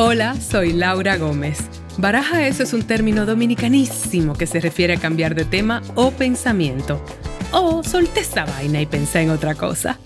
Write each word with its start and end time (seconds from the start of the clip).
Hola, 0.00 0.36
soy 0.36 0.74
Laura 0.74 1.16
Gómez. 1.16 1.58
Baraja 1.98 2.46
eso 2.46 2.62
es 2.62 2.72
un 2.72 2.86
término 2.86 3.26
dominicanísimo 3.26 4.34
que 4.34 4.46
se 4.46 4.60
refiere 4.60 4.94
a 4.94 5.00
cambiar 5.00 5.34
de 5.34 5.44
tema 5.44 5.82
o 5.96 6.12
pensamiento. 6.12 7.04
O 7.50 7.82
solté 7.82 8.20
esa 8.20 8.44
vaina 8.44 8.80
y 8.80 8.86
pensé 8.86 9.22
en 9.22 9.30
otra 9.30 9.56
cosa. 9.56 9.98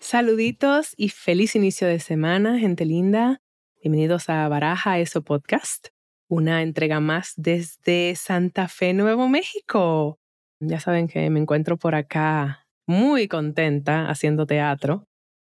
Saluditos 0.00 0.94
y 0.96 1.10
feliz 1.10 1.54
inicio 1.54 1.86
de 1.86 2.00
semana, 2.00 2.58
gente 2.58 2.84
linda. 2.84 3.40
Bienvenidos 3.80 4.28
a 4.28 4.48
Baraja 4.48 4.98
Eso 4.98 5.22
Podcast, 5.22 5.90
una 6.26 6.62
entrega 6.62 6.98
más 6.98 7.34
desde 7.36 8.16
Santa 8.16 8.66
Fe, 8.66 8.94
Nuevo 8.94 9.28
México. 9.28 10.18
Ya 10.58 10.80
saben 10.80 11.06
que 11.06 11.30
me 11.30 11.38
encuentro 11.38 11.76
por 11.76 11.94
acá 11.94 12.66
muy 12.84 13.28
contenta 13.28 14.10
haciendo 14.10 14.44
teatro 14.44 15.06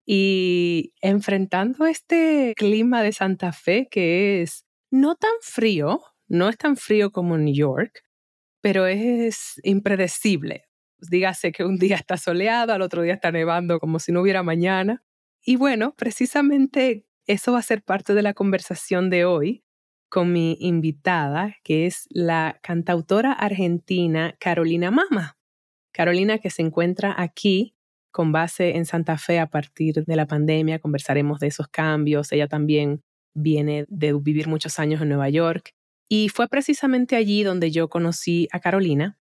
y 0.09 0.93
enfrentando 1.01 1.85
este 1.85 2.53
clima 2.55 3.03
de 3.03 3.11
Santa 3.11 3.51
Fe 3.51 3.89
que 3.91 4.41
es 4.41 4.65
no 4.89 5.15
tan 5.15 5.33
frío, 5.41 6.01
no 6.29 6.47
es 6.47 6.57
tan 6.57 6.77
frío 6.77 7.11
como 7.11 7.37
New 7.37 7.53
York, 7.53 8.03
pero 8.61 8.87
es 8.87 9.59
impredecible. 9.63 10.63
Dígase 10.99 11.51
que 11.51 11.65
un 11.65 11.77
día 11.77 11.97
está 11.97 12.15
soleado, 12.15 12.71
al 12.71 12.81
otro 12.81 13.01
día 13.01 13.15
está 13.15 13.31
nevando 13.33 13.79
como 13.79 13.99
si 13.99 14.13
no 14.13 14.21
hubiera 14.21 14.43
mañana. 14.43 15.03
Y 15.43 15.57
bueno, 15.57 15.93
precisamente 15.97 17.05
eso 17.25 17.51
va 17.51 17.59
a 17.59 17.63
ser 17.63 17.83
parte 17.83 18.13
de 18.13 18.21
la 18.21 18.33
conversación 18.33 19.09
de 19.09 19.25
hoy 19.25 19.65
con 20.07 20.31
mi 20.31 20.55
invitada, 20.61 21.57
que 21.65 21.85
es 21.85 22.07
la 22.09 22.59
cantautora 22.63 23.33
argentina 23.33 24.37
Carolina 24.39 24.89
Mama. 24.89 25.37
Carolina 25.91 26.37
que 26.37 26.49
se 26.49 26.61
encuentra 26.61 27.13
aquí 27.17 27.76
con 28.11 28.31
base 28.31 28.77
en 28.77 28.85
Santa 28.85 29.17
Fe 29.17 29.39
a 29.39 29.47
partir 29.47 30.05
de 30.05 30.15
la 30.15 30.25
pandemia. 30.25 30.79
Conversaremos 30.79 31.39
de 31.39 31.47
esos 31.47 31.67
cambios. 31.67 32.31
Ella 32.31 32.47
también 32.47 33.03
viene 33.33 33.85
de 33.89 34.13
vivir 34.13 34.47
muchos 34.47 34.79
años 34.79 35.01
en 35.01 35.09
Nueva 35.09 35.29
York. 35.29 35.71
Y 36.09 36.29
fue 36.29 36.47
precisamente 36.47 37.15
allí 37.15 37.43
donde 37.43 37.71
yo 37.71 37.89
conocí 37.89 38.47
a 38.51 38.59
Carolina. 38.59 39.17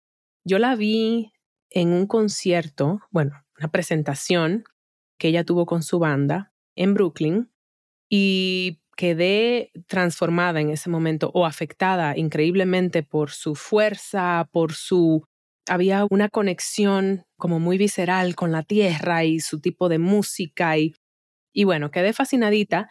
Yo 0.44 0.58
la 0.58 0.74
vi 0.74 1.32
en 1.70 1.92
un 1.92 2.06
concierto, 2.06 3.00
bueno, 3.10 3.44
una 3.58 3.68
presentación 3.70 4.64
que 5.18 5.28
ella 5.28 5.44
tuvo 5.44 5.66
con 5.66 5.82
su 5.82 5.98
banda 5.98 6.52
en 6.74 6.94
Brooklyn 6.94 7.50
y 8.08 8.80
quedé 8.96 9.70
transformada 9.86 10.60
en 10.60 10.70
ese 10.70 10.90
momento 10.90 11.30
o 11.34 11.46
afectada 11.46 12.16
increíblemente 12.16 13.02
por 13.02 13.30
su 13.30 13.54
fuerza, 13.54 14.48
por 14.52 14.72
su 14.72 15.24
había 15.70 16.04
una 16.10 16.28
conexión 16.28 17.22
como 17.36 17.60
muy 17.60 17.78
visceral 17.78 18.34
con 18.34 18.50
la 18.50 18.64
tierra 18.64 19.24
y 19.24 19.38
su 19.38 19.60
tipo 19.60 19.88
de 19.88 20.00
música 20.00 20.76
y, 20.76 20.94
y 21.54 21.62
bueno, 21.62 21.92
quedé 21.92 22.12
fascinadita 22.12 22.90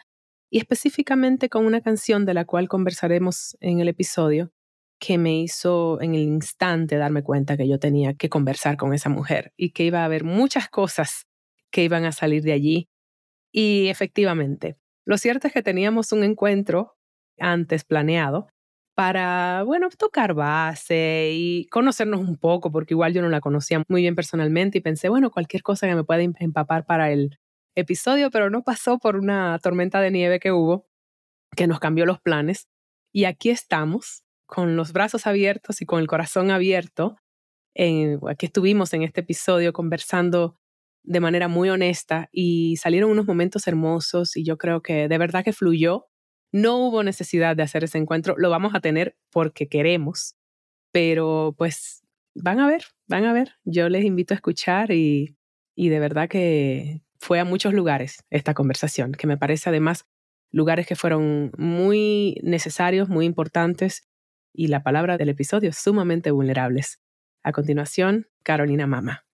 y 0.50 0.58
específicamente 0.58 1.50
con 1.50 1.66
una 1.66 1.82
canción 1.82 2.24
de 2.24 2.32
la 2.32 2.46
cual 2.46 2.68
conversaremos 2.68 3.56
en 3.60 3.80
el 3.80 3.88
episodio 3.88 4.50
que 4.98 5.18
me 5.18 5.40
hizo 5.40 6.00
en 6.00 6.14
el 6.14 6.22
instante 6.22 6.96
darme 6.96 7.22
cuenta 7.22 7.58
que 7.58 7.68
yo 7.68 7.78
tenía 7.78 8.14
que 8.14 8.30
conversar 8.30 8.78
con 8.78 8.94
esa 8.94 9.10
mujer 9.10 9.52
y 9.58 9.72
que 9.72 9.84
iba 9.84 10.00
a 10.00 10.06
haber 10.06 10.24
muchas 10.24 10.70
cosas 10.70 11.26
que 11.70 11.84
iban 11.84 12.06
a 12.06 12.12
salir 12.12 12.42
de 12.42 12.52
allí. 12.52 12.88
Y 13.52 13.88
efectivamente, 13.88 14.78
lo 15.04 15.18
cierto 15.18 15.46
es 15.46 15.52
que 15.52 15.62
teníamos 15.62 16.12
un 16.12 16.24
encuentro 16.24 16.96
antes 17.38 17.84
planeado 17.84 18.48
para, 19.00 19.62
bueno, 19.62 19.88
tocar 19.88 20.34
base 20.34 21.30
y 21.32 21.64
conocernos 21.68 22.20
un 22.20 22.36
poco, 22.36 22.70
porque 22.70 22.92
igual 22.92 23.14
yo 23.14 23.22
no 23.22 23.30
la 23.30 23.40
conocía 23.40 23.82
muy 23.88 24.02
bien 24.02 24.14
personalmente 24.14 24.76
y 24.76 24.82
pensé, 24.82 25.08
bueno, 25.08 25.30
cualquier 25.30 25.62
cosa 25.62 25.88
que 25.88 25.94
me 25.94 26.04
pueda 26.04 26.20
em, 26.20 26.34
empapar 26.38 26.84
para 26.84 27.10
el 27.10 27.38
episodio, 27.74 28.30
pero 28.30 28.50
no 28.50 28.62
pasó 28.62 28.98
por 28.98 29.16
una 29.16 29.58
tormenta 29.62 30.02
de 30.02 30.10
nieve 30.10 30.38
que 30.38 30.52
hubo, 30.52 30.86
que 31.56 31.66
nos 31.66 31.80
cambió 31.80 32.04
los 32.04 32.20
planes. 32.20 32.68
Y 33.10 33.24
aquí 33.24 33.48
estamos, 33.48 34.22
con 34.44 34.76
los 34.76 34.92
brazos 34.92 35.26
abiertos 35.26 35.80
y 35.80 35.86
con 35.86 36.00
el 36.00 36.06
corazón 36.06 36.50
abierto. 36.50 37.16
aquí 38.28 38.44
estuvimos 38.44 38.92
en 38.92 39.02
este 39.02 39.22
episodio 39.22 39.72
conversando 39.72 40.58
de 41.04 41.20
manera 41.20 41.48
muy 41.48 41.70
honesta 41.70 42.28
y 42.32 42.76
salieron 42.76 43.10
unos 43.10 43.24
momentos 43.24 43.66
hermosos 43.66 44.36
y 44.36 44.44
yo 44.44 44.58
creo 44.58 44.82
que 44.82 45.08
de 45.08 45.16
verdad 45.16 45.42
que 45.42 45.54
fluyó 45.54 46.09
no 46.52 46.76
hubo 46.78 47.02
necesidad 47.02 47.56
de 47.56 47.62
hacer 47.62 47.84
ese 47.84 47.98
encuentro, 47.98 48.34
lo 48.36 48.50
vamos 48.50 48.74
a 48.74 48.80
tener 48.80 49.16
porque 49.30 49.68
queremos, 49.68 50.36
pero 50.92 51.54
pues 51.56 52.02
van 52.34 52.60
a 52.60 52.66
ver, 52.66 52.84
van 53.08 53.24
a 53.24 53.32
ver. 53.32 53.54
Yo 53.64 53.88
les 53.88 54.04
invito 54.04 54.34
a 54.34 54.36
escuchar 54.36 54.90
y, 54.90 55.36
y 55.74 55.88
de 55.88 56.00
verdad 56.00 56.28
que 56.28 57.02
fue 57.18 57.38
a 57.38 57.44
muchos 57.44 57.74
lugares 57.74 58.24
esta 58.30 58.54
conversación, 58.54 59.12
que 59.12 59.26
me 59.26 59.36
parece 59.36 59.68
además 59.68 60.06
lugares 60.50 60.86
que 60.86 60.96
fueron 60.96 61.52
muy 61.56 62.40
necesarios, 62.42 63.08
muy 63.08 63.26
importantes 63.26 64.02
y 64.52 64.68
la 64.68 64.82
palabra 64.82 65.16
del 65.16 65.28
episodio 65.28 65.72
sumamente 65.72 66.30
vulnerables. 66.30 67.00
A 67.42 67.52
continuación, 67.52 68.28
Carolina 68.42 68.86
Mama. 68.86 69.24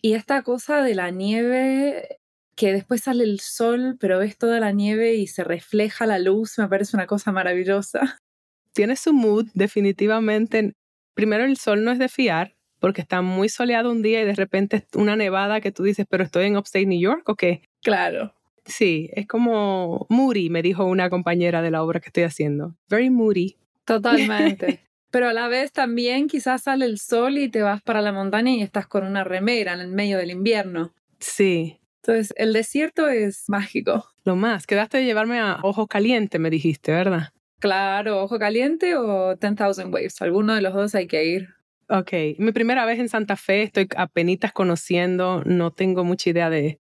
Y 0.00 0.14
esta 0.14 0.42
cosa 0.42 0.82
de 0.82 0.94
la 0.94 1.10
nieve 1.10 2.20
que 2.56 2.72
después 2.72 3.02
sale 3.02 3.22
el 3.22 3.38
sol, 3.40 3.96
pero 4.00 4.18
ves 4.18 4.38
toda 4.38 4.58
la 4.58 4.72
nieve 4.72 5.14
y 5.14 5.26
se 5.26 5.44
refleja 5.44 6.06
la 6.06 6.18
luz, 6.18 6.58
me 6.58 6.68
parece 6.68 6.96
una 6.96 7.06
cosa 7.06 7.30
maravillosa. 7.30 8.00
Tiene 8.72 8.96
su 8.96 9.12
mood, 9.12 9.46
definitivamente. 9.54 10.74
Primero, 11.14 11.44
el 11.44 11.56
sol 11.58 11.84
no 11.84 11.92
es 11.92 11.98
de 11.98 12.08
fiar, 12.08 12.56
porque 12.80 13.02
está 13.02 13.22
muy 13.22 13.48
soleado 13.48 13.90
un 13.90 14.02
día 14.02 14.22
y 14.22 14.24
de 14.24 14.34
repente 14.34 14.86
una 14.94 15.16
nevada 15.16 15.60
que 15.60 15.70
tú 15.70 15.82
dices, 15.82 16.06
pero 16.08 16.24
estoy 16.24 16.46
en 16.46 16.56
Upstate 16.56 16.86
New 16.86 17.00
York 17.00 17.28
o 17.28 17.36
qué? 17.36 17.62
Claro. 17.82 18.34
Sí, 18.64 19.10
es 19.12 19.26
como 19.26 20.06
moody, 20.08 20.50
me 20.50 20.62
dijo 20.62 20.84
una 20.84 21.08
compañera 21.08 21.62
de 21.62 21.70
la 21.70 21.82
obra 21.82 22.00
que 22.00 22.08
estoy 22.08 22.24
haciendo. 22.24 22.74
Very 22.88 23.10
moody. 23.10 23.56
Totalmente. 23.84 24.80
pero 25.10 25.28
a 25.28 25.32
la 25.32 25.48
vez 25.48 25.72
también 25.72 26.26
quizás 26.26 26.64
sale 26.64 26.84
el 26.84 26.98
sol 26.98 27.38
y 27.38 27.48
te 27.48 27.62
vas 27.62 27.80
para 27.82 28.02
la 28.02 28.12
montaña 28.12 28.50
y 28.52 28.62
estás 28.62 28.86
con 28.86 29.06
una 29.06 29.24
remera 29.24 29.74
en 29.74 29.80
el 29.80 29.88
medio 29.88 30.18
del 30.18 30.30
invierno. 30.30 30.92
Sí, 31.20 31.78
entonces, 32.06 32.32
el 32.36 32.52
desierto 32.52 33.08
es 33.08 33.48
mágico. 33.48 34.08
Lo 34.24 34.36
más, 34.36 34.64
quedaste 34.68 34.98
de 34.98 35.04
llevarme 35.04 35.40
a 35.40 35.58
Ojo 35.62 35.88
Caliente, 35.88 36.38
me 36.38 36.50
dijiste, 36.50 36.92
¿verdad? 36.92 37.30
Claro, 37.58 38.22
Ojo 38.22 38.38
Caliente 38.38 38.94
o 38.94 39.34
10,000 39.34 39.88
Waves. 39.88 40.22
Alguno 40.22 40.54
de 40.54 40.60
los 40.60 40.72
dos 40.72 40.94
hay 40.94 41.08
que 41.08 41.24
ir. 41.24 41.48
Ok, 41.88 42.12
mi 42.38 42.52
primera 42.52 42.84
vez 42.84 43.00
en 43.00 43.08
Santa 43.08 43.34
Fe, 43.34 43.62
estoy 43.62 43.88
apenas 43.96 44.52
conociendo, 44.52 45.42
no 45.46 45.72
tengo 45.72 46.04
mucha 46.04 46.30
idea 46.30 46.48
de, 46.48 46.80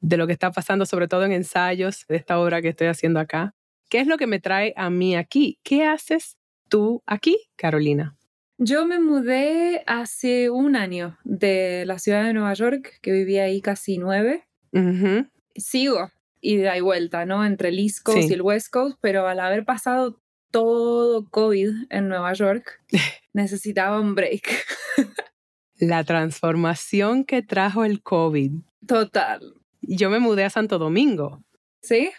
de 0.00 0.16
lo 0.16 0.26
que 0.26 0.32
está 0.32 0.50
pasando, 0.50 0.86
sobre 0.86 1.08
todo 1.08 1.26
en 1.26 1.32
ensayos 1.32 2.06
de 2.08 2.16
esta 2.16 2.38
obra 2.38 2.62
que 2.62 2.68
estoy 2.68 2.86
haciendo 2.86 3.20
acá. 3.20 3.54
¿Qué 3.90 4.00
es 4.00 4.06
lo 4.06 4.16
que 4.16 4.26
me 4.26 4.40
trae 4.40 4.72
a 4.76 4.88
mí 4.88 5.14
aquí? 5.14 5.58
¿Qué 5.62 5.84
haces 5.84 6.38
tú 6.70 7.02
aquí, 7.04 7.36
Carolina? 7.56 8.16
Yo 8.56 8.86
me 8.86 8.98
mudé 8.98 9.82
hace 9.86 10.48
un 10.48 10.74
año 10.74 11.18
de 11.24 11.84
la 11.86 11.98
ciudad 11.98 12.24
de 12.24 12.32
Nueva 12.32 12.54
York, 12.54 12.98
que 13.02 13.12
vivía 13.12 13.44
ahí 13.44 13.60
casi 13.60 13.98
nueve, 13.98 14.46
Sigo 15.56 16.10
ida 16.44 16.76
y 16.76 16.80
vuelta, 16.80 17.24
¿no? 17.24 17.44
Entre 17.44 17.70
el 17.70 17.78
East 17.78 18.02
Coast 18.02 18.30
y 18.30 18.34
el 18.34 18.42
West 18.42 18.68
Coast, 18.70 18.98
pero 19.00 19.26
al 19.26 19.40
haber 19.40 19.64
pasado 19.64 20.20
todo 20.50 21.28
COVID 21.30 21.70
en 21.90 22.08
Nueva 22.08 22.32
York, 22.34 22.80
necesitaba 23.32 23.98
un 23.98 24.14
break. 24.14 24.48
La 25.76 26.04
transformación 26.04 27.24
que 27.24 27.42
trajo 27.42 27.84
el 27.84 28.02
COVID. 28.02 28.52
Total. 28.86 29.54
Yo 29.80 30.08
me 30.08 30.20
mudé 30.20 30.44
a 30.44 30.50
Santo 30.50 30.78
Domingo. 30.78 31.42
¿Sí? 31.82 32.10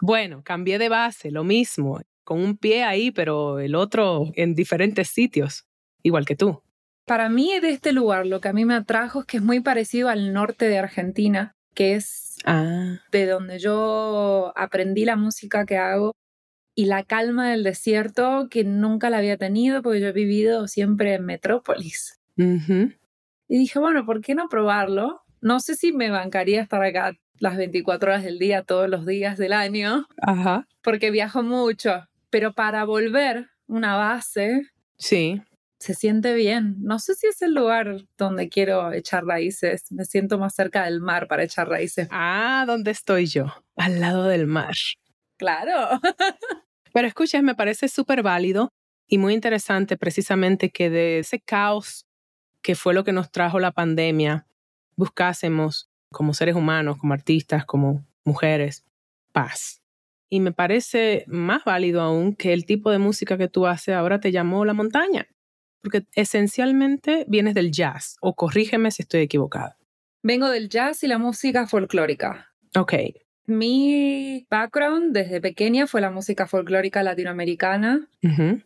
Bueno, 0.00 0.42
cambié 0.42 0.78
de 0.78 0.88
base, 0.88 1.30
lo 1.30 1.44
mismo, 1.44 2.00
con 2.24 2.40
un 2.40 2.56
pie 2.56 2.84
ahí, 2.84 3.10
pero 3.10 3.60
el 3.60 3.74
otro 3.74 4.32
en 4.34 4.54
diferentes 4.54 5.08
sitios, 5.08 5.66
igual 6.02 6.24
que 6.24 6.34
tú. 6.34 6.62
Para 7.04 7.28
mí 7.28 7.50
de 7.60 7.70
este 7.70 7.92
lugar 7.92 8.24
lo 8.24 8.40
que 8.40 8.48
a 8.48 8.52
mí 8.54 8.64
me 8.64 8.74
atrajo 8.74 9.20
es 9.20 9.26
que 9.26 9.36
es 9.36 9.42
muy 9.42 9.60
parecido 9.60 10.08
al 10.08 10.32
norte 10.32 10.68
de 10.68 10.78
Argentina, 10.78 11.54
que 11.74 11.94
es 11.94 12.36
ah. 12.44 13.00
de 13.10 13.26
donde 13.26 13.58
yo 13.58 14.52
aprendí 14.56 15.04
la 15.04 15.16
música 15.16 15.66
que 15.66 15.76
hago 15.76 16.12
y 16.74 16.86
la 16.86 17.04
calma 17.04 17.50
del 17.50 17.62
desierto 17.62 18.48
que 18.50 18.64
nunca 18.64 19.10
la 19.10 19.18
había 19.18 19.36
tenido 19.36 19.82
porque 19.82 20.00
yo 20.00 20.08
he 20.08 20.12
vivido 20.12 20.66
siempre 20.66 21.14
en 21.14 21.24
Metrópolis. 21.24 22.20
Y 22.36 23.58
dije, 23.58 23.78
bueno, 23.78 24.04
¿por 24.04 24.20
qué 24.20 24.34
no 24.34 24.48
probarlo? 24.48 25.22
No 25.40 25.60
sé 25.60 25.76
si 25.76 25.92
me 25.92 26.10
bancaría 26.10 26.60
estar 26.62 26.82
acá 26.82 27.12
las 27.38 27.56
24 27.56 28.10
horas 28.10 28.24
del 28.24 28.38
día, 28.38 28.62
todos 28.62 28.88
los 28.88 29.06
días 29.06 29.38
del 29.38 29.52
año, 29.52 30.06
Ajá. 30.22 30.66
porque 30.82 31.10
viajo 31.10 31.42
mucho, 31.42 32.08
pero 32.30 32.52
para 32.54 32.84
volver 32.84 33.50
una 33.66 33.96
base, 33.96 34.70
sí 34.96 35.42
se 35.84 35.92
siente 35.92 36.32
bien. 36.32 36.76
No 36.80 36.98
sé 36.98 37.14
si 37.14 37.26
es 37.26 37.42
el 37.42 37.52
lugar 37.52 38.06
donde 38.16 38.48
quiero 38.48 38.90
echar 38.94 39.26
raíces. 39.26 39.92
Me 39.92 40.06
siento 40.06 40.38
más 40.38 40.54
cerca 40.54 40.86
del 40.86 41.02
mar 41.02 41.28
para 41.28 41.42
echar 41.42 41.68
raíces. 41.68 42.08
Ah, 42.10 42.64
¿dónde 42.66 42.90
estoy 42.90 43.26
yo? 43.26 43.52
Al 43.76 44.00
lado 44.00 44.24
del 44.24 44.46
mar. 44.46 44.74
Claro. 45.36 46.00
Pero 46.94 47.06
escucha, 47.06 47.42
me 47.42 47.54
parece 47.54 47.88
súper 47.88 48.22
válido 48.22 48.70
y 49.06 49.18
muy 49.18 49.34
interesante 49.34 49.98
precisamente 49.98 50.70
que 50.70 50.88
de 50.88 51.18
ese 51.18 51.38
caos 51.40 52.06
que 52.62 52.74
fue 52.74 52.94
lo 52.94 53.04
que 53.04 53.12
nos 53.12 53.30
trajo 53.30 53.60
la 53.60 53.72
pandemia, 53.72 54.46
buscásemos 54.96 55.90
como 56.10 56.32
seres 56.32 56.54
humanos, 56.54 56.96
como 56.96 57.12
artistas, 57.12 57.66
como 57.66 58.06
mujeres, 58.24 58.86
paz. 59.32 59.82
Y 60.30 60.40
me 60.40 60.52
parece 60.52 61.24
más 61.26 61.62
válido 61.64 62.00
aún 62.00 62.34
que 62.34 62.54
el 62.54 62.64
tipo 62.64 62.90
de 62.90 62.98
música 62.98 63.36
que 63.36 63.48
tú 63.48 63.66
haces 63.66 63.94
ahora 63.94 64.18
te 64.18 64.32
llamó 64.32 64.64
la 64.64 64.72
montaña, 64.72 65.28
porque 65.84 66.06
esencialmente 66.14 67.24
vienes 67.28 67.54
del 67.54 67.70
jazz, 67.70 68.16
o 68.20 68.34
corrígeme 68.34 68.90
si 68.90 69.02
estoy 69.02 69.20
equivocada. 69.20 69.76
Vengo 70.22 70.48
del 70.48 70.70
jazz 70.70 71.04
y 71.04 71.06
la 71.06 71.18
música 71.18 71.66
folclórica. 71.66 72.50
Ok. 72.74 72.94
Mi 73.46 74.46
background 74.48 75.12
desde 75.12 75.42
pequeña 75.42 75.86
fue 75.86 76.00
la 76.00 76.10
música 76.10 76.46
folclórica 76.46 77.02
latinoamericana 77.02 78.08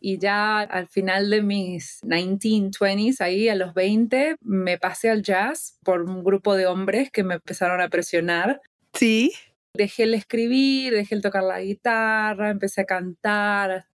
y 0.01 0.19
ya 0.19 0.61
al 0.61 0.87
final 0.87 1.31
de 1.31 1.43
mis 1.43 2.01
1920s, 2.05 3.21
ahí 3.21 3.49
a 3.49 3.57
los 3.57 3.75
20, 3.75 4.37
me 4.41 4.79
pasé 4.79 5.11
al 5.11 5.23
jazz 5.23 5.77
por 5.83 6.03
un 6.03 6.23
grupo 6.23 6.55
de 6.55 6.67
hombres 6.67 7.11
que 7.11 7.25
me 7.25 7.35
empezaron 7.35 7.81
a 7.81 7.89
presionar. 7.89 8.61
Sí. 8.93 9.33
Dejé 9.75 10.05
el 10.05 10.15
escribir, 10.15 10.95
dejé 10.95 11.17
el 11.17 11.23
tocar 11.23 11.43
la 11.43 11.61
guitarra, 11.61 12.51
empecé 12.51 12.83
a 12.83 12.87
cantar. 12.87 13.87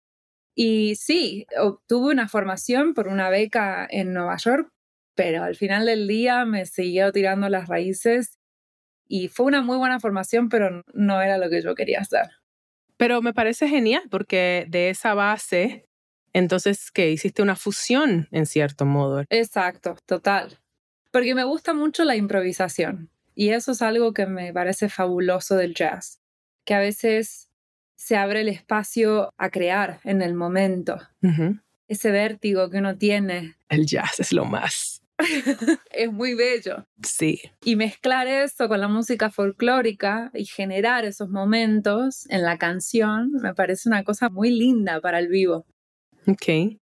Y 0.55 0.95
sí, 0.95 1.45
obtuve 1.59 2.13
una 2.13 2.29
formación 2.29 2.93
por 2.93 3.09
una 3.09 3.29
beca 3.29 3.85
en 3.89 4.13
Nueva 4.13 4.37
York, 4.37 4.69
pero 5.13 5.43
al 5.43 5.55
final 5.55 5.85
del 5.85 6.07
día 6.07 6.45
me 6.45 6.65
siguió 6.65 7.11
tirando 7.11 7.49
las 7.49 7.67
raíces 7.67 8.37
y 9.07 9.27
fue 9.27 9.45
una 9.47 9.61
muy 9.61 9.77
buena 9.77 9.99
formación, 9.99 10.49
pero 10.49 10.81
no 10.93 11.21
era 11.21 11.37
lo 11.37 11.49
que 11.49 11.61
yo 11.61 11.75
quería 11.75 11.99
hacer. 11.99 12.31
Pero 12.97 13.21
me 13.21 13.33
parece 13.33 13.67
genial 13.67 14.03
porque 14.09 14.65
de 14.69 14.89
esa 14.89 15.13
base, 15.13 15.85
entonces 16.33 16.89
que 16.91 17.11
hiciste 17.11 17.41
una 17.41 17.57
fusión 17.57 18.29
en 18.31 18.45
cierto 18.45 18.85
modo. 18.85 19.23
Exacto, 19.29 19.97
total. 20.05 20.59
Porque 21.11 21.35
me 21.35 21.43
gusta 21.43 21.73
mucho 21.73 22.05
la 22.05 22.15
improvisación 22.15 23.09
y 23.35 23.49
eso 23.49 23.73
es 23.73 23.81
algo 23.81 24.13
que 24.13 24.25
me 24.25 24.53
parece 24.53 24.87
fabuloso 24.87 25.57
del 25.57 25.75
jazz, 25.75 26.21
que 26.63 26.73
a 26.73 26.79
veces 26.79 27.49
se 27.95 28.15
abre 28.15 28.41
el 28.41 28.49
espacio 28.49 29.33
a 29.37 29.49
crear 29.49 29.99
en 30.03 30.21
el 30.21 30.33
momento. 30.33 30.97
Ese 31.87 32.11
vértigo 32.11 32.69
que 32.69 32.77
uno 32.77 32.97
tiene. 32.97 33.55
El 33.69 33.85
jazz 33.85 34.19
es 34.19 34.31
lo 34.31 34.45
más. 34.45 35.01
es 35.91 36.11
muy 36.11 36.35
bello. 36.35 36.85
Sí. 37.03 37.41
Y 37.63 37.75
mezclar 37.75 38.27
eso 38.27 38.67
con 38.67 38.81
la 38.81 38.87
música 38.87 39.29
folclórica 39.29 40.29
y 40.33 40.45
generar 40.45 41.05
esos 41.05 41.29
momentos 41.29 42.29
en 42.29 42.43
la 42.43 42.57
canción 42.57 43.31
me 43.41 43.53
parece 43.53 43.87
una 43.87 44.03
cosa 44.03 44.29
muy 44.29 44.51
linda 44.51 44.99
para 44.99 45.19
el 45.19 45.29
vivo. 45.29 45.65
Ok. 46.27 46.77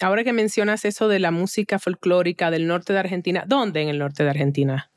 Ahora 0.00 0.24
que 0.24 0.32
mencionas 0.32 0.84
eso 0.84 1.08
de 1.08 1.18
la 1.18 1.30
música 1.30 1.78
folclórica 1.78 2.50
del 2.50 2.66
norte 2.66 2.92
de 2.92 3.00
Argentina, 3.00 3.44
¿dónde 3.46 3.82
en 3.82 3.88
el 3.88 3.98
norte 3.98 4.24
de 4.24 4.30
Argentina? 4.30 4.89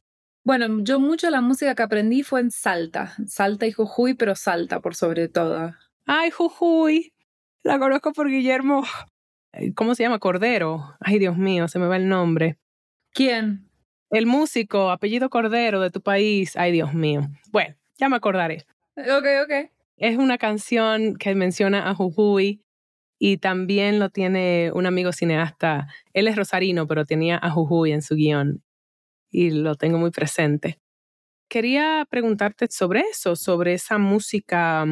Bueno, 0.46 0.84
yo 0.84 1.00
mucho 1.00 1.30
la 1.30 1.40
música 1.40 1.74
que 1.74 1.84
aprendí 1.84 2.22
fue 2.22 2.42
en 2.42 2.52
Salta, 2.52 3.16
Salta 3.28 3.66
y 3.66 3.72
Jujuy, 3.72 4.14
pero 4.14 4.36
Salta 4.36 4.82
por 4.82 4.94
sobre 4.94 5.30
todo. 5.30 5.74
Ay, 6.06 6.32
Jujuy. 6.32 7.14
La 7.64 7.80
conozco 7.80 8.12
por 8.12 8.28
Guillermo. 8.28 8.84
¿Cómo 9.76 9.96
se 9.96 10.04
llama? 10.04 10.20
Cordero. 10.20 10.96
Ay, 11.00 11.20
Dios 11.20 11.38
mío, 11.38 11.70
se 11.70 11.80
me 11.80 11.88
va 11.88 11.96
el 11.96 12.10
nombre. 12.10 12.58
¿Quién? 13.14 13.70
El 14.10 14.26
músico, 14.26 14.90
apellido 14.92 15.30
Cordero 15.30 15.80
de 15.80 15.92
tu 15.92 16.02
país. 16.02 16.58
Ay, 16.58 16.74
Dios 16.74 16.94
mío. 16.94 17.22
Bueno, 17.52 17.76
ya 17.98 18.10
me 18.10 18.18
acordaré. 18.18 18.66
Ok, 18.98 19.26
ok. 19.44 19.72
Es 19.96 20.18
una 20.18 20.38
canción 20.38 21.16
que 21.16 21.36
menciona 21.36 21.90
a 21.90 21.96
Jujuy 21.96 22.62
y 23.18 23.38
también 23.38 24.00
lo 24.00 24.10
tiene 24.10 24.72
un 24.74 24.88
amigo 24.88 25.14
cineasta. 25.14 25.88
Él 26.14 26.28
es 26.28 26.36
rosarino, 26.36 26.88
pero 26.88 27.06
tenía 27.06 27.40
a 27.42 27.50
Jujuy 27.50 27.92
en 27.94 28.02
su 28.02 28.16
guion 28.16 28.63
y 29.34 29.50
lo 29.50 29.76
tengo 29.76 29.98
muy 29.98 30.12
presente. 30.12 30.80
Quería 31.50 32.08
preguntarte 32.10 32.68
sobre 32.70 33.02
eso, 33.02 33.36
sobre 33.36 33.74
esa 33.74 33.98
música 33.98 34.86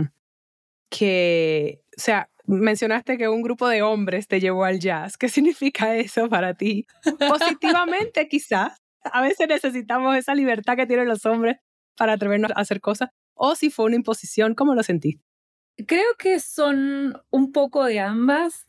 que, 0.90 1.82
o 1.98 2.02
sea, 2.02 2.30
mencionaste 2.46 3.18
que 3.18 3.30
un 3.30 3.42
grupo 3.42 3.68
de 3.68 3.84
hombres 3.84 4.28
te 4.28 4.40
llevó 4.40 4.66
al 4.66 4.80
jazz. 4.80 5.18
¿Qué 5.18 5.30
significa 5.30 5.96
eso 5.96 6.28
para 6.28 6.56
ti? 6.56 6.86
Positivamente, 7.30 8.28
quizás. 8.28 8.78
A 9.04 9.22
veces 9.22 9.48
necesitamos 9.48 10.16
esa 10.18 10.36
libertad 10.36 10.76
que 10.76 10.86
tienen 10.88 11.08
los 11.08 11.26
hombres 11.26 11.58
para 11.96 12.14
atrevernos 12.14 12.52
a 12.52 12.62
hacer 12.62 12.82
cosas. 12.82 13.10
O 13.34 13.56
si 13.56 13.70
fue 13.70 13.86
una 13.86 13.96
imposición, 13.96 14.54
¿cómo 14.56 14.76
lo 14.76 14.84
sentiste? 14.84 15.24
Creo 15.88 16.16
que 16.18 16.40
son 16.40 17.14
un 17.30 17.52
poco 17.52 17.86
de 17.86 18.00
ambas. 18.00 18.66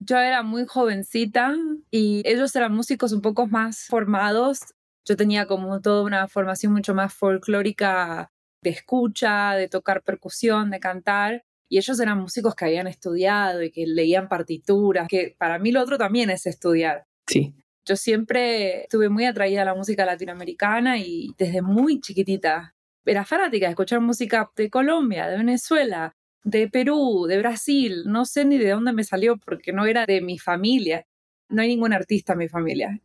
Yo 0.00 0.18
era 0.18 0.42
muy 0.42 0.66
jovencita 0.66 1.54
y 1.90 2.22
ellos 2.24 2.54
eran 2.56 2.74
músicos 2.74 3.12
un 3.12 3.22
poco 3.22 3.46
más 3.46 3.86
formados. 3.86 4.74
Yo 5.06 5.16
tenía 5.16 5.46
como 5.46 5.80
toda 5.80 6.02
una 6.02 6.28
formación 6.28 6.72
mucho 6.72 6.94
más 6.94 7.12
folclórica 7.12 8.30
de 8.62 8.70
escucha, 8.70 9.54
de 9.54 9.68
tocar 9.68 10.02
percusión, 10.02 10.70
de 10.70 10.80
cantar 10.80 11.44
y 11.72 11.78
ellos 11.78 11.98
eran 12.00 12.18
músicos 12.18 12.54
que 12.54 12.66
habían 12.66 12.86
estudiado 12.86 13.62
y 13.62 13.70
que 13.70 13.86
leían 13.86 14.28
partituras, 14.28 15.08
que 15.08 15.34
para 15.38 15.58
mí 15.58 15.72
lo 15.72 15.80
otro 15.80 15.96
también 15.96 16.28
es 16.28 16.44
estudiar. 16.44 17.06
Sí. 17.26 17.54
Yo 17.86 17.96
siempre 17.96 18.82
estuve 18.82 19.08
muy 19.08 19.24
atraída 19.24 19.62
a 19.62 19.64
la 19.64 19.74
música 19.74 20.04
latinoamericana 20.04 20.98
y 20.98 21.34
desde 21.38 21.62
muy 21.62 21.98
chiquitita 22.02 22.74
era 23.06 23.24
fanática 23.24 23.66
de 23.66 23.70
escuchar 23.70 24.00
música 24.00 24.52
de 24.54 24.68
Colombia, 24.68 25.26
de 25.28 25.38
Venezuela, 25.38 26.14
de 26.44 26.68
Perú, 26.68 27.24
de 27.26 27.38
Brasil, 27.38 28.02
no 28.04 28.26
sé 28.26 28.44
ni 28.44 28.58
de 28.58 28.68
dónde 28.68 28.92
me 28.92 29.02
salió 29.02 29.38
porque 29.38 29.72
no 29.72 29.86
era 29.86 30.04
de 30.04 30.20
mi 30.20 30.38
familia, 30.38 31.06
no 31.48 31.62
hay 31.62 31.68
ningún 31.68 31.94
artista 31.94 32.34
en 32.34 32.40
mi 32.40 32.48
familia. 32.48 33.00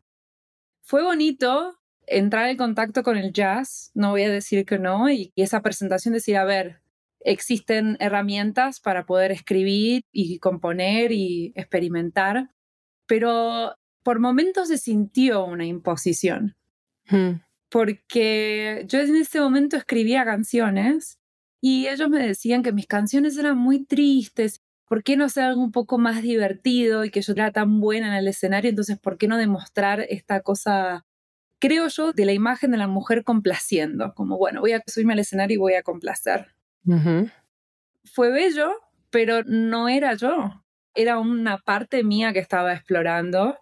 Fue 0.83 1.03
bonito 1.03 1.79
entrar 2.07 2.49
en 2.49 2.57
contacto 2.57 3.03
con 3.03 3.17
el 3.17 3.33
jazz, 3.33 3.91
no 3.93 4.11
voy 4.11 4.23
a 4.23 4.29
decir 4.29 4.65
que 4.65 4.79
no, 4.79 5.09
y, 5.11 5.31
esa 5.35 5.61
presentación 5.61 6.13
decir, 6.13 6.37
a 6.37 6.45
ver, 6.45 6.81
existen 7.19 7.97
herramientas 7.99 8.79
para 8.79 9.05
poder 9.05 9.31
escribir 9.31 10.03
y 10.11 10.39
componer 10.39 11.11
y 11.11 11.51
experimentar, 11.55 12.51
pero 13.05 13.75
por 14.03 14.19
momentos 14.19 14.69
se 14.69 14.77
sintió 14.77 15.45
una 15.45 15.65
imposición. 15.65 16.55
Hmm. 17.09 17.41
Porque 17.69 18.85
yo 18.87 18.99
en 19.01 19.17
ese 19.17 19.41
momento 19.41 19.75
escribía 19.75 20.23
canciones 20.23 21.19
y 21.59 21.87
ellos 21.87 22.09
me 22.09 22.25
decían 22.25 22.63
que 22.63 22.71
mis 22.71 22.87
canciones 22.87 23.37
eran 23.37 23.57
muy 23.57 23.83
tristes. 23.85 24.61
¿Por 24.87 25.03
qué 25.03 25.17
no 25.17 25.25
hacer 25.25 25.43
algo 25.43 25.61
un 25.61 25.73
poco 25.73 25.97
más 25.97 26.21
divertido 26.21 27.03
y 27.03 27.09
que 27.09 27.21
yo 27.21 27.33
era 27.33 27.51
tan 27.51 27.81
buena 27.81 28.07
en 28.07 28.13
el 28.13 28.27
escenario? 28.29 28.69
Entonces, 28.69 28.97
¿por 28.97 29.17
qué 29.17 29.27
no 29.27 29.37
demostrar 29.37 30.05
esta 30.07 30.39
cosa, 30.41 31.05
creo 31.59 31.87
yo, 31.87 32.13
de 32.13 32.25
la 32.25 32.33
imagen 32.33 32.71
de 32.71 32.77
la 32.77 32.87
mujer 32.87 33.23
complaciendo? 33.23 34.13
Como, 34.13 34.37
bueno, 34.37 34.61
voy 34.61 34.73
a 34.73 34.83
subirme 34.85 35.13
al 35.13 35.19
escenario 35.19 35.55
y 35.55 35.59
voy 35.59 35.73
a 35.73 35.83
complacer. 35.83 36.55
Fue 38.05 38.31
bello, 38.31 38.71
pero 39.09 39.43
no 39.43 39.89
era 39.89 40.13
yo. 40.13 40.63
Era 40.93 41.19
una 41.19 41.57
parte 41.57 42.03
mía 42.03 42.33
que 42.33 42.39
estaba 42.39 42.73
explorando 42.73 43.57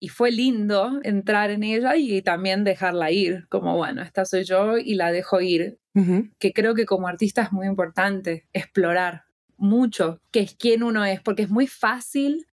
y 0.00 0.08
fue 0.08 0.32
lindo 0.32 0.98
entrar 1.04 1.50
en 1.50 1.62
ella 1.62 1.94
y 1.96 2.22
también 2.22 2.64
dejarla 2.64 3.12
ir, 3.12 3.46
como 3.48 3.76
bueno, 3.76 4.02
esta 4.02 4.24
soy 4.24 4.42
yo 4.42 4.76
y 4.76 4.96
la 4.96 5.12
dejo 5.12 5.40
ir, 5.40 5.78
que 6.40 6.52
creo 6.52 6.74
que 6.74 6.86
como 6.86 7.06
artista 7.06 7.42
es 7.42 7.52
muy 7.52 7.68
importante 7.68 8.48
explorar 8.52 9.26
mucho 9.56 10.20
qué 10.32 10.40
es 10.40 10.56
quién 10.56 10.82
uno 10.82 11.04
es, 11.04 11.20
porque 11.20 11.42
es 11.42 11.50
muy 11.50 11.68
fácil 11.68 12.46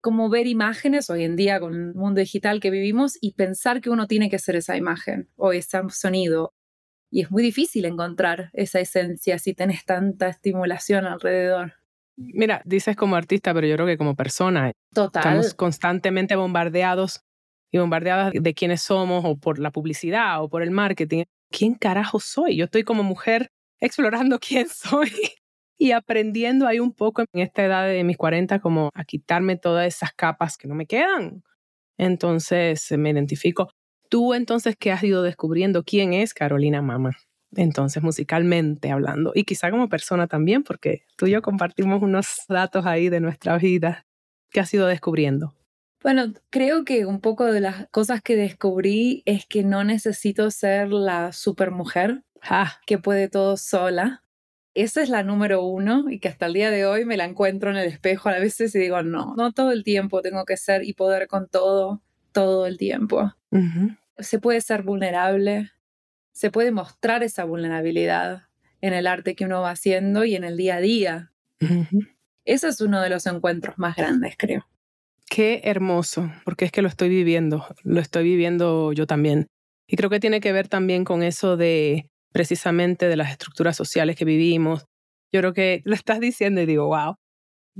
como 0.00 0.28
ver 0.28 0.46
imágenes 0.46 1.10
hoy 1.10 1.24
en 1.24 1.36
día 1.36 1.60
con 1.60 1.74
el 1.74 1.94
mundo 1.94 2.20
digital 2.20 2.60
que 2.60 2.70
vivimos 2.70 3.18
y 3.20 3.34
pensar 3.34 3.80
que 3.80 3.90
uno 3.90 4.06
tiene 4.06 4.30
que 4.30 4.38
ser 4.38 4.56
esa 4.56 4.76
imagen 4.76 5.28
o 5.36 5.52
ese 5.52 5.78
sonido 5.90 6.52
y 7.10 7.22
es 7.22 7.30
muy 7.30 7.42
difícil 7.42 7.84
encontrar 7.84 8.50
esa 8.52 8.78
esencia 8.78 9.38
si 9.38 9.52
tenés 9.52 9.84
tanta 9.84 10.28
estimulación 10.28 11.06
alrededor. 11.06 11.74
Mira, 12.16 12.62
dices 12.64 12.96
como 12.96 13.16
artista, 13.16 13.52
pero 13.52 13.66
yo 13.66 13.74
creo 13.74 13.86
que 13.86 13.98
como 13.98 14.14
persona. 14.14 14.72
Total. 14.94 15.20
Estamos 15.22 15.54
constantemente 15.54 16.36
bombardeados 16.36 17.24
y 17.72 17.78
bombardeadas 17.78 18.32
de 18.34 18.54
quiénes 18.54 18.82
somos 18.82 19.24
o 19.24 19.36
por 19.36 19.58
la 19.58 19.70
publicidad 19.70 20.42
o 20.42 20.48
por 20.48 20.62
el 20.62 20.70
marketing. 20.70 21.24
¿Quién 21.50 21.74
carajo 21.74 22.20
soy? 22.20 22.56
Yo 22.56 22.66
estoy 22.66 22.84
como 22.84 23.02
mujer 23.02 23.50
explorando 23.80 24.38
quién 24.46 24.68
soy 24.68 25.10
y 25.80 25.92
aprendiendo 25.92 26.66
ahí 26.66 26.78
un 26.78 26.92
poco 26.92 27.22
en 27.32 27.40
esta 27.40 27.64
edad 27.64 27.88
de 27.88 28.04
mis 28.04 28.18
40 28.18 28.58
como 28.58 28.90
a 28.92 29.04
quitarme 29.04 29.56
todas 29.56 29.86
esas 29.86 30.12
capas 30.12 30.58
que 30.58 30.68
no 30.68 30.74
me 30.74 30.84
quedan. 30.84 31.42
Entonces 31.96 32.92
me 32.98 33.08
identifico 33.08 33.70
tú 34.10 34.34
entonces 34.34 34.76
qué 34.78 34.92
has 34.92 35.02
ido 35.02 35.22
descubriendo 35.22 35.82
quién 35.82 36.12
es 36.12 36.34
Carolina 36.34 36.82
Mama. 36.82 37.16
Entonces, 37.56 38.02
musicalmente 38.02 38.92
hablando, 38.92 39.32
y 39.34 39.44
quizá 39.44 39.70
como 39.70 39.88
persona 39.88 40.28
también, 40.28 40.62
porque 40.62 41.02
tú 41.16 41.26
y 41.26 41.30
yo 41.30 41.42
compartimos 41.42 42.02
unos 42.02 42.44
datos 42.48 42.84
ahí 42.84 43.08
de 43.08 43.20
nuestra 43.20 43.56
vida. 43.56 44.06
¿Qué 44.50 44.60
has 44.60 44.72
ido 44.74 44.86
descubriendo? 44.86 45.54
Bueno, 46.02 46.32
creo 46.50 46.84
que 46.84 47.06
un 47.06 47.20
poco 47.20 47.46
de 47.46 47.60
las 47.60 47.88
cosas 47.90 48.20
que 48.20 48.36
descubrí 48.36 49.22
es 49.24 49.46
que 49.46 49.64
no 49.64 49.82
necesito 49.82 50.50
ser 50.50 50.90
la 50.90 51.32
supermujer 51.32 52.22
ah. 52.42 52.78
que 52.86 52.98
puede 52.98 53.28
todo 53.28 53.56
sola. 53.56 54.22
Esa 54.74 55.02
es 55.02 55.08
la 55.08 55.22
número 55.22 55.64
uno 55.64 56.10
y 56.10 56.20
que 56.20 56.28
hasta 56.28 56.46
el 56.46 56.52
día 56.52 56.70
de 56.70 56.86
hoy 56.86 57.04
me 57.04 57.16
la 57.16 57.24
encuentro 57.24 57.70
en 57.70 57.76
el 57.76 57.88
espejo 57.88 58.28
a 58.28 58.38
veces 58.38 58.74
y 58.74 58.78
digo, 58.78 59.02
no, 59.02 59.34
no 59.36 59.52
todo 59.52 59.72
el 59.72 59.82
tiempo 59.82 60.22
tengo 60.22 60.44
que 60.44 60.56
ser 60.56 60.84
y 60.84 60.92
poder 60.92 61.26
con 61.26 61.48
todo, 61.48 62.02
todo 62.32 62.66
el 62.66 62.78
tiempo 62.78 63.34
se 64.22 64.38
puede 64.38 64.60
ser 64.60 64.82
vulnerable, 64.82 65.70
se 66.32 66.50
puede 66.50 66.72
mostrar 66.72 67.22
esa 67.22 67.44
vulnerabilidad 67.44 68.44
en 68.80 68.92
el 68.92 69.06
arte 69.06 69.34
que 69.34 69.44
uno 69.44 69.60
va 69.60 69.70
haciendo 69.70 70.24
y 70.24 70.34
en 70.34 70.44
el 70.44 70.56
día 70.56 70.76
a 70.76 70.80
día. 70.80 71.32
Ese 72.44 72.68
es 72.68 72.80
uno 72.80 73.00
de 73.00 73.10
los 73.10 73.26
encuentros 73.26 73.78
más 73.78 73.96
grandes, 73.96 74.34
creo. 74.38 74.66
Qué 75.28 75.60
hermoso, 75.64 76.30
porque 76.44 76.64
es 76.64 76.72
que 76.72 76.82
lo 76.82 76.88
estoy 76.88 77.08
viviendo, 77.08 77.66
lo 77.82 78.00
estoy 78.00 78.24
viviendo 78.24 78.92
yo 78.92 79.06
también. 79.06 79.46
Y 79.86 79.96
creo 79.96 80.10
que 80.10 80.20
tiene 80.20 80.40
que 80.40 80.52
ver 80.52 80.68
también 80.68 81.04
con 81.04 81.22
eso 81.22 81.56
de 81.56 82.08
precisamente 82.32 83.08
de 83.08 83.16
las 83.16 83.30
estructuras 83.30 83.76
sociales 83.76 84.16
que 84.16 84.24
vivimos. 84.24 84.86
Yo 85.32 85.40
creo 85.40 85.52
que 85.52 85.82
lo 85.84 85.94
estás 85.94 86.20
diciendo 86.20 86.60
y 86.60 86.66
digo, 86.66 86.86
wow. 86.86 87.16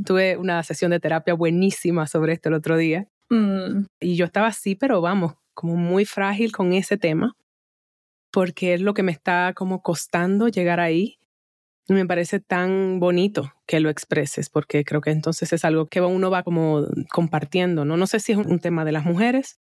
Tuve 0.04 0.36
una 0.36 0.62
sesión 0.62 0.92
de 0.92 1.00
terapia 1.00 1.34
buenísima 1.34 2.06
sobre 2.06 2.32
esto 2.32 2.48
el 2.48 2.54
otro 2.54 2.76
día. 2.76 3.08
Mm. 3.28 3.86
Y 4.00 4.16
yo 4.16 4.24
estaba 4.24 4.46
así, 4.48 4.74
pero 4.74 5.00
vamos, 5.00 5.34
como 5.54 5.76
muy 5.76 6.04
frágil 6.04 6.52
con 6.52 6.72
ese 6.72 6.96
tema, 6.96 7.34
porque 8.32 8.74
es 8.74 8.80
lo 8.80 8.94
que 8.94 9.02
me 9.02 9.12
está 9.12 9.52
como 9.54 9.82
costando 9.82 10.48
llegar 10.48 10.80
ahí. 10.80 11.16
Y 11.88 11.92
me 11.92 12.06
parece 12.06 12.38
tan 12.38 13.00
bonito 13.00 13.52
que 13.66 13.80
lo 13.80 13.90
expreses, 13.90 14.48
porque 14.48 14.84
creo 14.84 15.00
que 15.00 15.10
entonces 15.10 15.52
es 15.52 15.64
algo 15.64 15.86
que 15.86 16.00
uno 16.00 16.30
va 16.30 16.44
como 16.44 16.86
compartiendo, 17.10 17.84
¿no? 17.84 17.96
No 17.96 18.06
sé 18.06 18.20
si 18.20 18.32
es 18.32 18.38
un 18.38 18.60
tema 18.60 18.84
de 18.84 18.92
las 18.92 19.04
mujeres 19.04 19.58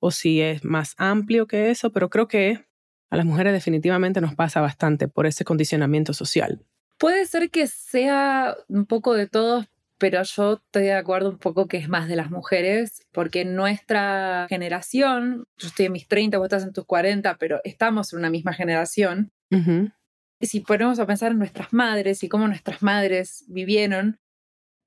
o 0.00 0.10
si 0.10 0.40
es 0.40 0.64
más 0.64 0.94
amplio 0.96 1.46
que 1.46 1.70
eso, 1.70 1.92
pero 1.92 2.10
creo 2.10 2.26
que 2.26 2.67
a 3.10 3.16
las 3.16 3.26
mujeres 3.26 3.52
definitivamente 3.52 4.20
nos 4.20 4.34
pasa 4.34 4.60
bastante 4.60 5.08
por 5.08 5.26
ese 5.26 5.44
condicionamiento 5.44 6.12
social. 6.12 6.60
Puede 6.98 7.26
ser 7.26 7.50
que 7.50 7.66
sea 7.66 8.56
un 8.68 8.86
poco 8.86 9.14
de 9.14 9.28
todos, 9.28 9.66
pero 9.98 10.22
yo 10.22 10.54
estoy 10.54 10.84
de 10.84 10.94
acuerdo 10.94 11.30
un 11.30 11.38
poco 11.38 11.66
que 11.66 11.76
es 11.76 11.88
más 11.88 12.08
de 12.08 12.16
las 12.16 12.30
mujeres, 12.30 13.06
porque 13.12 13.44
nuestra 13.44 14.46
generación, 14.48 15.46
yo 15.56 15.68
estoy 15.68 15.86
en 15.86 15.92
mis 15.92 16.08
30, 16.08 16.38
vos 16.38 16.46
estás 16.46 16.64
en 16.64 16.72
tus 16.72 16.84
40, 16.84 17.36
pero 17.36 17.60
estamos 17.64 18.12
en 18.12 18.20
una 18.20 18.30
misma 18.30 18.52
generación. 18.52 19.32
Y 20.40 20.46
si 20.46 20.60
ponemos 20.60 20.98
a 20.98 21.06
pensar 21.06 21.32
en 21.32 21.38
nuestras 21.38 21.72
madres 21.72 22.22
y 22.22 22.28
cómo 22.28 22.46
nuestras 22.46 22.82
madres 22.82 23.44
vivieron, 23.48 24.20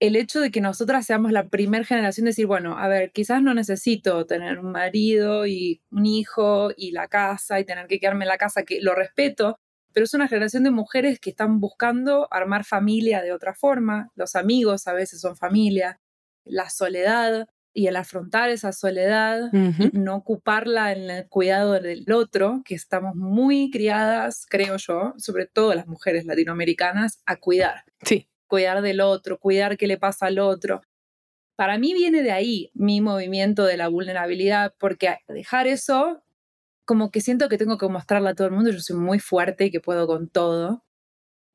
el 0.02 0.16
hecho 0.16 0.42
de 0.42 0.50
que 0.50 0.62
nosotras 0.62 1.06
seamos 1.06 1.32
la 1.32 1.48
primera 1.48 1.86
generación 1.86 2.26
de 2.26 2.32
decir, 2.32 2.48
bueno, 2.48 2.76
a 2.76 2.88
ver, 2.88 3.12
quizás 3.12 3.44
no 3.44 3.54
necesito 3.54 4.26
tener 4.26 4.58
un 4.58 4.72
marido 4.72 5.46
y 5.46 5.80
un 5.92 6.08
hijo 6.08 6.72
y 6.76 6.92
la 6.92 7.08
casa 7.08 7.60
y 7.60 7.66
tener 7.66 7.86
que 7.86 8.00
quedarme 8.00 8.26
en 8.26 8.30
la 8.30 8.40
casa, 8.40 8.64
que 8.64 8.82
lo 8.82 8.96
respeto, 8.96 9.60
pero 9.94 10.04
es 10.06 10.14
una 10.16 10.28
generación 10.28 10.64
de 10.64 10.72
mujeres 10.72 11.20
que 11.20 11.30
están 11.30 11.60
buscando 11.60 12.28
armar 12.32 12.66
familia 12.66 13.22
de 13.22 13.32
otra 13.32 13.54
forma, 13.54 14.10
los 14.16 14.36
amigos 14.36 14.88
a 14.88 14.94
veces 14.94 15.22
son 15.22 15.38
familia, 15.38 16.00
la 16.46 16.72
soledad 16.72 17.48
y 17.72 17.86
el 17.86 17.96
afrontar 17.96 18.50
esa 18.50 18.72
soledad 18.72 19.52
y 19.54 19.98
no 20.00 20.16
ocuparla 20.16 20.94
en 20.94 21.12
el 21.12 21.28
cuidado 21.30 21.80
del 21.80 22.12
otro, 22.12 22.64
que 22.66 22.74
estamos 22.74 23.16
muy 23.16 23.70
criadas, 23.70 24.48
creo 24.50 24.78
yo, 24.78 25.14
sobre 25.18 25.46
todo 25.46 25.76
las 25.76 25.86
mujeres 25.86 26.26
latinoamericanas, 26.26 27.22
a 27.28 27.36
cuidar. 27.36 27.84
Sí. 28.02 28.31
Cuidar 28.52 28.82
del 28.82 29.00
otro, 29.00 29.40
cuidar 29.40 29.78
qué 29.78 29.88
le 29.88 29.98
pasa 29.98 30.26
al 30.26 30.38
otro. 30.38 30.82
Para 31.56 31.78
mí 31.78 31.94
viene 31.94 32.22
de 32.22 32.34
ahí 32.34 32.70
mi 32.74 33.00
movimiento 33.00 33.64
de 33.64 33.78
la 33.78 33.88
vulnerabilidad, 33.88 34.74
porque 34.78 35.20
dejar 35.30 35.68
eso 35.68 36.22
como 36.86 37.12
que 37.12 37.22
siento 37.22 37.48
que 37.48 37.58
tengo 37.58 37.78
que 37.78 37.88
mostrarle 37.88 38.28
a 38.28 38.36
todo 38.36 38.48
el 38.48 38.54
mundo, 38.54 38.70
yo 38.70 38.82
soy 38.82 38.98
muy 38.98 39.20
fuerte 39.20 39.68
y 39.68 39.72
que 39.72 39.80
puedo 39.80 40.06
con 40.06 40.28
todo. 40.28 40.84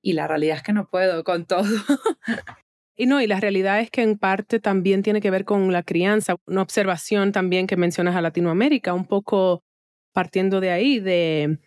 Y 0.03 0.15
la 0.15 0.27
realidad 0.27 0.57
es 0.57 0.63
que 0.63 0.73
no 0.73 0.89
puedo 0.89 1.23
con 1.23 1.45
todo. 1.45 1.65
Y 2.99 3.05
no, 3.05 3.21
y 3.21 3.27
la 3.27 3.41
realidad 3.41 3.79
es 3.81 3.91
que 3.91 4.01
en 4.01 4.17
parte 4.17 4.59
también 4.59 5.03
tiene 5.03 5.21
que 5.21 5.31
ver 5.31 5.45
con 5.45 5.71
la 5.71 5.83
crianza, 5.83 6.37
una 6.47 6.63
observación 6.63 7.31
también 7.31 7.67
que 7.67 7.77
mencionas 7.77 8.17
a 8.17 8.23
Latinoamérica, 8.23 8.95
un 8.95 9.05
poco 9.05 9.63
partiendo 10.15 10.61
de 10.61 10.71
ahí, 10.71 10.99
de 10.99 11.59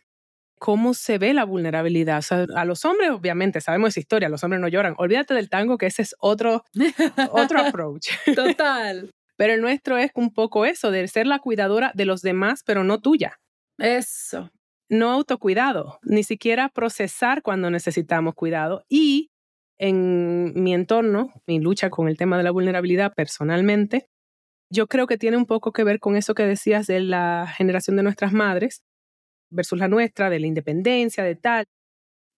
cómo 0.60 0.94
se 0.94 1.18
ve 1.18 1.34
la 1.34 1.46
vulnerabilidad. 1.46 2.20
O 2.20 2.22
sea, 2.22 2.46
a 2.56 2.66
los 2.66 2.86
hombres, 2.86 3.10
obviamente, 3.10 3.62
sabemos 3.62 3.90
esa 3.90 4.02
historia, 4.02 4.30
los 4.30 4.44
hombres 4.44 4.62
no 4.62 4.68
lloran. 4.68 4.94
Olvídate 4.98 5.34
del 5.34 5.50
tango, 5.50 5.78
que 5.78 5.88
ese 5.88 6.04
es 6.04 6.16
otro, 6.20 6.64
otro 7.32 7.60
approach. 7.66 8.10
Total. 8.36 9.10
Pero 9.38 9.54
el 9.54 9.62
nuestro 9.62 9.98
es 9.98 10.12
un 10.16 10.34
poco 10.34 10.66
eso, 10.66 10.92
de 10.92 11.08
ser 11.08 11.26
la 11.26 11.40
cuidadora 11.40 11.94
de 11.96 12.04
los 12.04 12.22
demás, 12.22 12.62
pero 12.66 12.84
no 12.84 13.00
tuya. 13.00 13.40
Eso. 13.78 14.52
No 14.90 15.12
autocuidado, 15.12 15.98
ni 16.04 16.24
siquiera 16.24 16.68
procesar 16.68 17.42
cuando 17.42 17.70
necesitamos 17.70 18.36
cuidado. 18.36 18.84
Y 18.90 19.32
en 19.78 20.52
mi 20.62 20.74
entorno, 20.74 21.32
mi 21.48 21.60
lucha 21.62 21.90
con 21.90 22.10
el 22.10 22.18
tema 22.18 22.38
de 22.38 22.44
la 22.44 22.52
vulnerabilidad 22.52 23.14
personalmente, 23.14 24.10
yo 24.70 24.88
creo 24.88 25.08
que 25.08 25.18
tiene 25.18 25.38
un 25.38 25.46
poco 25.46 25.72
que 25.72 25.86
ver 25.86 26.02
con 26.02 26.18
eso 26.18 26.36
que 26.36 26.44
decías 26.44 26.86
de 26.86 27.00
la 27.00 27.48
generación 27.56 27.96
de 27.96 28.04
nuestras 28.04 28.34
madres 28.34 28.82
versus 29.50 29.80
la 29.80 29.88
nuestra, 29.88 30.30
de 30.30 30.40
la 30.40 30.48
independencia, 30.48 31.24
de 31.24 31.36
tal. 31.36 31.66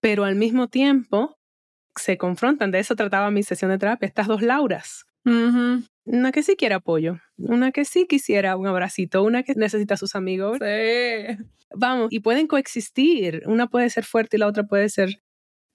Pero 0.01 0.23
al 0.23 0.35
mismo 0.35 0.67
tiempo 0.67 1.37
se 1.95 2.17
confrontan, 2.17 2.71
de 2.71 2.79
eso 2.79 2.95
trataba 2.95 3.31
mi 3.31 3.43
sesión 3.43 3.71
de 3.71 3.77
terapia, 3.77 4.07
estas 4.07 4.27
dos 4.27 4.41
Lauras. 4.41 5.05
Una 5.23 6.31
que 6.31 6.41
sí 6.41 6.55
quiere 6.55 6.75
apoyo, 6.75 7.19
una 7.37 7.71
que 7.71 7.85
sí 7.85 8.07
quisiera 8.07 8.57
un 8.57 8.65
abracito, 8.67 9.23
una 9.23 9.43
que 9.43 9.53
necesita 9.55 9.93
a 9.93 9.97
sus 9.97 10.15
amigos. 10.15 10.57
Sí. 10.59 11.37
Vamos, 11.73 12.11
y 12.11 12.19
pueden 12.19 12.47
coexistir. 12.47 13.43
Una 13.45 13.67
puede 13.67 13.89
ser 13.89 14.03
fuerte 14.03 14.37
y 14.37 14.39
la 14.39 14.47
otra 14.47 14.63
puede 14.63 14.89
ser 14.89 15.21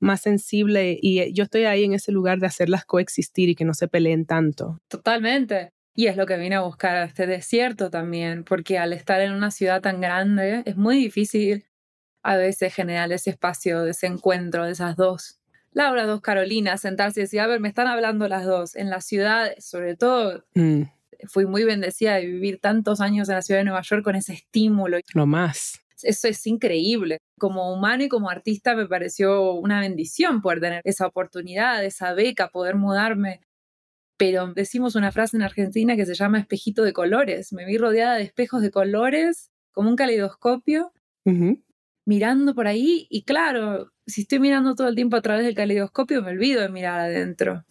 más 0.00 0.21
sensible. 0.23 0.99
Y 1.00 1.21
eh, 1.21 1.33
yo 1.33 1.45
estoy 1.45 1.64
ahí 1.64 1.85
en 1.85 1.95
ese 1.95 2.12
lugar 2.12 2.38
de 2.38 2.47
hacerlas 2.47 2.85
coexistir 2.85 3.49
y 3.49 3.55
que 3.55 3.64
no 3.64 3.75
se 3.75 3.88
peleen 3.88 4.26
tanto. 4.26 4.78
Totalmente. 4.88 5.71
Y 5.97 6.07
es 6.07 6.17
lo 6.17 6.26
que 6.26 6.37
vine 6.37 6.55
a 6.55 6.61
buscar 6.61 6.97
a 6.97 7.05
este 7.05 7.26
desierto 7.26 7.91
también, 7.91 8.45
porque 8.45 8.79
al 8.79 8.93
estar 8.93 9.21
en 9.21 9.33
una 9.33 9.50
ciudad 9.50 9.81
tan 9.81 10.00
grande 10.00 10.62
es 10.65 10.76
muy 10.76 10.97
difícil 10.97 11.67
a 12.23 12.37
veces 12.37 12.73
generar 12.75 13.11
ese 13.11 13.31
espacio 13.31 13.83
de 13.83 13.91
ese 13.91 14.07
encuentro 14.07 14.65
de 14.65 14.73
esas 14.73 14.97
dos 14.97 15.41
Laura, 15.76 16.07
dos 16.07 16.23
Carolinas, 16.23 16.81
sentarse 16.81 17.21
y 17.21 17.25
decir, 17.25 17.38
a 17.38 17.47
ver, 17.47 17.61
me 17.61 17.69
están 17.69 17.87
hablando 17.87 18.26
las 18.29 18.47
dos. 18.47 18.76
En 18.76 18.88
la 18.88 19.03
ciudad, 19.03 19.53
sobre 19.59 19.95
todo, 19.95 20.43
mm. 20.55 20.85
fui 21.29 21.45
muy 21.45 21.65
bendecida 21.65 22.15
de 22.15 22.25
vivir 22.25 22.61
tantos 22.62 23.03
años 23.03 23.29
en 23.29 23.35
la 23.35 23.43
ciudad 23.43 23.61
de 23.61 23.65
Nueva 23.65 23.83
York 23.83 24.03
con 24.03 24.17
ese 24.17 24.33
estímulo. 24.33 24.97
Lo 25.12 25.26
más. 25.26 25.83
Eso 26.03 26.29
es 26.29 26.47
increíble. 26.47 27.19
Como 27.38 27.75
humano 27.75 28.05
y 28.05 28.09
como 28.09 28.31
artista 28.31 28.75
me 28.75 28.87
pareció 28.87 29.53
una 29.53 29.81
bendición 29.81 30.41
poder 30.41 30.61
tener 30.61 30.81
esa 30.85 31.07
oportunidad, 31.07 31.85
esa 31.85 32.15
beca, 32.15 32.49
poder 32.49 32.76
mudarme. 32.76 33.43
Pero 34.16 34.52
decimos 34.54 34.94
una 34.94 35.12
frase 35.12 35.37
en 35.37 35.42
Argentina 35.42 35.96
que 35.96 36.06
se 36.06 36.14
llama 36.14 36.38
espejito 36.38 36.82
de 36.82 36.92
colores. 36.92 37.52
Me 37.52 37.66
vi 37.66 37.76
rodeada 37.76 38.16
de 38.16 38.23
espejos 38.23 38.62
de 38.62 38.70
colores, 38.70 39.50
como 39.73 39.90
un 39.90 39.96
caleidoscopio, 39.96 40.92
mirando 42.06 42.54
por 42.54 42.66
ahí 42.66 43.06
y 43.11 43.25
claro, 43.25 43.92
si 44.06 44.23
estoy 44.23 44.38
mirando 44.38 44.75
todo 44.75 44.88
el 44.88 44.94
tiempo 44.94 45.16
a 45.16 45.23
través 45.23 45.44
del 45.44 45.54
caleidoscopio, 45.54 46.23
me 46.23 46.30
olvido 46.30 46.62
de 46.62 46.68
mirar 46.68 47.00
adentro. 47.00 47.64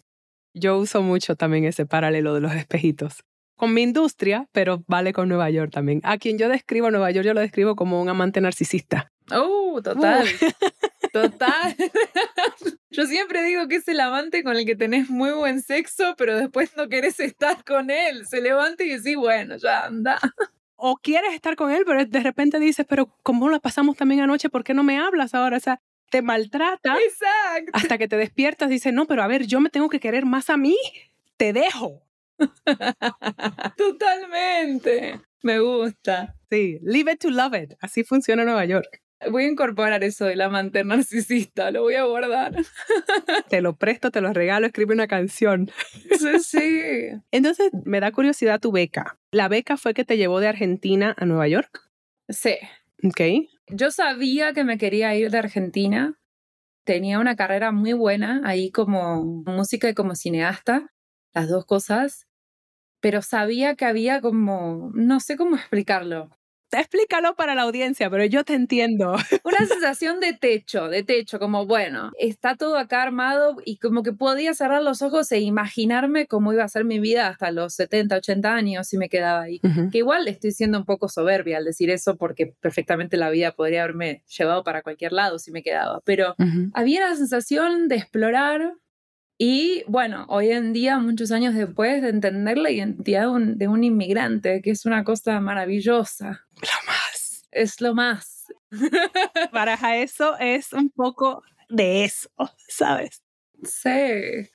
Yo 0.54 0.78
uso 0.78 1.02
mucho 1.02 1.36
también 1.36 1.64
ese 1.64 1.84
paralelo 1.86 2.34
de 2.34 2.40
los 2.40 2.54
espejitos. 2.54 3.24
Con 3.56 3.74
mi 3.74 3.82
industria, 3.82 4.48
pero 4.52 4.84
vale 4.86 5.12
con 5.12 5.28
Nueva 5.28 5.50
York 5.50 5.72
también. 5.72 6.00
A 6.04 6.18
quien 6.18 6.38
yo 6.38 6.48
describo 6.48 6.90
Nueva 6.90 7.10
York, 7.10 7.26
yo 7.26 7.34
lo 7.34 7.40
describo 7.40 7.74
como 7.74 8.00
un 8.00 8.08
amante 8.08 8.40
narcisista. 8.40 9.10
Oh, 9.32 9.80
total. 9.82 10.26
Total. 11.12 11.74
Yo 12.90 13.06
siempre 13.06 13.42
digo 13.42 13.68
que 13.68 13.76
es 13.76 13.88
el 13.88 14.00
amante 14.00 14.42
con 14.42 14.56
el 14.56 14.66
que 14.66 14.76
tenés 14.76 15.08
muy 15.08 15.30
buen 15.32 15.62
sexo, 15.62 16.14
pero 16.18 16.36
después 16.36 16.76
no 16.76 16.88
querés 16.88 17.18
estar 17.20 17.64
con 17.64 17.90
él. 17.90 18.26
Se 18.26 18.42
levanta 18.42 18.84
y 18.84 18.90
decís, 18.90 19.16
bueno, 19.16 19.56
ya 19.56 19.86
anda 19.86 20.18
o 20.76 20.96
quieres 20.96 21.34
estar 21.34 21.56
con 21.56 21.72
él, 21.72 21.84
pero 21.86 22.04
de 22.04 22.20
repente 22.20 22.58
dices, 22.58 22.86
pero 22.88 23.10
¿cómo 23.22 23.48
la 23.48 23.58
pasamos 23.58 23.96
también 23.96 24.20
anoche? 24.20 24.50
¿Por 24.50 24.62
qué 24.62 24.74
no 24.74 24.82
me 24.82 24.98
hablas 24.98 25.34
ahora? 25.34 25.56
O 25.56 25.60
sea, 25.60 25.80
te 26.10 26.22
maltrata. 26.22 26.96
Exacto. 27.00 27.72
Hasta 27.72 27.98
que 27.98 28.08
te 28.08 28.16
despiertas 28.16 28.68
dices, 28.68 28.92
no, 28.92 29.06
pero 29.06 29.22
a 29.22 29.26
ver, 29.26 29.46
yo 29.46 29.60
me 29.60 29.70
tengo 29.70 29.88
que 29.88 30.00
querer 30.00 30.26
más 30.26 30.50
a 30.50 30.56
mí. 30.56 30.76
Te 31.36 31.52
dejo. 31.52 32.02
Totalmente. 33.76 35.20
Me 35.42 35.58
gusta. 35.60 36.34
Sí, 36.50 36.78
leave 36.82 37.12
it 37.12 37.20
to 37.20 37.30
love 37.30 37.54
it. 37.54 37.74
Así 37.80 38.04
funciona 38.04 38.44
Nueva 38.44 38.64
York. 38.64 39.02
Voy 39.30 39.44
a 39.44 39.48
incorporar 39.48 40.04
eso 40.04 40.26
del 40.26 40.42
amante 40.42 40.84
narcisista, 40.84 41.70
lo 41.70 41.82
voy 41.82 41.94
a 41.94 42.04
guardar. 42.04 42.54
Te 43.48 43.62
lo 43.62 43.76
presto, 43.76 44.10
te 44.10 44.20
lo 44.20 44.32
regalo, 44.32 44.66
escribe 44.66 44.92
una 44.92 45.06
canción. 45.06 45.70
Sí, 46.18 46.38
sí. 46.40 47.08
Entonces, 47.30 47.70
me 47.84 48.00
da 48.00 48.12
curiosidad 48.12 48.60
tu 48.60 48.72
beca. 48.72 49.18
¿La 49.30 49.48
beca 49.48 49.76
fue 49.76 49.94
que 49.94 50.04
te 50.04 50.16
llevó 50.16 50.40
de 50.40 50.48
Argentina 50.48 51.14
a 51.16 51.24
Nueva 51.24 51.48
York? 51.48 51.88
Sí. 52.28 52.56
Ok. 53.02 53.48
Yo 53.68 53.90
sabía 53.90 54.52
que 54.52 54.64
me 54.64 54.78
quería 54.78 55.14
ir 55.14 55.30
de 55.30 55.38
Argentina. 55.38 56.18
Tenía 56.84 57.18
una 57.18 57.36
carrera 57.36 57.72
muy 57.72 57.94
buena 57.94 58.42
ahí 58.44 58.70
como 58.70 59.24
música 59.24 59.88
y 59.88 59.94
como 59.94 60.14
cineasta, 60.14 60.92
las 61.34 61.48
dos 61.48 61.64
cosas. 61.64 62.26
Pero 63.00 63.22
sabía 63.22 63.76
que 63.76 63.86
había 63.86 64.20
como, 64.20 64.90
no 64.94 65.20
sé 65.20 65.36
cómo 65.36 65.56
explicarlo 65.56 66.35
explícalo 66.72 67.34
para 67.34 67.54
la 67.54 67.62
audiencia, 67.62 68.10
pero 68.10 68.24
yo 68.24 68.44
te 68.44 68.54
entiendo. 68.54 69.14
Una 69.44 69.66
sensación 69.66 70.20
de 70.20 70.32
techo, 70.32 70.88
de 70.88 71.02
techo, 71.02 71.38
como 71.38 71.66
bueno, 71.66 72.10
está 72.18 72.56
todo 72.56 72.76
acá 72.78 73.02
armado 73.02 73.56
y 73.64 73.78
como 73.78 74.02
que 74.02 74.12
podía 74.12 74.54
cerrar 74.54 74.82
los 74.82 75.02
ojos 75.02 75.30
e 75.32 75.40
imaginarme 75.40 76.26
cómo 76.26 76.52
iba 76.52 76.64
a 76.64 76.68
ser 76.68 76.84
mi 76.84 76.98
vida 76.98 77.28
hasta 77.28 77.50
los 77.50 77.74
70, 77.74 78.16
80 78.16 78.54
años 78.54 78.88
si 78.88 78.98
me 78.98 79.08
quedaba 79.08 79.42
ahí. 79.42 79.60
Que 79.90 79.98
igual 79.98 80.26
estoy 80.28 80.52
siendo 80.52 80.78
un 80.78 80.84
poco 80.84 81.08
soberbia 81.08 81.58
al 81.58 81.64
decir 81.64 81.90
eso 81.90 82.16
porque 82.16 82.54
perfectamente 82.60 83.16
la 83.16 83.30
vida 83.30 83.52
podría 83.52 83.82
haberme 83.82 84.22
llevado 84.26 84.64
para 84.64 84.82
cualquier 84.82 85.12
lado 85.12 85.38
si 85.38 85.50
me 85.50 85.62
quedaba, 85.62 86.00
pero 86.04 86.34
había 86.72 87.08
la 87.08 87.16
sensación 87.16 87.88
de 87.88 87.96
explorar 87.96 88.74
y 89.38 89.84
bueno, 89.86 90.24
hoy 90.28 90.50
en 90.50 90.72
día, 90.72 90.98
muchos 90.98 91.30
años 91.30 91.54
después, 91.54 92.00
de 92.00 92.08
entender 92.08 92.56
la 92.56 92.70
identidad 92.70 93.28
de 93.38 93.68
un, 93.68 93.84
inmigrante, 93.84 94.62
que 94.62 94.70
es 94.70 94.86
una 94.86 95.04
cosa 95.04 95.40
maravillosa. 95.40 96.46
Lo 96.54 96.86
más. 96.86 97.46
Es 97.50 97.80
lo 97.82 97.94
más. 97.94 98.46
Para 99.52 99.96
eso 99.98 100.38
es 100.38 100.72
un 100.72 100.90
poco 100.90 101.42
de 101.68 102.04
eso, 102.04 102.30
¿sabes? 102.68 103.22
Sí. 103.62 104.48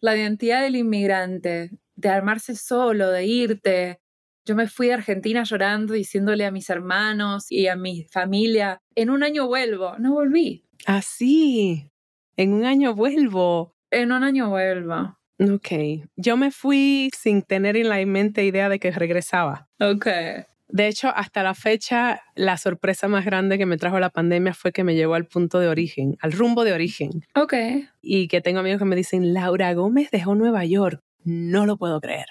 La 0.00 0.14
identidad 0.14 0.62
del 0.62 0.76
inmigrante, 0.76 1.70
de 1.96 2.08
armarse 2.08 2.54
solo, 2.54 3.10
de 3.10 3.24
irte. 3.24 4.00
Yo 4.44 4.54
me 4.54 4.68
fui 4.68 4.88
de 4.88 4.94
Argentina 4.94 5.42
llorando, 5.42 5.94
diciéndole 5.94 6.44
a 6.44 6.50
mis 6.50 6.68
hermanos 6.68 7.50
y 7.50 7.66
a 7.66 7.76
mi 7.76 8.04
familia, 8.04 8.82
en 8.94 9.08
un 9.08 9.22
año 9.22 9.46
vuelvo. 9.46 9.96
No 9.98 10.12
volví. 10.12 10.66
Así. 10.84 11.90
en 12.36 12.52
un 12.52 12.66
año 12.66 12.94
vuelvo. 12.94 13.77
En 13.90 14.12
un 14.12 14.22
año 14.24 14.50
vuelva. 14.50 15.18
Ok. 15.40 15.68
Yo 16.16 16.36
me 16.36 16.50
fui 16.50 17.10
sin 17.16 17.42
tener 17.42 17.76
en 17.76 17.88
la 17.88 18.04
mente 18.04 18.44
idea 18.44 18.68
de 18.68 18.78
que 18.78 18.90
regresaba. 18.90 19.68
Ok. 19.80 20.06
De 20.70 20.86
hecho, 20.86 21.08
hasta 21.08 21.42
la 21.42 21.54
fecha, 21.54 22.20
la 22.34 22.58
sorpresa 22.58 23.08
más 23.08 23.24
grande 23.24 23.56
que 23.56 23.64
me 23.64 23.78
trajo 23.78 23.98
la 24.00 24.10
pandemia 24.10 24.52
fue 24.52 24.72
que 24.72 24.84
me 24.84 24.94
llevó 24.94 25.14
al 25.14 25.26
punto 25.26 25.60
de 25.60 25.68
origen, 25.68 26.16
al 26.20 26.32
rumbo 26.32 26.62
de 26.64 26.72
origen. 26.72 27.24
Ok. 27.34 27.54
Y 28.02 28.28
que 28.28 28.42
tengo 28.42 28.60
amigos 28.60 28.78
que 28.78 28.84
me 28.84 28.96
dicen, 28.96 29.32
Laura 29.32 29.72
Gómez 29.72 30.10
dejó 30.10 30.34
Nueva 30.34 30.64
York. 30.66 31.02
No 31.24 31.64
lo 31.64 31.78
puedo 31.78 32.00
creer. 32.00 32.26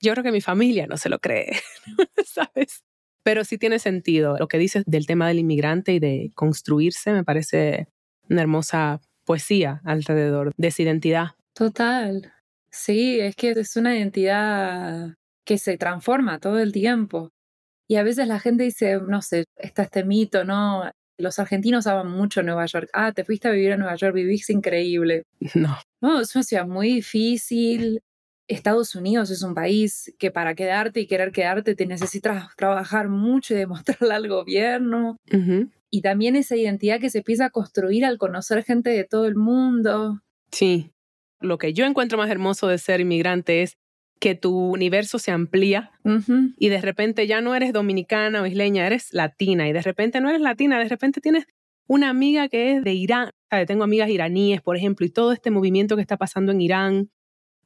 Yo 0.00 0.12
creo 0.12 0.24
que 0.24 0.32
mi 0.32 0.40
familia 0.40 0.86
no 0.86 0.96
se 0.96 1.08
lo 1.08 1.18
cree, 1.18 1.58
¿sabes? 2.24 2.84
Pero 3.22 3.44
sí 3.44 3.58
tiene 3.58 3.78
sentido. 3.78 4.38
Lo 4.38 4.48
que 4.48 4.58
dices 4.58 4.84
del 4.86 5.06
tema 5.06 5.28
del 5.28 5.40
inmigrante 5.40 5.92
y 5.92 5.98
de 5.98 6.30
construirse 6.34 7.12
me 7.12 7.24
parece 7.24 7.88
una 8.30 8.40
hermosa 8.40 9.00
poesía 9.28 9.82
alrededor 9.84 10.52
de 10.56 10.68
esa 10.68 10.82
identidad. 10.82 11.26
Total. 11.54 12.32
Sí, 12.70 13.20
es 13.20 13.36
que 13.36 13.50
es 13.50 13.76
una 13.76 13.94
identidad 13.94 15.14
que 15.44 15.58
se 15.58 15.76
transforma 15.76 16.38
todo 16.38 16.58
el 16.60 16.72
tiempo. 16.72 17.28
Y 17.86 17.96
a 17.96 18.02
veces 18.02 18.26
la 18.26 18.40
gente 18.40 18.64
dice, 18.64 18.98
no 19.06 19.20
sé, 19.20 19.44
está 19.56 19.82
este 19.82 20.02
mito, 20.04 20.44
¿no? 20.44 20.90
Los 21.18 21.38
argentinos 21.38 21.86
aman 21.86 22.10
mucho 22.10 22.42
Nueva 22.42 22.64
York. 22.64 22.88
Ah, 22.94 23.12
te 23.12 23.22
fuiste 23.22 23.48
a 23.48 23.50
vivir 23.50 23.72
a 23.72 23.76
Nueva 23.76 23.96
York, 23.96 24.14
vivís 24.14 24.48
increíble. 24.48 25.24
No. 25.54 25.76
No, 26.00 26.20
es 26.20 26.34
una 26.34 26.44
ciudad 26.44 26.66
muy 26.66 26.94
difícil. 26.94 28.00
Estados 28.46 28.94
Unidos 28.94 29.28
es 29.28 29.42
un 29.42 29.54
país 29.54 30.14
que 30.18 30.30
para 30.30 30.54
quedarte 30.54 31.00
y 31.00 31.06
querer 31.06 31.32
quedarte 31.32 31.74
te 31.74 31.84
necesitas 31.84 32.48
trabajar 32.56 33.10
mucho 33.10 33.52
y 33.52 33.58
demostrarle 33.58 34.14
al 34.14 34.28
gobierno 34.28 35.18
y 35.90 36.02
también 36.02 36.36
esa 36.36 36.56
identidad 36.56 37.00
que 37.00 37.10
se 37.10 37.18
empieza 37.18 37.46
a 37.46 37.50
construir 37.50 38.04
al 38.04 38.18
conocer 38.18 38.62
gente 38.64 38.90
de 38.90 39.04
todo 39.04 39.26
el 39.26 39.36
mundo. 39.36 40.20
Sí, 40.52 40.92
lo 41.40 41.58
que 41.58 41.72
yo 41.72 41.84
encuentro 41.86 42.18
más 42.18 42.30
hermoso 42.30 42.68
de 42.68 42.78
ser 42.78 43.00
inmigrante 43.00 43.62
es 43.62 43.78
que 44.20 44.34
tu 44.34 44.72
universo 44.72 45.18
se 45.18 45.30
amplía 45.30 45.92
y 46.56 46.68
de 46.68 46.80
repente 46.80 47.26
ya 47.28 47.40
no 47.40 47.54
eres 47.54 47.72
dominicana 47.72 48.42
o 48.42 48.46
isleña, 48.46 48.86
eres 48.86 49.12
latina 49.12 49.68
y 49.68 49.72
de 49.72 49.82
repente 49.82 50.20
no 50.20 50.28
eres 50.28 50.40
latina, 50.40 50.78
de 50.78 50.88
repente 50.88 51.20
tienes 51.20 51.46
una 51.86 52.08
amiga 52.08 52.48
que 52.48 52.72
es 52.72 52.84
de 52.84 52.94
Irán, 52.94 53.30
tengo 53.66 53.84
amigas 53.84 54.10
iraníes, 54.10 54.60
por 54.60 54.76
ejemplo, 54.76 55.06
y 55.06 55.10
todo 55.10 55.32
este 55.32 55.50
movimiento 55.50 55.94
que 55.94 56.02
está 56.02 56.16
pasando 56.16 56.50
en 56.52 56.60
Irán, 56.60 57.10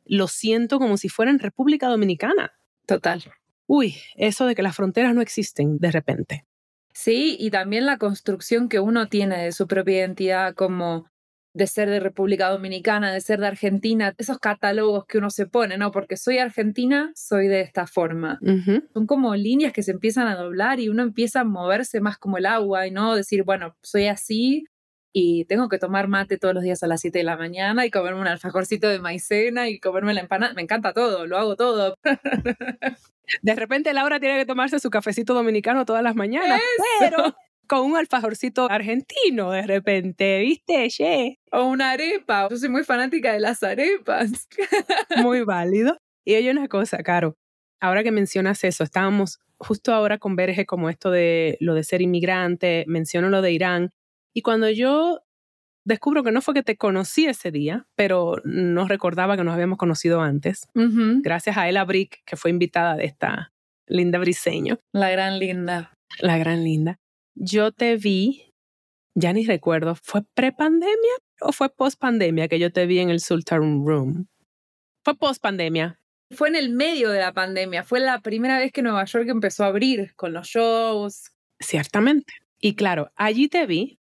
lo 0.05 0.29
siento 0.29 0.79
como 0.79 0.99
si 0.99 1.09
fuera 1.09 1.31
en 1.31 1.39
República 1.39 1.89
Dominicana. 1.89 2.53
Total. 2.87 3.23
Uy, 3.67 3.95
eso 4.17 4.47
de 4.47 4.55
que 4.55 4.63
las 4.63 4.77
fronteras 4.77 5.15
no 5.15 5.23
existen 5.23 5.79
de 5.79 5.91
repente. 5.91 6.45
Sí, 6.93 7.37
y 7.39 7.51
también 7.51 7.87
la 7.87 7.99
construcción 7.99 8.69
que 8.69 8.81
uno 8.81 9.09
tiene 9.09 9.45
de 9.45 9.53
su 9.53 9.67
propia 9.67 9.99
identidad 9.99 10.55
como 10.55 11.07
de 11.55 11.67
ser 11.67 11.91
de 11.91 12.01
República 12.01 12.49
Dominicana, 12.49 13.13
de 13.13 13.21
ser 13.21 13.41
de 13.41 13.47
Argentina, 13.47 14.15
esos 14.17 14.39
catálogos 14.39 15.05
que 15.07 15.19
uno 15.19 15.31
se 15.31 15.47
pone, 15.47 15.77
¿no? 15.77 15.91
Porque 15.91 16.17
soy 16.17 16.39
argentina, 16.39 17.13
soy 17.15 17.49
de 17.49 17.61
esta 17.61 17.87
forma. 17.87 18.39
Son 18.95 19.07
como 19.07 19.35
líneas 19.35 19.73
que 19.73 19.83
se 19.83 19.91
empiezan 19.91 20.29
a 20.29 20.37
doblar 20.37 20.81
y 20.81 20.89
uno 20.89 21.03
empieza 21.03 21.41
a 21.41 21.45
moverse 21.45 22.01
más 22.01 22.17
como 22.17 22.39
el 22.39 22.47
agua 22.47 22.87
y 22.87 22.91
no 22.91 23.15
decir, 23.15 23.45
bueno, 23.45 23.77
soy 23.83 24.07
así 24.07 24.65
y 25.13 25.45
tengo 25.45 25.69
que 25.69 25.79
tomar 25.79 26.09
mate 26.09 26.39
todos 26.39 26.55
los 26.55 26.63
días 26.63 26.83
a 26.83 26.87
las 26.87 27.03
7 27.03 27.19
de 27.19 27.25
la 27.25 27.37
mañana 27.37 27.85
y 27.85 27.91
comerme 27.91 28.23
un 28.23 28.29
alfajorcito 28.29 28.89
de 28.89 28.99
maicena 28.99 29.69
y 29.69 29.79
comerme 29.79 30.15
la 30.15 30.23
empanada. 30.23 30.55
Me 30.55 30.63
encanta 30.63 30.95
todo, 30.95 31.27
lo 31.27 31.37
hago 31.37 31.57
todo. 31.57 31.97
De 33.43 33.55
repente 33.55 33.93
Laura 33.93 34.21
tiene 34.21 34.39
que 34.39 34.47
tomarse 34.47 34.81
su 34.81 34.91
cafecito 34.91 35.35
dominicano 35.35 35.85
todas 35.85 36.03
las 36.03 36.15
mañanas, 36.15 36.61
pero 36.99 37.35
con 37.67 37.81
un 37.91 37.97
alfajorcito 37.97 38.71
argentino 38.71 39.51
de 39.51 39.63
repente, 39.63 40.41
¿viste? 40.41 41.39
O 41.53 41.65
una 41.65 41.93
arepa. 41.93 42.49
Yo 42.51 42.57
soy 42.57 42.69
muy 42.69 42.85
fanática 42.85 43.33
de 43.33 43.41
las 43.41 43.63
arepas. 43.63 44.49
Muy 45.25 45.43
válido. 45.43 45.97
Y 46.25 46.35
oye 46.35 46.51
una 46.51 46.69
cosa, 46.69 46.99
Caro. 46.99 47.37
Ahora 47.81 48.03
que 48.03 48.13
mencionas 48.13 48.63
eso, 48.65 48.85
estábamos 48.85 49.41
justo 49.57 49.93
ahora 49.93 50.19
con 50.19 50.37
Verge 50.37 50.67
como 50.67 50.91
esto 50.91 51.11
de 51.11 51.57
lo 51.61 51.75
de 51.75 51.85
ser 51.85 52.03
inmigrante, 52.03 52.85
menciono 52.87 53.29
lo 53.29 53.43
de 53.43 53.53
Irán. 53.53 53.91
Y 54.35 54.43
cuando 54.43 54.71
yo 54.71 55.21
descubro 55.85 56.23
que 56.23 56.33
no 56.33 56.41
fue 56.41 56.55
que 56.55 56.63
te 56.63 56.77
conocí 56.77 57.27
ese 57.27 57.51
día, 57.51 57.87
pero 57.97 58.37
no 58.45 58.87
recordaba 58.89 59.37
que 59.37 59.45
nos 59.45 59.55
habíamos 59.55 59.79
conocido 59.79 60.21
antes. 60.21 60.69
Gracias 60.75 61.57
a 61.57 61.69
Ella 61.69 61.85
Brick, 61.85 62.23
que 62.25 62.37
fue 62.37 62.51
invitada 62.51 62.97
de 62.97 63.05
esta 63.05 63.53
linda 63.87 64.19
briseño. 64.19 64.79
La 64.93 65.11
gran 65.11 65.39
linda. 65.39 65.93
La 66.19 66.39
gran 66.39 66.65
linda. 66.65 66.99
Yo 67.35 67.73
te 67.73 67.97
vi, 67.97 68.53
ya 69.15 69.33
ni 69.33 69.45
recuerdo, 69.45 69.95
¿fue 69.95 70.23
pre-pandemia 70.35 71.13
o 71.41 71.53
fue 71.53 71.71
post-pandemia 71.71 72.49
que 72.49 72.59
yo 72.59 72.73
te 72.73 72.87
vi 72.87 72.99
en 72.99 73.11
el 73.11 73.21
Sultan 73.21 73.85
Room? 73.87 74.27
Fue 75.05 75.17
post-pandemia. 75.17 75.99
Fue 76.31 76.49
en 76.49 76.57
el 76.57 76.71
medio 76.71 77.11
de 77.11 77.21
la 77.21 77.33
pandemia. 77.33 77.85
Fue 77.85 78.01
la 78.01 78.21
primera 78.21 78.59
vez 78.59 78.73
que 78.73 78.83
Nueva 78.83 79.05
York 79.05 79.29
empezó 79.29 79.65
a 79.65 79.69
abrir 79.69 80.15
con 80.15 80.33
los 80.33 80.47
shows. 80.47 81.31
Ciertamente. 81.61 82.33
Y 82.59 82.75
claro, 82.75 83.11
allí 83.17 83.49
te 83.49 83.67
vi 83.67 83.99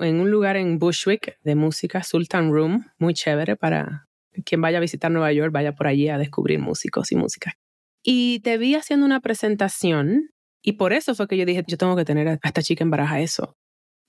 en 0.00 0.20
un 0.20 0.30
lugar 0.30 0.56
en 0.56 0.78
Bushwick 0.78 1.38
de 1.42 1.54
música, 1.54 2.02
Sultan 2.02 2.52
Room, 2.52 2.86
muy 2.98 3.14
chévere 3.14 3.56
para 3.56 4.08
quien 4.44 4.60
vaya 4.60 4.78
a 4.78 4.80
visitar 4.80 5.10
Nueva 5.10 5.32
York, 5.32 5.52
vaya 5.52 5.74
por 5.74 5.86
allí 5.86 6.08
a 6.08 6.18
descubrir 6.18 6.58
músicos 6.58 7.12
y 7.12 7.16
música. 7.16 7.54
Y 8.02 8.40
te 8.40 8.58
vi 8.58 8.74
haciendo 8.74 9.04
una 9.04 9.20
presentación 9.20 10.30
y 10.62 10.72
por 10.72 10.92
eso 10.92 11.14
fue 11.14 11.28
que 11.28 11.36
yo 11.36 11.44
dije, 11.44 11.64
yo 11.66 11.76
tengo 11.76 11.96
que 11.96 12.04
tener 12.04 12.28
a 12.28 12.38
esta 12.42 12.62
chica 12.62 12.84
en 12.84 12.90
baraja 12.90 13.20
eso. 13.20 13.56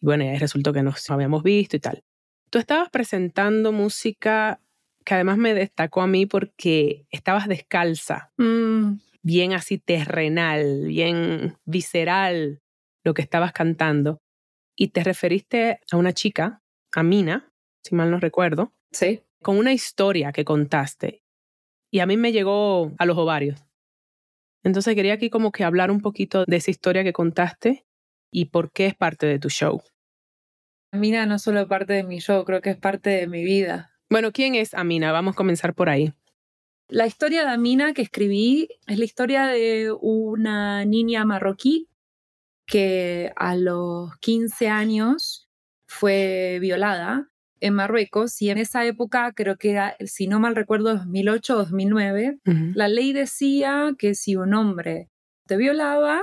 Y 0.01 0.05
bueno, 0.05 0.23
y 0.23 0.27
ahí 0.27 0.37
resultó 0.37 0.73
que 0.73 0.83
nos 0.83 1.09
habíamos 1.09 1.43
visto 1.43 1.75
y 1.75 1.79
tal. 1.79 2.03
Tú 2.49 2.59
estabas 2.59 2.89
presentando 2.89 3.71
música 3.71 4.61
que 5.05 5.15
además 5.15 5.37
me 5.37 5.53
destacó 5.53 6.01
a 6.01 6.07
mí 6.07 6.25
porque 6.25 7.05
estabas 7.09 7.47
descalza, 7.47 8.31
mm. 8.37 8.93
bien 9.23 9.53
así 9.53 9.77
terrenal, 9.79 10.85
bien 10.85 11.57
visceral 11.65 12.61
lo 13.03 13.13
que 13.13 13.21
estabas 13.23 13.51
cantando 13.51 14.20
y 14.81 14.87
te 14.87 15.03
referiste 15.03 15.79
a 15.91 15.97
una 15.97 16.11
chica, 16.11 16.63
a 16.95 17.03
Mina, 17.03 17.53
si 17.83 17.93
mal 17.93 18.09
no 18.09 18.19
recuerdo. 18.19 18.73
Sí. 18.91 19.21
Con 19.43 19.59
una 19.59 19.73
historia 19.73 20.31
que 20.31 20.43
contaste. 20.43 21.21
Y 21.91 21.99
a 21.99 22.07
mí 22.07 22.17
me 22.17 22.31
llegó 22.31 22.91
a 22.97 23.05
los 23.05 23.15
ovarios. 23.15 23.63
Entonces 24.63 24.95
quería 24.95 25.13
aquí 25.13 25.29
como 25.29 25.51
que 25.51 25.63
hablar 25.63 25.91
un 25.91 26.01
poquito 26.01 26.45
de 26.47 26.55
esa 26.55 26.71
historia 26.71 27.03
que 27.03 27.13
contaste 27.13 27.85
y 28.31 28.45
por 28.45 28.71
qué 28.71 28.87
es 28.87 28.95
parte 28.95 29.27
de 29.27 29.37
tu 29.37 29.49
show. 29.49 29.83
Amina 30.91 31.27
no 31.27 31.37
solo 31.37 31.67
parte 31.67 31.93
de 31.93 32.03
mi 32.03 32.17
show, 32.17 32.43
creo 32.43 32.61
que 32.61 32.71
es 32.71 32.77
parte 32.77 33.11
de 33.11 33.27
mi 33.27 33.43
vida. 33.43 33.93
Bueno, 34.09 34.31
¿quién 34.31 34.55
es 34.55 34.73
Amina? 34.73 35.11
Vamos 35.11 35.35
a 35.35 35.37
comenzar 35.37 35.75
por 35.75 35.89
ahí. 35.89 36.11
La 36.87 37.05
historia 37.05 37.45
de 37.45 37.51
Amina 37.51 37.93
que 37.93 38.01
escribí 38.01 38.67
es 38.87 38.97
la 38.97 39.05
historia 39.05 39.45
de 39.45 39.91
una 39.91 40.85
niña 40.85 41.23
marroquí 41.23 41.90
que 42.71 43.33
a 43.35 43.55
los 43.55 44.15
15 44.19 44.69
años 44.69 45.49
fue 45.87 46.57
violada 46.61 47.27
en 47.59 47.75
Marruecos 47.75 48.41
y 48.41 48.49
en 48.49 48.57
esa 48.57 48.85
época, 48.85 49.33
creo 49.35 49.57
que 49.57 49.71
era, 49.71 49.95
si 50.05 50.27
no 50.27 50.39
mal 50.39 50.55
recuerdo, 50.55 50.95
2008 50.95 51.53
o 51.53 51.57
2009, 51.57 52.39
la 52.73 52.87
ley 52.87 53.13
decía 53.13 53.91
que 53.99 54.15
si 54.15 54.35
un 54.37 54.53
hombre 54.53 55.09
te 55.47 55.57
violaba, 55.57 56.21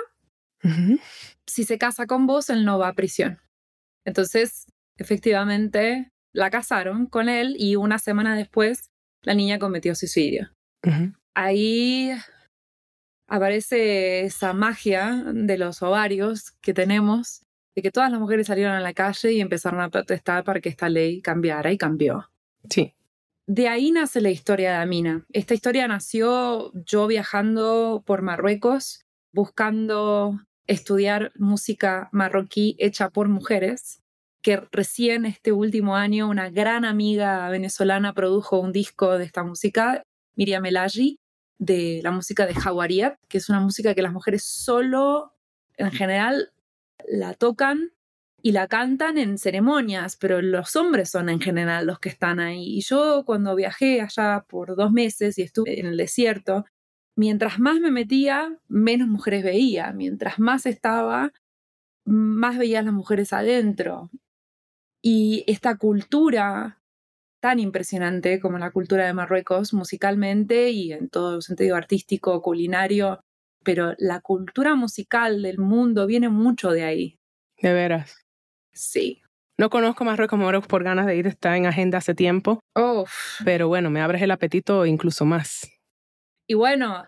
si 1.47 1.65
se 1.65 1.79
casa 1.79 2.07
con 2.07 2.27
vos, 2.27 2.49
él 2.51 2.65
no 2.65 2.79
va 2.79 2.89
a 2.89 2.95
prisión. 2.95 3.39
Entonces, 4.05 4.67
efectivamente, 4.97 6.11
la 6.33 6.51
casaron 6.51 7.07
con 7.07 7.29
él 7.29 7.57
y 7.59 7.77
una 7.77 7.99
semana 7.99 8.35
después 8.35 8.91
la 9.23 9.35
niña 9.35 9.59
cometió 9.59 9.95
suicidio. 9.95 10.51
Ahí 11.35 12.11
aparece 13.29 14.23
esa 14.23 14.53
magia 14.53 15.23
de 15.33 15.59
los 15.59 15.83
ovarios 15.83 16.53
que 16.61 16.75
tenemos, 16.75 17.43
de 17.77 17.83
que 17.83 17.93
todas 17.93 18.11
las 18.11 18.19
mujeres 18.19 18.49
salieron 18.49 18.75
a 18.75 18.81
la 18.81 18.95
calle 18.95 19.33
y 19.33 19.41
empezaron 19.41 19.81
a 19.81 19.91
protestar 19.91 20.43
para 20.43 20.61
que 20.61 20.71
esta 20.71 20.89
ley 20.89 21.21
cambiara 21.21 21.71
y 21.71 21.79
cambió. 21.79 22.31
Sí. 22.69 22.95
De 23.47 23.69
ahí 23.69 23.93
nace 23.93 24.21
la 24.21 24.31
historia 24.31 24.71
de 24.73 24.77
Amina. 24.77 25.25
Esta 25.33 25.55
historia 25.55 25.87
nació 25.87 26.73
yo 26.85 27.07
viajando 27.07 28.03
por 28.05 28.23
Marruecos, 28.23 29.07
buscando 29.33 30.41
estudiar 30.67 31.33
música 31.37 32.09
marroquí 32.13 32.77
hecha 32.79 33.11
por 33.11 33.29
mujeres, 33.29 34.03
que 34.43 34.63
recién 34.71 35.25
este 35.25 35.53
último 35.53 35.97
año 35.97 36.29
una 36.29 36.51
gran 36.51 36.85
amiga 36.85 37.49
venezolana 37.49 38.13
produjo 38.13 38.59
un 38.59 38.73
disco 38.73 39.19
de 39.19 39.25
esta 39.25 39.43
música, 39.45 40.03
Miriam 40.37 40.65
Elaji, 40.67 41.19
de 41.59 42.01
la 42.03 42.11
música 42.11 42.47
de 42.47 42.55
Hawariat, 42.55 43.19
que 43.29 43.39
es 43.39 43.49
una 43.49 43.61
música 43.61 43.95
que 43.95 44.03
las 44.03 44.13
mujeres 44.13 44.45
solo, 44.45 45.35
en 45.77 45.91
general, 45.93 46.53
la 47.07 47.35
tocan 47.35 47.93
y 48.41 48.53
la 48.53 48.69
cantan 48.69 49.19
en 49.19 49.39
ceremonias, 49.39 50.17
pero 50.17 50.41
los 50.41 50.77
hombres 50.77 51.11
son 51.11 51.29
en 51.29 51.41
general 51.41 51.87
los 51.87 51.99
que 51.99 52.09
están 52.09 52.39
ahí. 52.41 52.79
Y 52.79 52.83
yo 52.83 53.25
cuando 53.27 53.55
viajé 53.57 54.01
allá 54.01 54.45
por 54.49 54.77
dos 54.77 54.93
meses 54.93 55.39
y 55.39 55.43
estuve 55.43 55.81
en 55.81 55.87
el 55.87 55.97
desierto, 55.97 56.65
mientras 57.17 57.59
más 57.59 57.81
me 57.81 57.91
metía, 57.91 58.57
menos 58.69 59.09
mujeres 59.09 59.43
veía. 59.43 59.93
Mientras 59.93 60.39
más 60.39 60.67
estaba, 60.67 61.33
más 62.05 62.59
veía 62.59 62.81
a 62.81 62.83
las 62.83 62.95
mujeres 62.95 63.33
adentro. 63.33 64.11
Y 65.03 65.45
esta 65.49 65.77
cultura 65.77 66.78
tan 67.41 67.59
impresionante 67.59 68.41
como 68.41 68.59
la 68.59 68.71
cultura 68.71 69.07
de 69.07 69.15
Marruecos 69.15 69.73
musicalmente 69.73 70.71
y 70.71 70.93
en 70.93 71.09
todo 71.09 71.41
sentido 71.41 71.77
artístico, 71.77 72.43
culinario, 72.43 73.21
pero 73.65 73.95
la 73.99 74.21
cultura 74.21 74.75
musical 74.75 75.43
del 75.43 75.59
mundo 75.59 76.07
viene 76.07 76.29
mucho 76.29 76.71
de 76.71 76.85
ahí. 76.85 77.19
De 77.61 77.73
veras. 77.73 78.25
Sí. 78.73 79.23
No 79.59 79.71
conozco 79.71 80.05
Marruecos, 80.05 80.39
Marruecos 80.39 80.69
por 80.69 80.85
ganas 80.85 81.07
de 81.07 81.17
ir, 81.17 81.27
está 81.27 81.57
en 81.57 81.67
agenda 81.67 81.99
hace 81.99 82.15
tiempo. 82.15 82.61
Pero 83.45 83.69
bueno, 83.69 83.91
me 83.91 84.01
abres 84.01 84.23
el 84.23 84.31
apetito 84.31 84.87
incluso 84.87 85.25
más. 85.25 85.69
Y 86.47 86.55
bueno, 86.55 87.05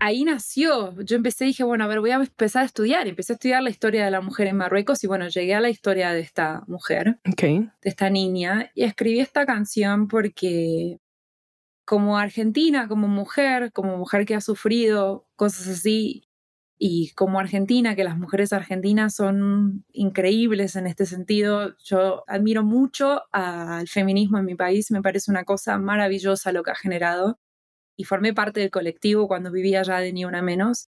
ahí 0.00 0.24
nació. 0.24 0.94
Yo 1.02 1.16
empecé 1.16 1.44
y 1.44 1.48
dije, 1.48 1.64
bueno, 1.64 1.84
a 1.84 1.86
ver, 1.86 2.00
voy 2.00 2.10
a 2.10 2.16
empezar 2.16 2.62
a 2.62 2.66
estudiar. 2.66 3.06
Empecé 3.08 3.32
a 3.32 3.34
estudiar 3.34 3.62
la 3.62 3.70
historia 3.70 4.04
de 4.04 4.10
la 4.10 4.20
mujer 4.20 4.46
en 4.48 4.56
Marruecos 4.56 5.02
y 5.04 5.06
bueno, 5.06 5.28
llegué 5.28 5.54
a 5.54 5.60
la 5.60 5.70
historia 5.70 6.12
de 6.12 6.20
esta 6.20 6.64
mujer, 6.66 7.18
de 7.82 7.90
esta 7.90 8.10
niña, 8.10 8.70
y 8.74 8.84
escribí 8.84 9.20
esta 9.20 9.46
canción 9.46 10.08
porque 10.08 10.98
como 11.84 12.18
argentina, 12.18 12.88
como 12.88 13.08
mujer, 13.08 13.72
como 13.72 13.96
mujer 13.96 14.26
que 14.26 14.34
ha 14.34 14.40
sufrido 14.40 15.26
cosas 15.36 15.68
así, 15.68 16.24
y 16.78 17.12
como 17.14 17.38
argentina, 17.38 17.96
que 17.96 18.04
las 18.04 18.18
mujeres 18.18 18.52
argentinas 18.52 19.14
son 19.14 19.84
increíbles 19.92 20.76
en 20.76 20.86
este 20.86 21.06
sentido, 21.06 21.74
yo 21.82 22.24
admiro 22.26 22.64
mucho 22.64 23.22
al 23.32 23.88
feminismo 23.88 24.38
en 24.38 24.44
mi 24.44 24.56
país, 24.56 24.90
me 24.90 25.00
parece 25.00 25.30
una 25.30 25.44
cosa 25.44 25.78
maravillosa 25.78 26.52
lo 26.52 26.62
que 26.62 26.72
ha 26.72 26.74
generado 26.74 27.38
y 27.96 28.04
formé 28.04 28.34
parte 28.34 28.60
del 28.60 28.70
colectivo 28.70 29.26
cuando 29.28 29.50
vivía 29.50 29.80
allá 29.80 29.98
de 29.98 30.12
Ni 30.12 30.24
Una 30.24 30.42
Menos. 30.42 30.88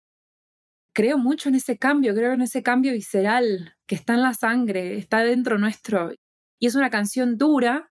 Creo 0.95 1.19
mucho 1.19 1.49
en 1.49 1.57
ese 1.57 1.77
cambio, 1.77 2.15
creo 2.15 2.33
en 2.33 2.43
ese 2.43 2.63
cambio 2.63 2.93
visceral 2.93 3.75
que 3.87 3.95
está 3.95 4.15
en 4.15 4.23
la 4.23 4.35
sangre, 4.35 4.97
está 4.97 5.21
dentro 5.25 5.59
nuestro. 5.59 6.13
Y 6.61 6.67
es 6.67 6.77
una 6.77 6.89
canción 6.89 7.37
dura, 7.37 7.91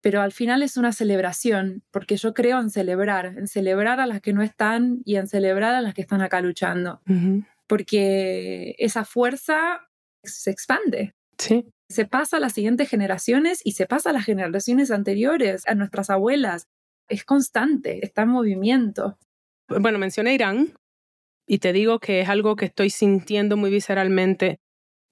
pero 0.00 0.22
al 0.22 0.32
final 0.32 0.62
es 0.62 0.76
una 0.76 0.92
celebración, 0.92 1.82
porque 1.90 2.16
yo 2.16 2.32
creo 2.34 2.60
en 2.60 2.70
celebrar, 2.70 3.26
en 3.26 3.48
celebrar 3.48 4.00
a 4.00 4.06
las 4.06 4.20
que 4.20 4.32
no 4.32 4.42
están 4.42 5.02
y 5.04 5.16
en 5.16 5.26
celebrar 5.26 5.74
a 5.74 5.80
las 5.80 5.94
que 5.94 6.02
están 6.02 6.22
acá 6.22 6.40
luchando, 6.40 7.02
porque 7.66 8.76
esa 8.78 9.04
fuerza 9.04 9.88
se 10.22 10.50
expande. 10.50 11.14
Sí. 11.38 11.66
Se 11.88 12.04
pasa 12.04 12.36
a 12.36 12.40
las 12.40 12.52
siguientes 12.52 12.88
generaciones 12.88 13.60
y 13.64 13.72
se 13.72 13.86
pasa 13.86 14.10
a 14.10 14.12
las 14.12 14.24
generaciones 14.24 14.90
anteriores, 14.90 15.66
a 15.66 15.74
nuestras 15.74 16.10
abuelas. 16.10 16.68
Es 17.08 17.24
constante, 17.24 18.04
está 18.04 18.22
en 18.22 18.28
movimiento. 18.28 19.18
Bueno, 19.68 19.98
mencioné 19.98 20.34
Irán 20.34 20.74
y 21.46 21.58
te 21.58 21.72
digo 21.72 21.98
que 21.98 22.20
es 22.20 22.28
algo 22.28 22.56
que 22.56 22.66
estoy 22.66 22.90
sintiendo 22.90 23.56
muy 23.56 23.70
visceralmente 23.70 24.60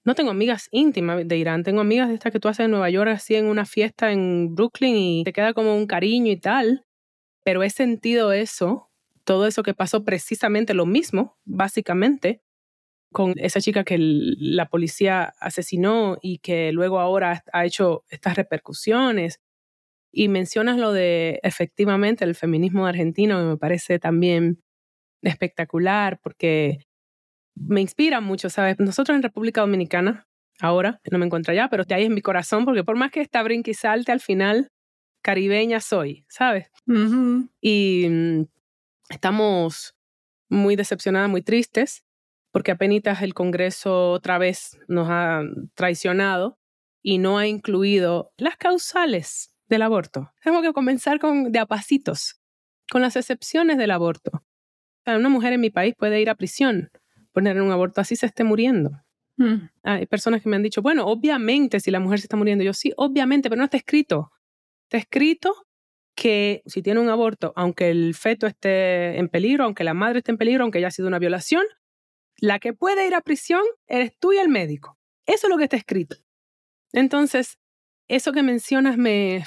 no 0.07 0.15
tengo 0.15 0.31
amigas 0.31 0.69
íntimas 0.71 1.27
de 1.27 1.37
Irán, 1.37 1.63
tengo 1.63 1.81
amigas 1.81 2.07
de 2.07 2.13
estas 2.13 2.31
que 2.31 2.39
tú 2.39 2.47
haces 2.47 2.63
en 2.63 2.71
Nueva 2.71 2.89
York, 2.89 3.09
así 3.09 3.35
en 3.35 3.45
una 3.45 3.65
fiesta 3.65 4.09
en 4.13 4.55
Brooklyn 4.55 4.95
y 4.95 5.23
te 5.25 5.33
queda 5.33 5.53
como 5.53 5.75
un 5.75 5.85
cariño 5.85 6.31
y 6.31 6.37
tal, 6.37 6.85
pero 7.43 7.61
he 7.61 7.69
sentido 7.69 8.31
eso, 8.31 8.89
todo 9.25 9.47
eso 9.47 9.63
que 9.63 9.73
pasó 9.73 10.05
precisamente 10.05 10.73
lo 10.73 10.85
mismo, 10.85 11.37
básicamente, 11.43 12.41
con 13.11 13.33
esa 13.35 13.59
chica 13.59 13.83
que 13.83 13.97
la 13.99 14.69
policía 14.69 15.33
asesinó 15.41 16.17
y 16.21 16.37
que 16.37 16.71
luego 16.71 17.01
ahora 17.01 17.43
ha 17.51 17.65
hecho 17.65 18.05
estas 18.07 18.37
repercusiones. 18.37 19.41
Y 20.19 20.29
mencionas 20.29 20.79
lo 20.79 20.93
de 20.93 21.39
efectivamente 21.43 22.25
el 22.25 22.33
feminismo 22.33 22.87
argentino, 22.87 23.37
que 23.37 23.45
me 23.45 23.57
parece 23.57 23.99
también 23.99 24.63
espectacular, 25.21 26.19
porque 26.23 26.79
me 27.53 27.81
inspira 27.81 28.19
mucho, 28.19 28.49
¿sabes? 28.49 28.79
Nosotros 28.79 29.15
en 29.15 29.21
República 29.21 29.61
Dominicana, 29.61 30.27
ahora, 30.59 30.99
no 31.11 31.19
me 31.19 31.27
encuentro 31.27 31.51
allá, 31.51 31.67
pero 31.69 31.83
de 31.83 31.93
ahí 31.93 32.05
en 32.05 32.15
mi 32.15 32.23
corazón, 32.23 32.65
porque 32.65 32.83
por 32.83 32.95
más 32.95 33.11
que 33.11 33.21
esta 33.21 33.43
brinque 33.43 33.69
y 33.69 33.73
salte, 33.75 34.11
al 34.11 34.19
final, 34.19 34.71
caribeña 35.21 35.81
soy, 35.81 36.25
¿sabes? 36.29 36.71
Y 37.61 38.07
mm, 38.09 38.45
estamos 39.09 39.93
muy 40.49 40.75
decepcionadas, 40.75 41.29
muy 41.29 41.43
tristes, 41.43 42.05
porque 42.51 42.71
apenas 42.71 43.21
el 43.21 43.35
Congreso 43.35 44.13
otra 44.13 44.39
vez 44.39 44.79
nos 44.87 45.09
ha 45.11 45.43
traicionado 45.75 46.57
y 47.03 47.19
no 47.19 47.37
ha 47.37 47.45
incluido 47.45 48.31
las 48.35 48.57
causales 48.57 49.53
del 49.67 49.81
aborto. 49.81 50.31
Tengo 50.43 50.61
que 50.61 50.73
comenzar 50.73 51.19
con 51.19 51.51
de 51.51 51.59
a 51.59 51.65
pasitos, 51.65 52.39
con 52.89 53.01
las 53.01 53.15
excepciones 53.15 53.77
del 53.77 53.91
aborto. 53.91 54.43
una 55.05 55.29
mujer 55.29 55.53
en 55.53 55.61
mi 55.61 55.69
país 55.69 55.95
puede 55.97 56.21
ir 56.21 56.29
a 56.29 56.35
prisión 56.35 56.89
poner 57.37 57.61
un 57.61 57.71
aborto 57.71 58.01
así 58.01 58.15
se 58.15 58.25
esté 58.25 58.43
muriendo. 58.43 58.89
Mm. 59.35 59.69
Hay 59.83 60.07
personas 60.07 60.41
que 60.41 60.49
me 60.49 60.55
han 60.55 60.63
dicho, 60.63 60.81
bueno, 60.81 61.05
obviamente 61.05 61.79
si 61.79 61.91
la 61.91 61.99
mujer 61.99 62.17
se 62.17 62.25
está 62.25 62.35
muriendo, 62.35 62.63
yo 62.63 62.73
sí, 62.73 62.91
obviamente, 62.97 63.47
pero 63.47 63.59
no 63.59 63.65
está 63.65 63.77
escrito. 63.77 64.31
Está 64.85 64.97
escrito 64.97 65.53
que 66.15 66.63
si 66.65 66.81
tiene 66.81 66.99
un 66.99 67.09
aborto, 67.09 67.53
aunque 67.55 67.91
el 67.91 68.15
feto 68.15 68.47
esté 68.47 69.19
en 69.19 69.29
peligro, 69.29 69.65
aunque 69.65 69.83
la 69.83 69.93
madre 69.93 70.17
esté 70.17 70.31
en 70.31 70.39
peligro, 70.39 70.63
aunque 70.63 70.79
haya 70.79 70.89
sido 70.89 71.07
una 71.07 71.19
violación, 71.19 71.63
la 72.39 72.57
que 72.57 72.73
puede 72.73 73.05
ir 73.05 73.13
a 73.13 73.21
prisión 73.21 73.61
eres 73.85 74.17
tú 74.17 74.33
y 74.33 74.37
el 74.37 74.49
médico. 74.49 74.97
Eso 75.27 75.45
es 75.45 75.51
lo 75.51 75.59
que 75.59 75.65
está 75.65 75.77
escrito. 75.77 76.15
Entonces, 76.91 77.59
eso 78.07 78.31
que 78.31 78.43
mencionas 78.43 78.97
me, 78.97 79.43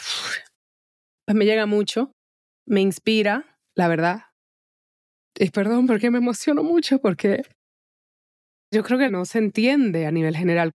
pues 1.27 1.37
me 1.37 1.45
llega 1.45 1.67
mucho, 1.67 2.13
me 2.67 2.81
inspira, 2.81 3.59
la 3.75 3.89
verdad. 3.89 4.23
Y 5.39 5.51
perdón 5.51 5.87
porque 5.87 6.11
me 6.11 6.19
emociono 6.19 6.63
mucho, 6.63 7.01
porque 7.01 7.43
yo 8.73 8.83
creo 8.85 8.99
que 8.99 9.11
no 9.11 9.25
se 9.25 9.39
entiende 9.39 10.07
a 10.07 10.11
nivel 10.11 10.37
general. 10.37 10.73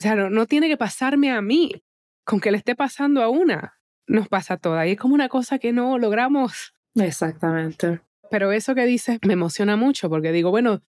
O 0.00 0.02
sea, 0.02 0.14
no, 0.14 0.46
tiene 0.46 0.68
que 0.68 0.76
pasarme 0.76 1.30
a 1.32 1.42
mí, 1.42 1.82
con 2.24 2.40
que 2.40 2.50
le 2.50 2.58
esté 2.58 2.74
pasando 2.74 3.22
a 3.22 3.28
una, 3.28 3.80
nos 4.06 4.28
pasa 4.28 4.54
a 4.54 4.56
todas. 4.56 4.86
Y 4.86 4.92
es 4.92 4.98
como 4.98 5.14
una 5.14 5.28
cosa 5.28 5.58
que 5.58 5.72
no 5.72 5.98
logramos. 5.98 6.72
Exactamente. 6.94 8.00
Pero 8.30 8.52
eso 8.52 8.74
que 8.74 8.86
dices 8.86 9.18
me 9.26 9.32
emociona 9.32 9.76
mucho 9.76 10.08
porque 10.08 10.32
digo, 10.32 10.50
bueno, 10.50 10.82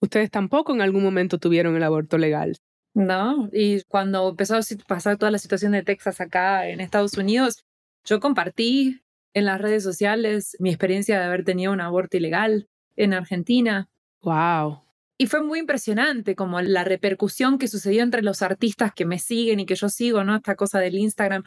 ustedes 0.00 0.30
tampoco 0.30 0.74
en 0.74 0.80
algún 0.80 1.02
momento 1.02 1.38
tuvieron 1.38 1.76
el 1.76 1.82
aborto 1.82 2.18
legal. 2.18 2.56
No, 2.94 3.48
y 3.52 3.82
cuando 3.84 4.30
empezó 4.30 4.56
a 4.56 4.60
pasar 4.86 5.16
toda 5.16 5.30
la 5.30 5.38
situación 5.38 5.72
de 5.72 5.82
Texas 5.82 6.20
acá 6.20 6.68
en 6.68 6.80
Estados 6.80 7.16
Unidos, 7.16 7.64
yo 8.04 8.18
compartí 8.18 9.02
en 9.34 9.44
las 9.44 9.60
redes 9.60 9.82
sociales 9.82 10.56
mi 10.58 10.70
experiencia 10.70 11.18
de 11.18 11.24
haber 11.24 11.44
tenido 11.44 11.72
un 11.72 11.80
aborto 11.80 12.16
ilegal 12.16 12.68
en 12.96 13.14
Argentina. 13.14 13.88
Wow. 14.22 14.82
Y 15.18 15.26
fue 15.26 15.42
muy 15.42 15.60
impresionante 15.60 16.34
como 16.34 16.60
la 16.60 16.82
repercusión 16.82 17.58
que 17.58 17.68
sucedió 17.68 18.02
entre 18.02 18.22
los 18.22 18.42
artistas 18.42 18.92
que 18.94 19.04
me 19.04 19.18
siguen 19.18 19.60
y 19.60 19.66
que 19.66 19.74
yo 19.74 19.88
sigo, 19.88 20.24
¿no? 20.24 20.34
Esta 20.34 20.56
cosa 20.56 20.80
del 20.80 20.96
Instagram. 20.96 21.44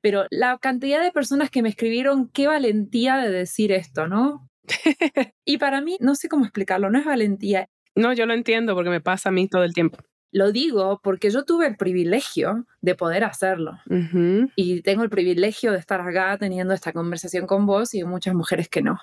Pero 0.00 0.24
la 0.30 0.58
cantidad 0.58 1.02
de 1.02 1.12
personas 1.12 1.50
que 1.50 1.62
me 1.62 1.68
escribieron, 1.68 2.28
qué 2.28 2.46
valentía 2.46 3.18
de 3.18 3.30
decir 3.30 3.72
esto, 3.72 4.08
¿no? 4.08 4.48
y 5.44 5.58
para 5.58 5.82
mí, 5.82 5.98
no 6.00 6.14
sé 6.14 6.28
cómo 6.28 6.44
explicarlo, 6.44 6.90
no 6.90 6.98
es 6.98 7.04
valentía. 7.04 7.68
No, 7.94 8.12
yo 8.14 8.24
lo 8.24 8.34
entiendo 8.34 8.74
porque 8.74 8.90
me 8.90 9.00
pasa 9.00 9.28
a 9.28 9.32
mí 9.32 9.48
todo 9.48 9.64
el 9.64 9.74
tiempo. 9.74 9.98
Lo 10.32 10.52
digo 10.52 11.00
porque 11.02 11.30
yo 11.30 11.44
tuve 11.44 11.66
el 11.66 11.76
privilegio 11.76 12.66
de 12.80 12.94
poder 12.94 13.24
hacerlo. 13.24 13.78
Y 14.54 14.82
tengo 14.82 15.02
el 15.02 15.10
privilegio 15.10 15.72
de 15.72 15.78
estar 15.78 16.00
acá 16.00 16.38
teniendo 16.38 16.72
esta 16.72 16.92
conversación 16.92 17.46
con 17.46 17.66
vos 17.66 17.94
y 17.94 18.04
muchas 18.04 18.34
mujeres 18.34 18.68
que 18.68 18.82
no. 18.82 18.98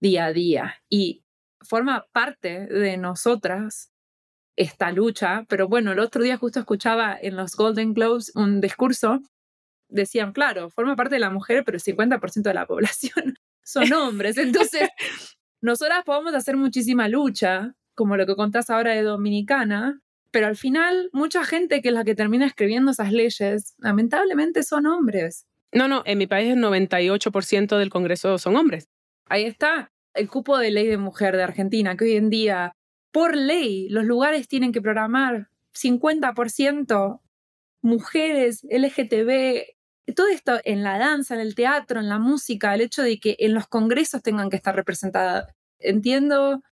Día 0.00 0.26
a 0.26 0.32
día. 0.32 0.74
Y 0.88 1.22
forma 1.60 2.06
parte 2.12 2.66
de 2.66 2.96
nosotras 2.96 3.92
esta 4.56 4.92
lucha, 4.92 5.46
pero 5.48 5.68
bueno, 5.68 5.92
el 5.92 5.98
otro 6.00 6.22
día 6.22 6.36
justo 6.36 6.60
escuchaba 6.60 7.16
en 7.20 7.36
los 7.36 7.56
Golden 7.56 7.94
Globes 7.94 8.32
un 8.34 8.60
discurso, 8.60 9.20
decían, 9.88 10.32
claro, 10.32 10.70
forma 10.70 10.96
parte 10.96 11.14
de 11.14 11.20
la 11.20 11.30
mujer, 11.30 11.64
pero 11.64 11.76
el 11.76 11.82
50% 11.82 12.42
de 12.42 12.54
la 12.54 12.66
población 12.66 13.36
son 13.62 13.92
hombres, 13.92 14.36
entonces 14.36 14.88
nosotras 15.62 16.04
podemos 16.04 16.34
hacer 16.34 16.56
muchísima 16.56 17.08
lucha, 17.08 17.74
como 17.94 18.16
lo 18.16 18.26
que 18.26 18.36
contás 18.36 18.70
ahora 18.70 18.92
de 18.92 19.02
Dominicana, 19.02 20.00
pero 20.30 20.46
al 20.46 20.56
final 20.56 21.10
mucha 21.12 21.44
gente 21.44 21.82
que 21.82 21.88
es 21.88 21.94
la 21.94 22.04
que 22.04 22.14
termina 22.14 22.46
escribiendo 22.46 22.90
esas 22.90 23.12
leyes, 23.12 23.74
lamentablemente 23.78 24.62
son 24.62 24.86
hombres. 24.86 25.46
No, 25.72 25.88
no, 25.88 26.02
en 26.04 26.18
mi 26.18 26.26
país 26.26 26.52
el 26.52 26.58
98% 26.58 27.78
del 27.78 27.90
Congreso 27.90 28.38
son 28.38 28.56
hombres. 28.56 28.88
Ahí 29.26 29.44
está 29.44 29.92
el 30.14 30.28
cupo 30.28 30.58
de 30.58 30.70
ley 30.70 30.86
de 30.86 30.96
mujer 30.96 31.36
de 31.36 31.44
Argentina, 31.44 31.96
que 31.96 32.04
hoy 32.04 32.16
en 32.16 32.30
día, 32.30 32.76
por 33.12 33.36
ley, 33.36 33.88
los 33.88 34.04
lugares 34.04 34.48
tienen 34.48 34.72
que 34.72 34.82
programar 34.82 35.48
50% 35.72 37.20
mujeres, 37.82 38.66
LGTB, 38.68 40.14
todo 40.14 40.28
esto 40.28 40.60
en 40.64 40.82
la 40.82 40.98
danza, 40.98 41.34
en 41.34 41.40
el 41.40 41.54
teatro, 41.54 42.00
en 42.00 42.08
la 42.08 42.18
música, 42.18 42.74
el 42.74 42.80
hecho 42.80 43.02
de 43.02 43.18
que 43.20 43.36
en 43.38 43.54
los 43.54 43.68
congresos 43.68 44.22
tengan 44.22 44.50
que 44.50 44.56
estar 44.56 44.74
representadas. 44.74 45.46
Entiendo 45.78 46.62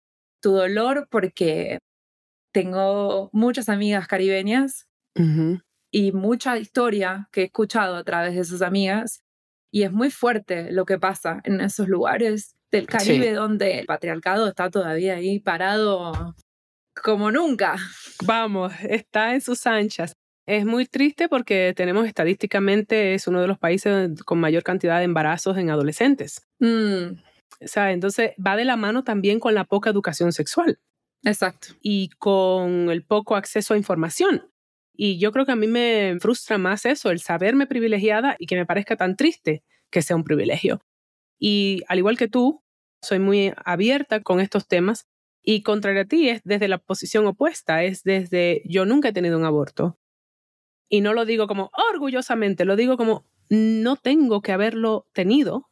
tu 0.40 0.52
dolor 0.52 1.08
porque 1.10 1.78
tengo 2.52 3.30
muchas 3.32 3.68
amigas 3.68 4.06
caribeñas 4.06 4.88
y 5.90 6.12
mucha 6.12 6.58
historia 6.58 7.28
que 7.32 7.40
he 7.40 7.44
escuchado 7.44 7.96
a 7.96 8.04
través 8.04 8.34
de 8.36 8.44
sus 8.44 8.62
amigas 8.62 9.24
y 9.72 9.82
es 9.82 9.92
muy 9.92 10.10
fuerte 10.10 10.70
lo 10.70 10.84
que 10.84 10.98
pasa 10.98 11.40
en 11.44 11.60
esos 11.60 11.88
lugares 11.88 12.54
del 12.70 12.86
Caribe 12.86 13.32
donde 13.32 13.80
el 13.80 13.86
patriarcado 13.86 14.46
está 14.48 14.70
todavía 14.70 15.14
ahí 15.14 15.40
parado 15.40 16.34
como 17.02 17.30
nunca. 17.30 17.76
Vamos, 18.24 18.72
está 18.88 19.34
en 19.34 19.40
sus 19.40 19.66
anchas. 19.66 20.16
Es 20.46 20.64
muy 20.64 20.86
triste 20.86 21.28
porque 21.28 21.74
tenemos 21.76 22.06
estadísticamente, 22.06 23.14
es 23.14 23.26
uno 23.26 23.40
de 23.40 23.48
los 23.48 23.58
países 23.58 24.10
con 24.24 24.40
mayor 24.40 24.62
cantidad 24.62 24.98
de 24.98 25.04
embarazos 25.04 25.58
en 25.58 25.70
adolescentes. 25.70 26.40
Mm. 26.58 27.18
O 27.60 27.66
sea, 27.66 27.92
entonces 27.92 28.32
va 28.44 28.56
de 28.56 28.64
la 28.64 28.76
mano 28.76 29.04
también 29.04 29.40
con 29.40 29.54
la 29.54 29.64
poca 29.64 29.90
educación 29.90 30.32
sexual. 30.32 30.78
Exacto. 31.24 31.68
Y 31.82 32.10
con 32.18 32.90
el 32.90 33.04
poco 33.04 33.36
acceso 33.36 33.74
a 33.74 33.76
información. 33.76 34.50
Y 34.94 35.18
yo 35.18 35.32
creo 35.32 35.46
que 35.46 35.52
a 35.52 35.56
mí 35.56 35.66
me 35.66 36.16
frustra 36.20 36.58
más 36.58 36.84
eso, 36.84 37.10
el 37.10 37.20
saberme 37.20 37.66
privilegiada 37.66 38.36
y 38.38 38.46
que 38.46 38.56
me 38.56 38.66
parezca 38.66 38.96
tan 38.96 39.16
triste 39.16 39.62
que 39.90 40.02
sea 40.02 40.16
un 40.16 40.24
privilegio. 40.24 40.80
Y 41.38 41.82
al 41.88 41.98
igual 41.98 42.18
que 42.18 42.28
tú, 42.28 42.62
soy 43.02 43.20
muy 43.20 43.52
abierta 43.64 44.22
con 44.22 44.40
estos 44.40 44.66
temas 44.66 45.06
y 45.42 45.62
contrario 45.62 46.02
a 46.02 46.04
ti 46.04 46.28
es 46.28 46.42
desde 46.44 46.68
la 46.68 46.78
posición 46.78 47.26
opuesta, 47.26 47.84
es 47.84 48.02
desde 48.02 48.62
yo 48.64 48.86
nunca 48.86 49.10
he 49.10 49.12
tenido 49.12 49.38
un 49.38 49.44
aborto. 49.44 49.98
Y 50.88 51.00
no 51.00 51.14
lo 51.14 51.24
digo 51.24 51.46
como 51.46 51.70
orgullosamente, 51.92 52.64
lo 52.64 52.76
digo 52.76 52.96
como 52.96 53.24
no 53.50 53.96
tengo 53.96 54.42
que 54.42 54.52
haberlo 54.52 55.06
tenido 55.12 55.67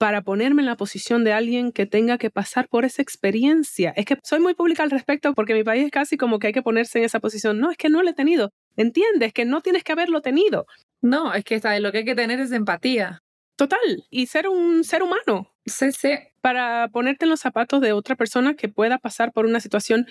para 0.00 0.22
ponerme 0.22 0.62
en 0.62 0.66
la 0.66 0.78
posición 0.78 1.24
de 1.24 1.34
alguien 1.34 1.72
que 1.72 1.84
tenga 1.84 2.16
que 2.16 2.30
pasar 2.30 2.68
por 2.68 2.86
esa 2.86 3.02
experiencia. 3.02 3.92
Es 3.96 4.06
que 4.06 4.16
soy 4.24 4.40
muy 4.40 4.54
pública 4.54 4.82
al 4.82 4.90
respecto 4.90 5.34
porque 5.34 5.52
mi 5.52 5.62
país 5.62 5.84
es 5.84 5.90
casi 5.90 6.16
como 6.16 6.38
que 6.38 6.46
hay 6.46 6.52
que 6.54 6.62
ponerse 6.62 7.00
en 7.00 7.04
esa 7.04 7.20
posición. 7.20 7.60
No, 7.60 7.70
es 7.70 7.76
que 7.76 7.90
no 7.90 8.02
lo 8.02 8.08
he 8.08 8.14
tenido. 8.14 8.50
¿Entiendes? 8.78 9.34
Que 9.34 9.44
no 9.44 9.60
tienes 9.60 9.84
que 9.84 9.92
haberlo 9.92 10.22
tenido. 10.22 10.64
No, 11.02 11.34
es 11.34 11.44
que 11.44 11.60
lo 11.80 11.92
que 11.92 11.98
hay 11.98 12.04
que 12.06 12.14
tener 12.14 12.40
es 12.40 12.50
empatía. 12.50 13.18
Total, 13.56 14.06
y 14.08 14.24
ser 14.24 14.48
un 14.48 14.84
ser 14.84 15.02
humano. 15.02 15.52
Sí, 15.66 15.92
sí. 15.92 16.14
Para 16.40 16.88
ponerte 16.88 17.26
en 17.26 17.30
los 17.30 17.40
zapatos 17.40 17.82
de 17.82 17.92
otra 17.92 18.16
persona 18.16 18.54
que 18.54 18.70
pueda 18.70 18.96
pasar 18.96 19.32
por 19.32 19.44
una 19.44 19.60
situación 19.60 20.06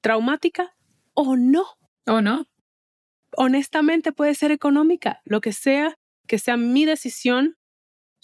traumática 0.00 0.76
o 1.12 1.34
no. 1.34 1.64
O 2.06 2.20
no. 2.20 2.46
Honestamente 3.36 4.12
puede 4.12 4.36
ser 4.36 4.52
económica, 4.52 5.22
lo 5.24 5.40
que 5.40 5.52
sea, 5.52 5.96
que 6.28 6.38
sea 6.38 6.56
mi 6.56 6.84
decisión 6.84 7.56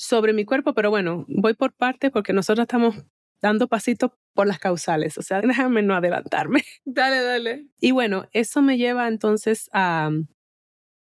sobre 0.00 0.32
mi 0.32 0.46
cuerpo, 0.46 0.72
pero 0.72 0.88
bueno, 0.88 1.26
voy 1.28 1.52
por 1.52 1.74
parte 1.74 2.10
porque 2.10 2.32
nosotros 2.32 2.64
estamos 2.64 3.04
dando 3.42 3.68
pasitos 3.68 4.12
por 4.32 4.46
las 4.46 4.58
causales, 4.58 5.18
o 5.18 5.22
sea, 5.22 5.42
déjame 5.42 5.82
no 5.82 5.94
adelantarme. 5.94 6.64
Dale, 6.86 7.22
dale. 7.22 7.66
Y 7.80 7.90
bueno, 7.90 8.26
eso 8.32 8.62
me 8.62 8.78
lleva 8.78 9.08
entonces 9.08 9.68
a... 9.72 10.10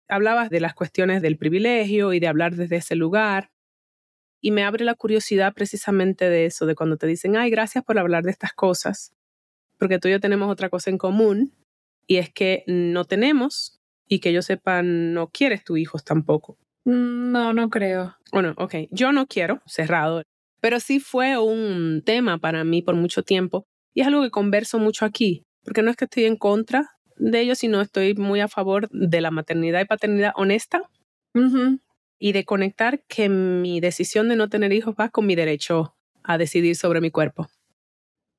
Hablabas 0.07 0.51
de 0.51 0.61
las 0.61 0.75
cuestiones 0.75 1.23
del 1.23 1.39
privilegio 1.39 2.13
y 2.13 2.21
de 2.21 2.29
hablar 2.29 2.57
desde 2.57 2.77
ese 2.77 2.95
lugar, 2.95 3.51
y 4.43 4.51
me 4.51 4.63
abre 4.63 4.85
la 4.85 4.95
curiosidad 4.95 5.55
precisamente 5.55 6.29
de 6.29 6.45
eso, 6.45 6.67
de 6.67 6.75
cuando 6.75 6.99
te 6.99 7.07
dicen, 7.07 7.37
ay, 7.39 7.49
gracias 7.49 7.83
por 7.83 7.99
hablar 7.99 8.23
de 8.23 8.33
estas 8.33 8.53
cosas, 8.53 9.15
porque 9.79 9.99
tú 9.99 10.09
y 10.09 10.11
yo 10.11 10.21
tenemos 10.21 10.53
otra 10.53 10.69
cosa 10.69 10.91
en 10.91 10.99
común, 10.99 11.55
y 12.07 12.17
es 12.19 12.31
que 12.31 12.65
no 12.67 13.07
tenemos, 13.07 13.81
y 14.07 14.19
que 14.19 14.35
yo 14.35 14.43
sepa, 14.43 14.83
no 14.83 15.29
quieres 15.29 15.65
tu 15.65 15.79
hijos 15.79 16.05
tampoco. 16.05 16.59
Mm, 16.85 17.33
no, 17.33 17.53
no 17.53 17.71
creo. 17.71 18.17
Bueno, 18.33 18.55
ok, 18.57 18.75
yo 18.91 19.13
no 19.13 19.27
quiero, 19.27 19.63
cerrado, 19.67 20.23
pero 20.61 20.81
sí 20.81 21.01
fue 21.01 21.39
un 21.39 22.03
tema 22.05 22.39
para 22.39 22.65
mí 22.65 22.83
por 22.83 22.95
mucho 22.95 23.23
tiempo 23.23 23.67
y 23.95 24.01
es 24.01 24.07
algo 24.07 24.23
que 24.23 24.31
converso 24.31 24.79
mucho 24.79 25.05
aquí, 25.05 25.45
porque 25.63 25.83
no 25.83 25.91
es 25.91 25.97
que 25.97 26.05
estoy 26.07 26.25
en 26.25 26.37
contra 26.37 26.91
de 27.17 27.41
ello, 27.41 27.55
sino 27.55 27.81
estoy 27.81 28.15
muy 28.15 28.41
a 28.41 28.49
favor 28.49 28.89
de 28.91 29.21
la 29.21 29.31
maternidad 29.31 29.81
y 29.81 29.85
paternidad 29.85 30.33
honesta 30.37 30.83
y 32.19 32.33
de 32.33 32.45
conectar 32.45 33.03
que 33.09 33.29
mi 33.29 33.81
decisión 33.81 34.29
de 34.29 34.37
no 34.37 34.49
tener 34.49 34.73
hijos 34.73 34.95
va 34.99 35.11
con 35.11 35.27
mi 35.27 35.35
derecho 35.35 35.97
a 36.23 36.39
decidir 36.39 36.77
sobre 36.77 37.01
mi 37.01 37.11
cuerpo. 37.11 37.49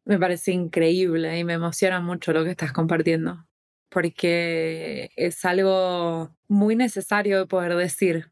Me 0.06 0.20
parece 0.20 0.52
increíble 0.52 1.38
y 1.38 1.44
me 1.44 1.54
emociona 1.54 2.00
mucho 2.00 2.32
lo 2.32 2.44
que 2.44 2.52
estás 2.52 2.72
compartiendo, 2.72 3.46
porque 3.90 5.10
es 5.16 5.44
algo 5.46 6.36
muy 6.48 6.76
necesario 6.76 7.40
de 7.40 7.48
poder 7.48 7.76
decir 7.76 8.32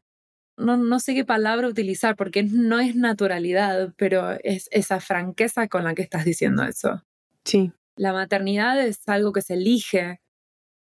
no, 0.56 0.76
no 0.76 1.00
sé 1.00 1.14
qué 1.14 1.24
palabra 1.24 1.68
utilizar 1.68 2.16
porque 2.16 2.42
no 2.42 2.80
es 2.80 2.96
naturalidad, 2.96 3.92
pero 3.96 4.32
es 4.42 4.68
esa 4.70 5.00
franqueza 5.00 5.68
con 5.68 5.84
la 5.84 5.94
que 5.94 6.02
estás 6.02 6.24
diciendo 6.24 6.64
eso. 6.64 7.02
Sí. 7.44 7.72
La 7.96 8.12
maternidad 8.12 8.80
es 8.80 9.08
algo 9.08 9.32
que 9.32 9.42
se 9.42 9.54
elige 9.54 10.20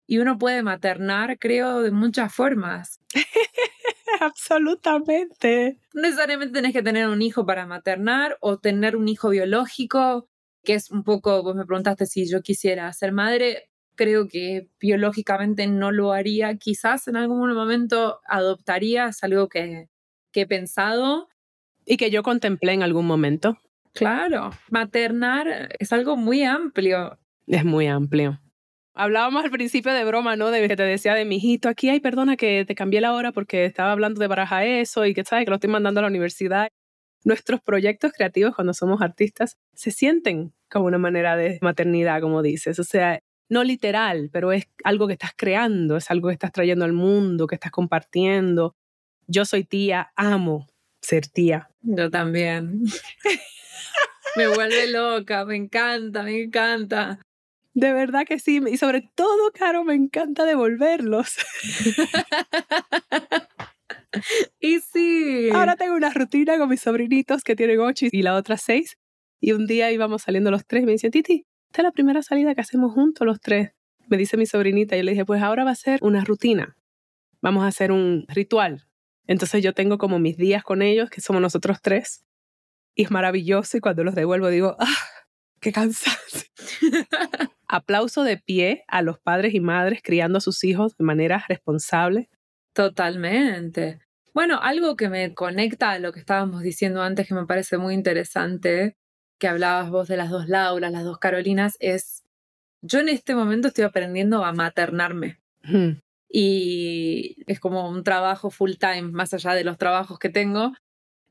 y 0.08 0.20
uno 0.20 0.38
puede 0.38 0.64
maternar, 0.64 1.38
creo, 1.40 1.82
de 1.82 1.92
muchas 1.92 2.34
formas. 2.34 3.00
Absolutamente. 4.20 5.80
No 5.94 6.04
necesariamente 6.04 6.54
tenés 6.54 6.74
que 6.74 6.84
tener 6.84 7.08
un 7.08 7.22
hijo 7.22 7.46
para 7.46 7.66
maternar 7.66 8.38
o 8.40 8.58
tener 8.58 8.96
un 8.96 9.08
hijo 9.08 9.30
biológico, 9.30 10.30
que 10.64 10.76
es 10.76 10.92
un 10.92 11.04
poco, 11.04 11.44
vos 11.44 11.56
me 11.56 11.66
preguntaste 11.66 12.06
si 12.06 12.30
yo 12.30 12.42
quisiera 12.42 12.92
ser 12.94 13.12
madre, 13.12 13.70
creo 13.96 14.28
que 14.28 14.70
biológicamente 14.80 15.68
no 15.68 15.92
lo 15.92 16.14
haría. 16.14 16.56
Quizás 16.58 17.08
en 17.08 17.16
algún 17.16 17.54
momento 17.54 18.20
adoptaría, 18.28 19.08
es 19.08 19.24
algo 19.24 19.50
que, 19.50 19.90
que 20.32 20.42
he 20.42 20.48
pensado. 20.48 21.28
Y 21.86 21.98
que 21.98 22.10
yo 22.10 22.24
contemplé 22.24 22.74
en 22.74 22.82
algún 22.82 23.06
momento. 23.06 23.60
Claro, 23.94 24.52
maternar 24.70 25.70
es 25.80 25.94
algo 25.94 26.18
muy 26.18 26.44
amplio. 26.44 27.18
Es 27.48 27.64
muy 27.64 27.88
amplio. 27.88 28.42
Hablábamos 28.94 29.44
al 29.44 29.52
principio 29.52 29.94
de 29.94 30.06
broma, 30.06 30.36
¿no? 30.36 30.52
De 30.52 30.68
que 30.68 30.76
te 30.76 30.84
decía 30.84 31.14
de 31.14 31.26
mi 31.26 31.36
hijito, 31.36 31.70
aquí, 31.70 31.90
ay, 31.90 32.00
perdona 32.00 32.38
que 32.38 32.66
te 32.66 32.76
cambié 32.76 33.02
la 33.02 33.14
hora 33.14 33.32
porque 33.32 33.66
estaba 33.66 33.92
hablando 33.92 34.20
de 34.20 34.28
baraja 34.28 34.66
eso 34.66 35.06
y 35.06 35.14
que 35.14 35.24
sabes 35.24 35.46
que 35.46 35.50
lo 35.50 35.56
estoy 35.56 35.70
mandando 35.70 36.00
a 36.00 36.04
la 36.04 36.10
universidad. 36.10 36.70
Nuestros 37.24 37.62
proyectos 37.62 38.14
creativos 38.14 38.56
cuando 38.56 38.74
somos 38.74 39.02
artistas 39.02 39.58
se 39.74 39.92
sienten 39.92 40.54
como 40.70 40.86
una 40.86 40.98
manera 40.98 41.36
de 41.36 41.60
maternidad, 41.62 42.22
como 42.22 42.42
dices. 42.42 42.80
O 42.80 42.84
sea, 42.84 43.20
no 43.50 43.64
literal, 43.64 44.30
pero 44.32 44.52
es 44.52 44.68
algo 44.84 45.08
que 45.08 45.14
estás 45.14 45.32
creando, 45.36 45.98
es 45.98 46.10
algo 46.12 46.30
que 46.30 46.34
estás 46.34 46.52
trayendo 46.52 46.86
al 46.86 46.94
mundo, 46.94 47.48
que 47.48 47.56
estás 47.56 47.72
compartiendo. 47.72 48.76
Yo 49.28 49.46
soy 49.46 49.64
tía, 49.64 50.12
amo 50.16 50.68
ser 51.02 51.28
tía. 51.28 51.70
Yo 51.82 52.10
también. 52.10 52.84
me 54.36 54.48
vuelve 54.48 54.92
loca, 54.92 55.46
me 55.46 55.56
encanta, 55.56 56.24
me 56.24 56.44
encanta. 56.44 57.20
De 57.74 57.92
verdad 57.92 58.26
que 58.26 58.40
sí, 58.40 58.62
y 58.72 58.78
sobre 58.78 59.10
todo, 59.16 59.52
Caro, 59.52 59.84
me 59.84 59.96
encanta 59.96 60.46
devolverlos. 60.46 61.36
y 64.60 64.80
sí. 64.80 65.50
Ahora 65.54 65.76
tengo 65.76 65.96
una 65.96 66.10
rutina 66.10 66.58
con 66.58 66.70
mis 66.70 66.82
sobrinitos 66.82 67.44
que 67.44 67.56
tienen 67.56 67.80
ocho 67.82 68.08
y 68.10 68.22
la 68.22 68.36
otra 68.36 68.58
seis. 68.58 68.98
Y 69.42 69.52
un 69.52 69.68
día 69.68 69.92
íbamos 69.92 70.24
saliendo 70.24 70.52
los 70.52 70.66
tres 70.66 70.84
y 70.84 70.86
me 70.86 70.94
dicen, 70.94 71.12
Titi, 71.12 71.46
esta 71.76 71.82
es 71.82 71.88
la 71.88 71.92
primera 71.92 72.22
salida 72.22 72.56
que 72.56 72.62
hacemos 72.62 72.94
juntos 72.94 73.28
los 73.28 73.42
tres. 73.42 73.74
Me 74.08 74.16
dice 74.16 74.38
mi 74.38 74.46
sobrinita, 74.46 74.96
y 74.96 75.00
yo 75.00 75.04
le 75.04 75.12
dije, 75.12 75.26
pues 75.26 75.44
ahora 75.44 75.66
va 75.66 75.72
a 75.72 75.76
ser 75.76 76.00
una 76.04 76.24
rutina. 76.24 76.78
Vamos 77.42 77.66
a 77.66 77.68
hacer 77.68 77.92
un 77.92 78.24
ritual. 78.30 78.88
Entonces 79.28 79.62
yo 79.62 79.74
tengo 79.74 79.98
como 79.98 80.18
mis 80.18 80.38
días 80.38 80.64
con 80.64 80.82
ellos, 80.82 81.10
que 81.10 81.20
somos 81.20 81.42
nosotros 81.42 81.80
tres. 81.82 82.24
Y 82.96 83.04
es 83.04 83.12
maravilloso 83.12 83.76
y 83.76 83.82
cuando 83.82 84.06
los 84.06 84.16
devuelvo 84.16 84.48
digo, 84.48 84.78
¡ah! 84.80 84.88
¡Qué 85.60 85.74
cansancio! 85.74 86.50
Aplauso 87.68 88.24
de 88.24 88.38
pie 88.38 88.86
a 88.88 89.02
los 89.02 89.20
padres 89.20 89.54
y 89.54 89.60
madres 89.60 90.00
criando 90.02 90.38
a 90.38 90.42
sus 90.42 90.64
hijos 90.64 90.96
de 90.96 91.04
manera 91.04 91.44
responsable. 91.50 92.30
Totalmente. 92.72 94.00
Bueno, 94.34 94.62
algo 94.62 94.96
que 94.96 95.10
me 95.10 95.34
conecta 95.34 95.92
a 95.92 96.00
lo 96.00 96.14
que 96.14 96.22
estábamos 96.22 96.62
diciendo 96.62 97.02
antes 97.02 97.28
que 97.28 97.34
me 97.34 97.46
parece 97.46 97.78
muy 97.78 97.96
interesante 97.96 98.96
que 99.38 99.48
hablabas 99.48 99.90
vos 99.90 100.08
de 100.08 100.18
las 100.18 100.30
dos 100.30 100.48
Lauras, 100.48 100.92
las 100.92 101.04
dos 101.04 101.18
Carolinas, 101.18 101.78
es, 101.80 102.24
yo 102.82 103.00
en 103.00 103.10
este 103.10 103.36
momento 103.36 103.68
estoy 103.68 103.84
aprendiendo 103.84 104.44
a 104.44 104.54
maternarme. 104.54 105.40
Y 106.30 107.44
es 107.48 107.60
como 107.60 107.90
un 107.90 108.04
trabajo 108.04 108.50
full 108.50 108.74
time, 108.80 109.04
más 109.12 109.34
allá 109.34 109.54
de 109.54 109.64
los 109.64 109.78
trabajos 109.78 110.20
que 110.20 110.30
tengo. 110.30 110.74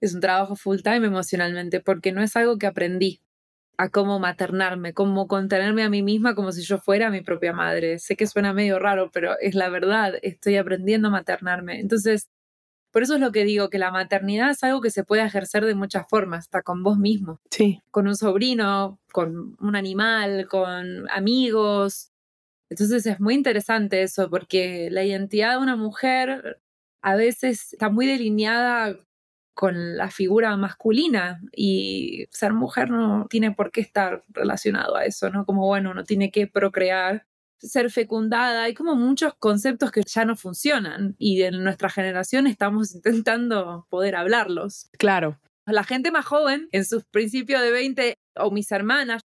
es 0.01 0.14
un 0.14 0.21
trabajo 0.21 0.57
full 0.57 0.81
time 0.83 1.07
emocionalmente, 1.07 1.81
porque 1.81 2.12
no 2.12 2.23
es 2.23 2.37
algo 2.37 2.59
que 2.59 2.67
aprendí 2.67 3.21
a 3.77 3.88
cómo 3.88 4.19
maternarme, 4.19 4.93
cómo 4.93 5.27
contenerme 5.27 5.83
a 5.83 5.88
mí 5.88 6.03
misma 6.03 6.35
como 6.35 6.53
si 6.53 6.62
yo 6.62 6.79
fuera 6.79 7.11
mi 7.11 7.23
propia 7.23 7.53
madre. 7.53 7.99
Sé 7.99 8.17
que 8.17 8.27
suena 8.27 8.53
medio 8.53 8.79
raro, 8.79 9.11
pero 9.12 9.38
es 9.40 9.55
la 9.55 9.69
verdad, 9.69 10.14
estoy 10.23 10.57
aprendiendo 10.57 11.09
a 11.09 11.11
maternarme. 11.11 11.81
Entonces, 11.81 12.29
por 12.94 13.02
eso 13.02 13.16
es 13.16 13.20
lo 13.20 13.33
que 13.33 13.42
digo, 13.42 13.70
que 13.70 13.78
la 13.80 13.90
maternidad 13.90 14.52
es 14.52 14.62
algo 14.62 14.80
que 14.80 14.88
se 14.88 15.02
puede 15.02 15.24
ejercer 15.24 15.64
de 15.64 15.74
muchas 15.74 16.07
formas, 16.09 16.44
hasta 16.44 16.62
con 16.62 16.85
vos 16.85 16.96
mismo. 16.96 17.40
Sí. 17.50 17.83
Con 17.90 18.07
un 18.07 18.14
sobrino, 18.14 19.00
con 19.11 19.57
un 19.59 19.74
animal, 19.74 20.46
con 20.48 21.11
amigos. 21.11 22.12
Entonces 22.70 23.04
es 23.04 23.18
muy 23.18 23.35
interesante 23.35 24.00
eso, 24.02 24.30
porque 24.30 24.90
la 24.92 25.02
identidad 25.02 25.57
de 25.57 25.59
una 25.59 25.74
mujer 25.74 26.61
a 27.02 27.16
veces 27.16 27.72
está 27.72 27.90
muy 27.90 28.07
delineada 28.07 28.96
con 29.54 29.96
la 29.96 30.12
figura 30.12 30.57
masculina 30.57 31.40
y 31.50 32.26
ser 32.30 32.52
mujer 32.52 32.90
no 32.90 33.26
tiene 33.28 33.50
por 33.50 33.72
qué 33.72 33.80
estar 33.80 34.22
relacionado 34.28 34.94
a 34.94 35.04
eso, 35.04 35.30
¿no? 35.30 35.44
Como 35.46 35.66
bueno, 35.66 35.94
no 35.94 36.04
tiene 36.04 36.30
que 36.30 36.46
procrear, 36.46 37.26
ser 37.59 37.90
fecundada, 37.90 38.64
hay 38.64 38.75
como 38.75 38.95
muchos 38.95 39.35
conceptos 39.38 39.90
que 39.90 40.03
ya 40.07 40.25
no 40.25 40.37
funcionan 40.37 41.14
y 41.19 41.43
en 41.43 41.62
nuestra 41.62 41.88
generación 41.88 42.47
estamos 42.47 42.95
intentando 42.95 43.87
poder 43.90 44.17
hablarlos. 44.17 44.88
Claro. 44.99 45.38
La 45.67 45.85
gente 45.85 46.11
más 46.11 46.27
joven, 46.27 46.69
en 46.73 46.85
sus 46.85 47.05
principios 47.05 47.62
de 47.62 47.71
20 47.71 48.19
o 48.37 48.51
mis 48.51 48.71
hermanas, 48.71 49.23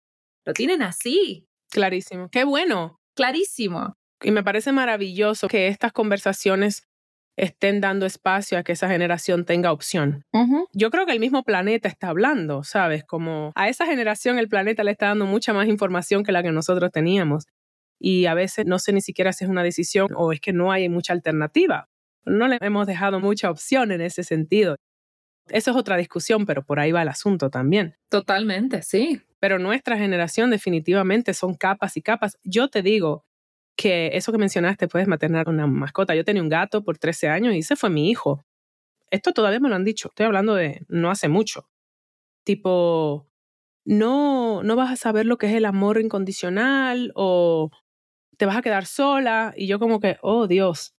lo 0.45 0.53
tienen 0.53 0.81
así. 0.81 1.47
Clarísimo. 1.69 2.29
Qué 2.31 2.43
bueno. 2.43 2.99
Clarísimo. 3.15 3.95
Y 4.21 4.31
me 4.31 4.43
parece 4.43 4.71
maravilloso 4.71 5.47
que 5.47 5.67
estas 5.67 5.91
conversaciones 5.91 6.87
estén 7.35 7.81
dando 7.81 8.05
espacio 8.05 8.57
a 8.57 8.63
que 8.63 8.73
esa 8.73 8.87
generación 8.87 9.45
tenga 9.45 9.71
opción. 9.71 10.23
Yo 10.71 10.91
creo 10.91 11.05
que 11.05 11.13
el 11.13 11.19
mismo 11.19 11.43
planeta 11.43 11.87
está 11.87 12.09
hablando, 12.09 12.63
¿sabes? 12.63 13.03
Como 13.03 13.51
a 13.55 13.69
esa 13.69 13.85
generación 13.85 14.37
el 14.37 14.49
planeta 14.49 14.83
le 14.83 14.91
está 14.91 15.07
dando 15.07 15.25
mucha 15.25 15.53
más 15.53 15.67
información 15.67 16.23
que 16.23 16.31
la 16.31 16.43
que 16.43 16.51
nosotros 16.51 16.91
teníamos. 16.91 17.45
Y 18.05 18.25
a 18.25 18.33
veces 18.33 18.65
no 18.65 18.79
sé 18.79 18.91
ni 18.91 18.99
siquiera 18.99 19.31
si 19.31 19.45
es 19.45 19.49
una 19.49 19.63
decisión 19.63 20.09
o 20.15 20.33
es 20.33 20.41
que 20.41 20.51
no 20.51 20.73
hay 20.73 20.89
mucha 20.89 21.13
alternativa. 21.13 21.87
No 22.25 22.49
le 22.49 22.57
hemos 22.59 22.85
dejado 22.85 23.21
mucha 23.21 23.49
opción 23.49 23.93
en 23.93 24.01
ese 24.01 24.23
sentido. 24.23 24.75
Eso 25.47 25.71
es 25.71 25.77
otra 25.77 25.95
discusión, 25.95 26.45
pero 26.45 26.65
por 26.65 26.79
ahí 26.79 26.91
va 26.91 27.01
el 27.01 27.07
asunto 27.07 27.49
también. 27.49 27.95
Totalmente, 28.09 28.81
sí. 28.81 29.21
Pero 29.39 29.57
nuestra 29.57 29.97
generación 29.97 30.49
definitivamente 30.49 31.33
son 31.33 31.55
capas 31.55 31.95
y 31.95 32.01
capas. 32.01 32.37
Yo 32.43 32.67
te 32.67 32.81
digo, 32.81 33.25
que 33.75 34.11
eso 34.13 34.31
que 34.31 34.37
mencionaste, 34.37 34.87
puedes 34.87 35.07
maternar 35.07 35.49
una 35.49 35.67
mascota. 35.67 36.15
Yo 36.15 36.23
tenía 36.23 36.41
un 36.41 36.49
gato 36.49 36.83
por 36.83 36.97
13 36.97 37.29
años 37.29 37.55
y 37.55 37.59
ese 37.59 37.75
fue 37.75 37.89
mi 37.89 38.09
hijo. 38.09 38.43
Esto 39.11 39.31
todavía 39.31 39.59
me 39.59 39.69
lo 39.69 39.75
han 39.75 39.83
dicho. 39.83 40.09
Estoy 40.09 40.25
hablando 40.25 40.55
de 40.55 40.85
no 40.89 41.09
hace 41.09 41.27
mucho. 41.29 41.69
Tipo, 42.43 43.29
no, 43.85 44.63
no 44.63 44.75
vas 44.75 44.91
a 44.91 44.95
saber 44.95 45.25
lo 45.25 45.37
que 45.37 45.47
es 45.47 45.53
el 45.53 45.65
amor 45.65 45.99
incondicional 45.99 47.11
o 47.15 47.71
te 48.37 48.45
vas 48.45 48.57
a 48.57 48.61
quedar 48.61 48.85
sola. 48.85 49.53
Y 49.55 49.67
yo 49.67 49.79
como 49.79 49.99
que, 49.99 50.17
oh 50.21 50.47
Dios. 50.47 50.93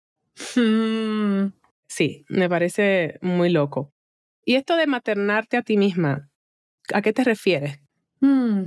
Sí, 1.88 2.26
me 2.28 2.50
parece 2.50 3.20
muy 3.22 3.50
loco. 3.50 3.94
Y 4.46 4.56
esto 4.56 4.76
de 4.76 4.88
maternarte 4.88 5.58
a 5.58 5.62
ti 5.62 5.78
misma, 5.78 6.30
¿a 6.94 7.02
qué 7.02 7.14
te 7.14 7.24
refieres? 7.24 7.80
Mm. 8.20 8.66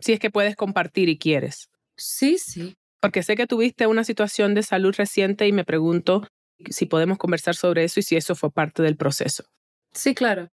Si 0.00 0.12
es 0.12 0.18
que 0.18 0.30
puedes 0.30 0.56
compartir 0.56 1.08
y 1.08 1.18
quieres. 1.18 1.70
Sí, 1.96 2.38
sí. 2.38 2.74
Porque 3.00 3.22
sé 3.22 3.36
que 3.36 3.46
tuviste 3.46 3.86
una 3.86 4.04
situación 4.04 4.54
de 4.54 4.62
salud 4.62 4.94
reciente 4.96 5.46
y 5.46 5.52
me 5.52 5.64
pregunto 5.64 6.26
si 6.68 6.86
podemos 6.86 7.18
conversar 7.18 7.54
sobre 7.54 7.84
eso 7.84 8.00
y 8.00 8.02
si 8.02 8.16
eso 8.16 8.34
fue 8.34 8.50
parte 8.50 8.82
del 8.82 8.96
proceso. 8.96 9.44
Sí, 9.92 10.14
claro. 10.14 10.48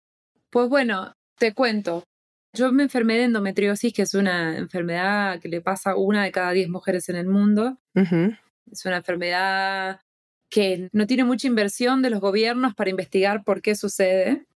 Pues 0.51 0.69
bueno, 0.69 1.13
te 1.39 1.55
cuento. 1.55 2.05
Yo 2.53 2.73
me 2.73 2.85
enfermé 2.85 3.15
de 3.15 3.25
endometriosis, 3.25 3.93
que 3.93 4.03
es 4.03 4.15
una 4.15 4.57
enfermedad 4.57 5.41
que 5.41 5.49
le 5.49 5.61
pasa 5.61 5.91
a 5.91 5.97
una 5.97 6.25
de 6.25 6.33
cada 6.33 6.53
diez 6.53 6.69
mujeres 6.69 7.09
en 7.09 7.17
el 7.17 7.27
mundo. 7.27 7.79
Es 7.95 8.85
una 8.87 8.97
enfermedad 8.99 10.01
que 10.49 10.89
no 10.93 11.07
tiene 11.07 11.25
mucha 11.25 11.47
inversión 11.47 12.03
de 12.03 12.11
los 12.11 12.21
gobiernos 12.21 12.75
para 12.75 12.91
investigar 12.91 13.45
por 13.45 13.63
qué 13.63 13.75
sucede. 13.75 14.47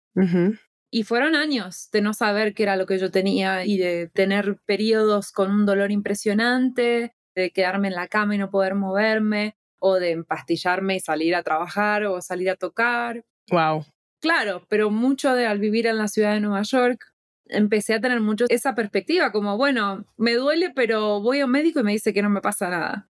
Y 0.90 1.04
fueron 1.04 1.36
años 1.36 1.88
de 1.92 2.00
no 2.00 2.14
saber 2.14 2.54
qué 2.54 2.64
era 2.64 2.76
lo 2.76 2.86
que 2.86 2.98
yo 2.98 3.10
tenía 3.10 3.64
y 3.64 3.78
de 3.78 4.08
tener 4.08 4.58
periodos 4.66 5.30
con 5.30 5.50
un 5.50 5.66
dolor 5.66 5.92
impresionante, 5.92 7.14
de 7.34 7.50
quedarme 7.50 7.88
en 7.88 7.94
la 7.94 8.08
cama 8.08 8.34
y 8.34 8.38
no 8.38 8.50
poder 8.50 8.74
moverme, 8.74 9.56
o 9.80 9.94
de 9.98 10.10
empastillarme 10.10 10.96
y 10.96 11.00
salir 11.00 11.34
a 11.34 11.42
trabajar 11.42 12.04
o 12.04 12.20
salir 12.20 12.50
a 12.50 12.56
tocar. 12.56 13.24
Wow. 13.50 13.84
Claro, 14.20 14.66
pero 14.68 14.90
mucho 14.90 15.34
de 15.34 15.46
al 15.46 15.58
vivir 15.58 15.86
en 15.86 15.96
la 15.96 16.08
ciudad 16.08 16.34
de 16.34 16.40
Nueva 16.40 16.62
York, 16.62 17.09
empecé 17.50 17.94
a 17.94 18.00
tener 18.00 18.20
mucho 18.20 18.46
esa 18.48 18.74
perspectiva, 18.74 19.32
como, 19.32 19.56
bueno, 19.56 20.04
me 20.16 20.34
duele, 20.34 20.70
pero 20.74 21.20
voy 21.20 21.40
a 21.40 21.46
un 21.46 21.50
médico 21.50 21.80
y 21.80 21.84
me 21.84 21.92
dice 21.92 22.12
que 22.12 22.22
no 22.22 22.30
me 22.30 22.40
pasa 22.40 22.70
nada. 22.70 23.08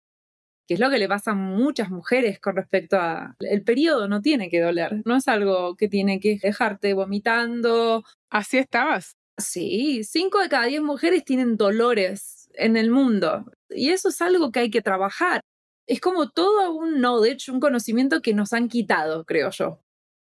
Que 0.66 0.74
es 0.74 0.80
lo 0.80 0.90
que 0.90 0.98
le 0.98 1.08
pasa 1.08 1.30
a 1.30 1.34
muchas 1.34 1.90
mujeres 1.90 2.40
con 2.40 2.56
respecto 2.56 2.96
a... 2.96 3.36
El 3.40 3.62
periodo 3.62 4.06
no 4.06 4.20
tiene 4.20 4.50
que 4.50 4.60
doler, 4.60 5.02
no 5.04 5.16
es 5.16 5.26
algo 5.28 5.76
que 5.76 5.88
tiene 5.88 6.20
que 6.20 6.38
dejarte 6.42 6.92
vomitando. 6.92 8.04
Así 8.30 8.58
estabas. 8.58 9.12
Sí, 9.38 10.02
cinco 10.04 10.40
de 10.40 10.48
cada 10.48 10.66
diez 10.66 10.82
mujeres 10.82 11.24
tienen 11.24 11.56
dolores 11.56 12.50
en 12.54 12.76
el 12.76 12.90
mundo. 12.90 13.50
Y 13.70 13.90
eso 13.90 14.08
es 14.08 14.20
algo 14.20 14.50
que 14.50 14.60
hay 14.60 14.70
que 14.70 14.82
trabajar. 14.82 15.40
Es 15.86 16.00
como 16.00 16.28
todo 16.28 16.74
un 16.74 17.00
knowledge, 17.00 17.50
un 17.50 17.60
conocimiento 17.60 18.20
que 18.20 18.34
nos 18.34 18.52
han 18.52 18.68
quitado, 18.68 19.24
creo 19.24 19.50
yo. 19.50 19.80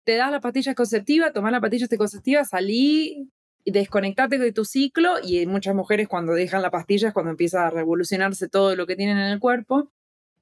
Te 0.07 0.17
das 0.17 0.31
la 0.31 0.41
pastilla 0.41 0.75
conceptiva, 0.75 1.33
tomás 1.33 1.53
la 1.53 1.61
pastilla 1.61 1.87
conceptiva, 1.99 2.45
salí, 2.45 3.29
desconectate 3.65 4.39
de 4.39 4.53
tu 4.53 4.65
ciclo 4.65 5.17
y 5.23 5.47
muchas 5.47 5.75
mujeres 5.75 6.09
cuando 6.09 6.33
dejan 6.33 6.63
la 6.63 6.71
pastilla 6.71 7.09
es 7.09 7.15
cuando 7.15 7.31
empieza 7.31 7.67
a 7.67 7.71
revolucionarse 7.71 8.49
todo 8.49 8.77
lo 8.77 8.87
que 8.87 8.97
tienen 8.97 9.19
en 9.19 9.33
el 9.33 9.41
cuerpo. 9.41 9.91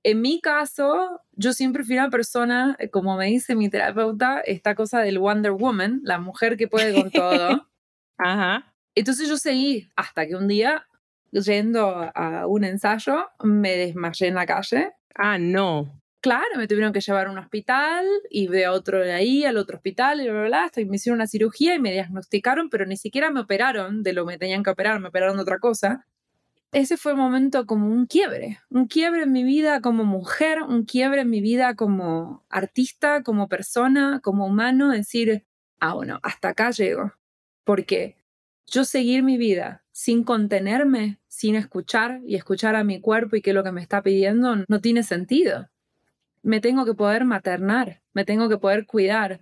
En 0.04 0.20
mi 0.20 0.40
caso, 0.40 1.20
yo 1.32 1.52
siempre 1.52 1.84
fui 1.84 1.96
una 1.96 2.10
persona, 2.10 2.76
eh, 2.78 2.88
como 2.88 3.16
me 3.16 3.26
dice 3.26 3.54
mi 3.54 3.68
terapeuta, 3.68 4.40
esta 4.40 4.74
cosa 4.74 5.00
del 5.00 5.18
Wonder 5.18 5.52
Woman, 5.52 6.00
la 6.04 6.18
mujer 6.18 6.56
que 6.56 6.68
puede 6.68 6.94
con 6.94 7.10
todo. 7.10 7.68
Ajá. 8.18 8.72
Entonces 8.94 9.28
yo 9.28 9.36
seguí 9.36 9.90
hasta 9.96 10.26
que 10.26 10.36
un 10.36 10.48
día 10.48 10.86
yendo 11.30 12.10
a 12.14 12.46
un 12.46 12.64
ensayo, 12.64 13.28
me 13.42 13.76
desmayé 13.76 14.28
en 14.28 14.34
la 14.34 14.46
calle. 14.46 14.92
Ah, 15.14 15.38
no. 15.38 16.00
Claro, 16.20 16.46
me 16.56 16.66
tuvieron 16.66 16.92
que 16.92 17.00
llevar 17.00 17.28
a 17.28 17.30
un 17.30 17.38
hospital 17.38 18.04
y 18.28 18.48
de 18.48 18.66
otro 18.66 18.98
de 18.98 19.12
ahí 19.12 19.44
al 19.44 19.56
otro 19.56 19.76
hospital 19.76 20.20
y 20.20 20.24
bla, 20.24 20.40
bla, 20.40 20.68
bla, 20.72 20.84
me 20.86 20.96
hicieron 20.96 21.18
una 21.18 21.28
cirugía 21.28 21.76
y 21.76 21.78
me 21.78 21.92
diagnosticaron, 21.92 22.70
pero 22.70 22.86
ni 22.86 22.96
siquiera 22.96 23.30
me 23.30 23.40
operaron 23.40 24.02
de 24.02 24.12
lo 24.12 24.24
que 24.26 24.32
me 24.32 24.38
tenían 24.38 24.64
que 24.64 24.70
operar, 24.70 24.98
me 24.98 25.08
operaron 25.08 25.36
de 25.36 25.42
otra 25.42 25.58
cosa. 25.60 26.06
Ese 26.72 26.96
fue 26.98 27.12
el 27.12 27.18
momento 27.18 27.66
como 27.66 27.88
un 27.88 28.06
quiebre, 28.06 28.60
un 28.70 28.88
quiebre 28.88 29.22
en 29.24 29.32
mi 29.32 29.44
vida 29.44 29.80
como 29.80 30.04
mujer, 30.04 30.62
un 30.62 30.84
quiebre 30.84 31.22
en 31.22 31.30
mi 31.30 31.40
vida 31.40 31.74
como 31.76 32.44
artista, 32.50 33.22
como 33.22 33.48
persona, 33.48 34.20
como 34.22 34.46
humano, 34.46 34.90
decir, 34.90 35.44
ah, 35.80 35.94
bueno, 35.94 36.20
hasta 36.22 36.50
acá 36.50 36.70
llego. 36.72 37.12
Porque 37.64 38.16
yo 38.66 38.84
seguir 38.84 39.22
mi 39.22 39.38
vida 39.38 39.84
sin 39.92 40.24
contenerme, 40.24 41.18
sin 41.28 41.54
escuchar 41.54 42.20
y 42.26 42.36
escuchar 42.36 42.76
a 42.76 42.84
mi 42.84 43.00
cuerpo 43.00 43.36
y 43.36 43.42
qué 43.42 43.50
es 43.50 43.56
lo 43.56 43.64
que 43.64 43.72
me 43.72 43.82
está 43.82 44.02
pidiendo, 44.02 44.56
no 44.68 44.80
tiene 44.80 45.02
sentido. 45.04 45.68
Me 46.42 46.60
tengo 46.60 46.84
que 46.84 46.94
poder 46.94 47.24
maternar, 47.24 48.02
me 48.14 48.24
tengo 48.24 48.48
que 48.48 48.58
poder 48.58 48.86
cuidar. 48.86 49.40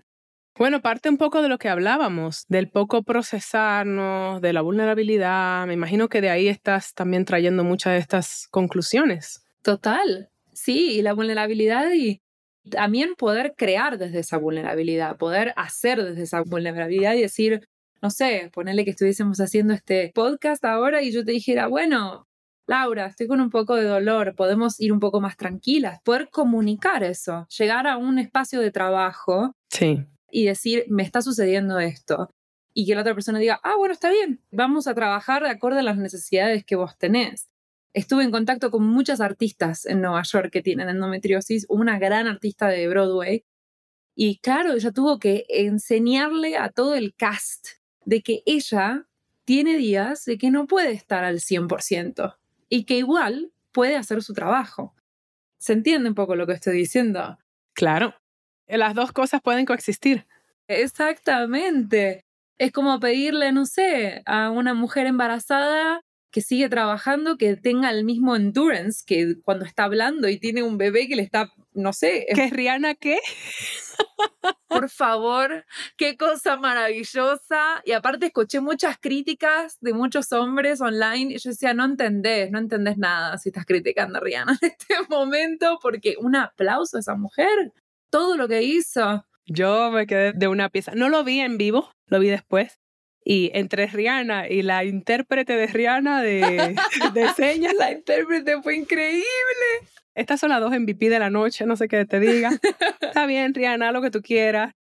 Bueno, 0.59 0.81
parte 0.81 1.11
un 1.11 1.19
poco 1.19 1.43
de 1.43 1.51
lo 1.51 1.59
que 1.59 1.69
hablábamos, 1.69 2.47
del 2.49 2.71
poco 2.71 3.03
procesarnos, 3.03 4.41
de 4.41 4.55
la 4.55 4.63
vulnerabilidad. 4.63 5.67
Me 5.67 5.75
imagino 5.75 6.09
que 6.09 6.23
de 6.23 6.31
ahí 6.31 6.49
estás 6.49 6.95
también 6.95 7.27
trayendo 7.27 7.63
muchas 7.63 7.93
de 7.93 7.99
estas 7.99 8.49
conclusiones. 8.51 9.45
Total, 9.63 10.31
sí, 10.55 10.93
y 10.93 11.03
la 11.03 11.13
vulnerabilidad 11.13 11.93
y 11.93 12.23
también 12.71 13.15
poder 13.17 13.55
crear 13.57 13.99
desde 13.99 14.21
esa 14.21 14.39
vulnerabilidad, 14.39 15.17
poder 15.19 15.53
hacer 15.57 16.03
desde 16.03 16.23
esa 16.23 16.43
vulnerabilidad 16.43 17.15
y 17.15 17.21
decir, 17.21 17.69
no 18.03 18.11
sé, 18.11 18.51
ponerle 18.53 18.85
que 18.85 18.91
estuviésemos 18.91 19.39
haciendo 19.41 19.75
este 19.75 20.11
podcast 20.15 20.65
ahora 20.65 21.03
y 21.03 21.13
yo 21.13 21.25
te 21.25 21.33
dijera, 21.33 21.67
bueno, 21.67 22.26
Laura, 22.67 23.07
estoy 23.07 23.29
con 23.29 23.41
un 23.41 23.51
poco 23.51 23.77
de 23.77 23.85
dolor, 23.85 24.35
podemos 24.35 24.81
ir 24.81 24.93
un 24.93 24.99
poco 24.99 25.21
más 25.21 25.37
tranquilas, 25.37 26.01
poder 26.03 26.29
comunicar 26.31 27.05
eso, 27.05 27.47
llegar 27.57 27.87
a 27.87 27.97
un 27.97 28.19
espacio 28.19 28.61
de 28.61 28.73
trabajo 28.73 29.55
sí. 29.71 30.05
y 30.31 30.47
decir, 30.47 30.85
me 30.89 31.05
está 31.05 31.23
sucediendo 31.23 31.79
esto. 31.79 32.29
Y 32.75 32.85
que 32.85 32.95
la 32.95 33.03
otra 33.03 33.15
persona 33.15 33.39
diga, 33.39 33.61
ah, 33.63 33.77
bueno, 33.77 33.95
está 33.95 34.11
bien, 34.11 34.43
vamos 34.51 34.87
a 34.87 34.95
trabajar 34.95 35.43
de 35.45 35.49
acuerdo 35.49 35.79
a 35.79 35.83
las 35.83 35.97
necesidades 35.97 36.65
que 36.65 36.77
vos 36.77 36.99
tenés. 36.99 37.49
Estuve 37.95 38.25
en 38.25 38.31
contacto 38.31 38.71
con 38.71 38.83
muchas 38.85 39.21
artistas 39.21 39.87
en 39.87 40.03
Nueva 40.03 40.23
York 40.23 40.51
que 40.51 40.61
tienen 40.61 40.89
endometriosis, 40.89 41.65
una 41.71 41.99
gran 41.99 42.27
artista 42.27 42.69
de 42.69 42.87
Broadway. 42.89 43.45
Y 44.15 44.39
claro, 44.39 44.75
ella 44.75 44.91
tuvo 44.91 45.19
que 45.19 45.47
enseñarle 45.49 46.59
a 46.59 46.69
todo 46.69 46.95
el 46.95 47.15
cast 47.15 47.69
de 48.05 48.23
que 48.23 48.43
ella 48.45 49.07
tiene 49.45 49.77
días 49.77 50.25
de 50.25 50.37
que 50.37 50.51
no 50.51 50.67
puede 50.67 50.93
estar 50.93 51.25
al 51.25 51.37
100% 51.37 52.37
y 52.69 52.85
que 52.85 52.99
igual 52.99 53.53
puede 53.73 53.97
hacer 53.97 54.23
su 54.23 54.33
trabajo. 54.33 54.95
¿Se 55.59 55.73
entiende 55.73 56.09
un 56.09 56.15
poco 56.15 56.37
lo 56.37 56.47
que 56.47 56.53
estoy 56.53 56.77
diciendo? 56.77 57.39
Claro. 57.75 58.15
Las 58.67 58.95
dos 58.95 59.13
cosas 59.13 59.41
pueden 59.43 59.67
coexistir. 59.67 60.27
Exactamente. 60.69 62.25
Es 62.59 62.73
como 62.73 62.99
pedirle, 63.01 63.53
no 63.53 63.67
sé, 63.67 64.23
a 64.27 64.51
una 64.51 64.75
mujer 64.75 65.07
embarazada 65.07 66.01
que 66.31 66.41
sigue 66.41 66.69
trabajando, 66.69 67.37
que 67.37 67.57
tenga 67.57 67.91
el 67.91 68.05
mismo 68.05 68.37
endurance 68.37 69.03
que 69.07 69.37
cuando 69.43 69.65
está 69.65 69.85
hablando 69.85 70.29
y 70.29 70.39
tiene 70.39 70.63
un 70.63 70.77
bebé 70.77 71.09
que 71.09 71.17
le 71.17 71.23
está, 71.23 71.51
no 71.73 71.93
sé. 71.93 72.27
¿Qué 72.35 72.45
es 72.45 72.53
Rihanna 72.53 72.95
qué? 72.95 73.19
Por 74.69 74.91
favor, 74.91 75.65
qué 75.97 76.17
cosa 76.17 76.57
maravillosa. 76.57 77.83
Y 77.85 77.93
aparte 77.93 78.27
escuché 78.27 78.61
muchas 78.61 78.99
críticas 78.99 79.79
de 79.81 79.95
muchos 79.95 80.33
hombres 80.33 80.81
online 80.81 81.35
y 81.35 81.39
yo 81.39 81.51
decía, 81.51 81.73
no 81.73 81.85
entendés, 81.85 82.51
no 82.51 82.59
entendés 82.59 82.99
nada 82.99 83.39
si 83.39 83.49
estás 83.49 83.65
criticando 83.65 84.19
a 84.19 84.21
Rihanna 84.21 84.59
en 84.61 84.69
este 84.79 84.95
momento, 85.09 85.79
porque 85.81 86.17
un 86.19 86.37
aplauso 86.37 86.97
a 86.97 87.01
esa 87.01 87.15
mujer, 87.15 87.73
todo 88.11 88.37
lo 88.37 88.49
que 88.49 88.63
hizo. 88.63 89.25
Yo 89.47 89.91
me 89.91 90.07
quedé 90.07 90.33
de 90.33 90.49
una 90.49 90.69
pieza. 90.69 90.93
No 90.95 91.09
lo 91.09 91.23
vi 91.23 91.41
en 91.41 91.57
vivo, 91.57 91.91
lo 92.07 92.19
vi 92.19 92.29
después, 92.29 92.81
y 93.29 93.51
entre 93.55 93.89
Rihanna 93.89 94.49
y 94.49 94.63
la 94.63 94.85
intérprete 94.85 95.57
de 95.57 95.67
Rihanna 95.67 96.23
de, 96.23 96.77
de 97.13 97.29
señas, 97.31 97.75
la 97.75 97.91
intérprete 97.91 98.63
fue 98.63 98.77
increíble. 98.77 99.25
Estas 100.15 100.39
son 100.39 100.51
las 100.51 100.61
dos 100.61 100.71
MVP 100.71 101.09
de 101.11 101.19
la 101.19 101.29
noche, 101.29 101.67
no 101.67 101.75
sé 101.75 101.89
qué 101.89 102.05
te 102.05 102.21
diga. 102.21 102.51
Está 103.01 103.27
bien, 103.27 103.53
Rihanna, 103.53 103.91
lo 103.91 104.01
que 104.01 104.13
tú 104.13 104.23
quieras. 104.23 104.75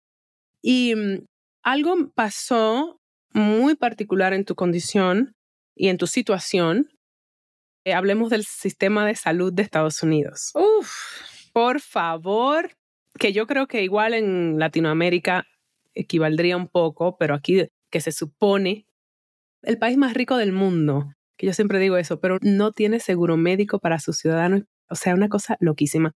Y 0.62 0.94
mm, 0.94 1.24
algo 1.64 1.96
pasó 2.14 3.00
muy 3.32 3.74
particular 3.74 4.32
en 4.32 4.44
tu 4.44 4.54
condición 4.54 5.34
y 5.74 5.88
en 5.88 5.98
tu 5.98 6.06
situación. 6.06 6.88
Eh, 7.84 7.94
hablemos 7.94 8.30
del 8.30 8.44
sistema 8.44 9.04
de 9.04 9.16
salud 9.16 9.52
de 9.52 9.62
Estados 9.62 10.04
Unidos. 10.04 10.52
Uf. 10.54 11.50
Por 11.52 11.80
favor, 11.80 12.70
que 13.18 13.32
yo 13.32 13.48
creo 13.48 13.66
que 13.66 13.82
igual 13.82 14.14
en 14.14 14.60
Latinoamérica 14.60 15.46
equivaldría 15.94 16.56
un 16.56 16.68
poco, 16.68 17.16
pero 17.18 17.34
aquí 17.34 17.66
que 17.90 18.00
se 18.00 18.12
supone 18.12 18.86
el 19.62 19.78
país 19.78 19.96
más 19.96 20.14
rico 20.14 20.36
del 20.36 20.52
mundo, 20.52 21.10
que 21.36 21.46
yo 21.46 21.52
siempre 21.52 21.78
digo 21.78 21.96
eso, 21.96 22.20
pero 22.20 22.38
no 22.42 22.72
tiene 22.72 23.00
seguro 23.00 23.36
médico 23.36 23.78
para 23.78 23.98
sus 23.98 24.18
ciudadanos. 24.18 24.62
O 24.88 24.94
sea, 24.94 25.14
una 25.14 25.28
cosa 25.28 25.56
loquísima. 25.60 26.12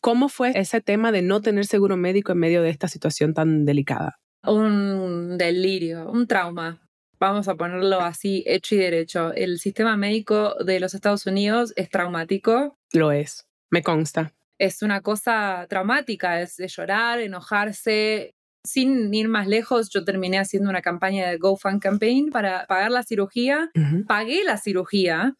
¿Cómo 0.00 0.28
fue 0.28 0.52
ese 0.54 0.80
tema 0.80 1.12
de 1.12 1.22
no 1.22 1.40
tener 1.40 1.66
seguro 1.66 1.96
médico 1.96 2.32
en 2.32 2.38
medio 2.38 2.62
de 2.62 2.70
esta 2.70 2.88
situación 2.88 3.34
tan 3.34 3.64
delicada? 3.64 4.18
Un 4.46 5.36
delirio, 5.36 6.10
un 6.10 6.26
trauma. 6.26 6.80
Vamos 7.18 7.48
a 7.48 7.54
ponerlo 7.54 8.00
así, 8.00 8.42
hecho 8.46 8.74
y 8.74 8.78
derecho. 8.78 9.34
El 9.34 9.58
sistema 9.58 9.96
médico 9.96 10.54
de 10.64 10.80
los 10.80 10.94
Estados 10.94 11.26
Unidos 11.26 11.74
es 11.76 11.90
traumático. 11.90 12.78
Lo 12.92 13.12
es, 13.12 13.46
me 13.70 13.82
consta. 13.82 14.32
Es 14.58 14.80
una 14.80 15.02
cosa 15.02 15.66
traumática, 15.68 16.40
es 16.40 16.56
de 16.56 16.68
llorar, 16.68 17.20
enojarse, 17.20 18.34
sin 18.64 19.12
ir 19.14 19.28
más 19.28 19.46
lejos, 19.46 19.90
yo 19.90 20.04
terminé 20.04 20.38
haciendo 20.38 20.70
una 20.70 20.82
campaña 20.82 21.28
de 21.28 21.38
GoFund 21.38 21.80
Campaign 21.80 22.30
para 22.30 22.66
pagar 22.66 22.90
la 22.90 23.02
cirugía. 23.02 23.70
Pagué 24.06 24.44
la 24.44 24.58
cirugía, 24.58 25.36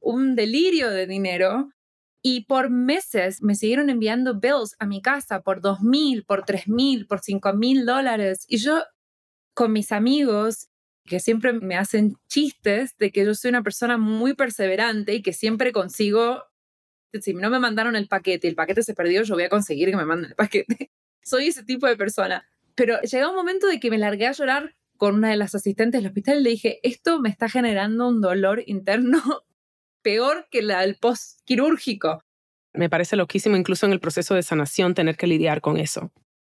un 0.00 0.34
delirio 0.34 0.90
de 0.90 1.06
dinero. 1.06 1.70
Y 2.22 2.44
por 2.46 2.70
meses 2.70 3.40
me 3.40 3.54
siguieron 3.54 3.88
enviando 3.88 4.40
bills 4.40 4.74
a 4.80 4.86
mi 4.86 5.00
casa 5.00 5.42
por 5.42 5.60
dos 5.60 5.80
mil, 5.82 6.24
por 6.24 6.44
tres 6.44 6.66
mil, 6.66 7.06
por 7.06 7.20
cinco 7.20 7.52
mil 7.52 7.86
dólares. 7.86 8.44
Y 8.48 8.56
yo, 8.56 8.82
con 9.54 9.72
mis 9.72 9.92
amigos, 9.92 10.68
que 11.04 11.20
siempre 11.20 11.52
me 11.52 11.76
hacen 11.76 12.16
chistes 12.26 12.96
de 12.98 13.12
que 13.12 13.24
yo 13.24 13.34
soy 13.34 13.50
una 13.50 13.62
persona 13.62 13.96
muy 13.96 14.34
perseverante 14.34 15.14
y 15.14 15.22
que 15.22 15.32
siempre 15.32 15.70
consigo, 15.70 16.42
si 17.12 17.32
no 17.32 17.48
me 17.48 17.60
mandaron 17.60 17.94
el 17.94 18.08
paquete 18.08 18.48
el 18.48 18.56
paquete 18.56 18.82
se 18.82 18.94
perdió, 18.94 19.22
yo 19.22 19.34
voy 19.34 19.44
a 19.44 19.48
conseguir 19.48 19.90
que 19.90 19.96
me 19.96 20.04
manden 20.04 20.30
el 20.30 20.36
paquete. 20.36 20.90
soy 21.22 21.48
ese 21.48 21.64
tipo 21.64 21.86
de 21.86 21.96
persona. 21.96 22.46
Pero 22.76 23.00
llegó 23.00 23.30
un 23.30 23.36
momento 23.36 23.66
de 23.66 23.80
que 23.80 23.90
me 23.90 23.98
largué 23.98 24.26
a 24.26 24.32
llorar 24.32 24.76
con 24.96 25.14
una 25.14 25.30
de 25.30 25.36
las 25.36 25.54
asistentes 25.54 26.00
del 26.00 26.08
hospital 26.08 26.40
y 26.40 26.42
le 26.42 26.50
dije, 26.50 26.78
esto 26.82 27.20
me 27.20 27.28
está 27.28 27.48
generando 27.48 28.08
un 28.08 28.20
dolor 28.20 28.62
interno 28.66 29.20
peor 30.02 30.46
que 30.50 30.62
la 30.62 30.82
del 30.82 30.96
post-quirúrgico. 30.96 32.20
Me 32.72 32.90
parece 32.90 33.16
loquísimo 33.16 33.56
incluso 33.56 33.86
en 33.86 33.92
el 33.92 34.00
proceso 34.00 34.34
de 34.34 34.42
sanación 34.42 34.94
tener 34.94 35.16
que 35.16 35.26
lidiar 35.26 35.60
con 35.60 35.78
eso. 35.78 36.12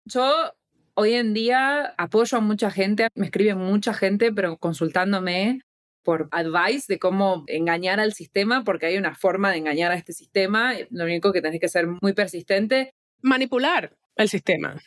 Yo 0.05 0.53
hoy 0.93 1.13
en 1.13 1.33
día 1.33 1.95
apoyo 1.97 2.37
a 2.37 2.41
mucha 2.41 2.69
gente, 2.69 3.07
me 3.15 3.25
escribe 3.25 3.55
mucha 3.55 3.93
gente, 3.93 4.33
pero 4.33 4.57
consultándome 4.57 5.61
por 6.03 6.27
advice 6.31 6.85
de 6.87 6.99
cómo 6.99 7.43
engañar 7.47 7.99
al 7.99 8.13
sistema, 8.13 8.63
porque 8.63 8.87
hay 8.87 8.97
una 8.97 9.15
forma 9.15 9.51
de 9.51 9.57
engañar 9.57 9.91
a 9.91 9.95
este 9.95 10.11
sistema. 10.11 10.73
Lo 10.89 11.05
único 11.05 11.31
que 11.31 11.41
tenés 11.41 11.61
que 11.61 11.69
ser 11.69 11.87
muy 12.01 12.13
persistente. 12.13 12.91
Manipular 13.21 13.95
el 14.15 14.27
sistema. 14.27 14.81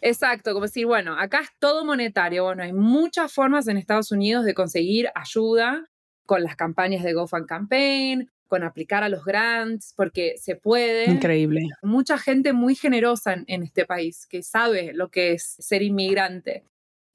Exacto, 0.00 0.52
como 0.52 0.66
decir, 0.66 0.86
bueno, 0.86 1.18
acá 1.18 1.40
es 1.40 1.48
todo 1.58 1.84
monetario. 1.84 2.44
Bueno, 2.44 2.62
hay 2.62 2.72
muchas 2.72 3.32
formas 3.32 3.68
en 3.68 3.76
Estados 3.76 4.12
Unidos 4.12 4.44
de 4.44 4.54
conseguir 4.54 5.08
ayuda 5.14 5.88
con 6.26 6.42
las 6.42 6.56
campañas 6.56 7.02
de 7.02 7.14
GoFund 7.14 7.46
Campaign, 7.46 8.30
con 8.48 8.64
aplicar 8.64 9.04
a 9.04 9.08
los 9.08 9.24
grants, 9.24 9.94
porque 9.96 10.34
se 10.38 10.56
puede. 10.56 11.10
Increíble. 11.10 11.62
Mucha 11.82 12.18
gente 12.18 12.52
muy 12.52 12.74
generosa 12.74 13.36
en, 13.46 13.62
este 13.62 13.86
país 13.86 14.26
que 14.26 14.42
sabe 14.42 14.92
lo 14.94 15.10
que 15.10 15.32
es 15.32 15.56
ser 15.58 15.82
inmigrante. 15.82 16.64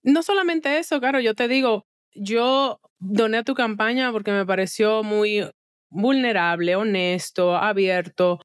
No 0.04 0.24
solamente 0.24 0.78
eso, 0.78 1.00
claro, 1.00 1.20
yo 1.20 1.34
te 1.34 1.48
digo, 1.48 1.86
yo 2.14 2.80
doné 3.00 3.38
a 3.38 3.44
tu 3.44 3.56
campaña 3.56 4.12
porque 4.12 4.32
me 4.32 4.46
pareció 4.46 5.04
muy 5.04 5.50
vulnerable, 5.90 6.76
honesto, 6.76 7.56
abierto, 7.56 8.40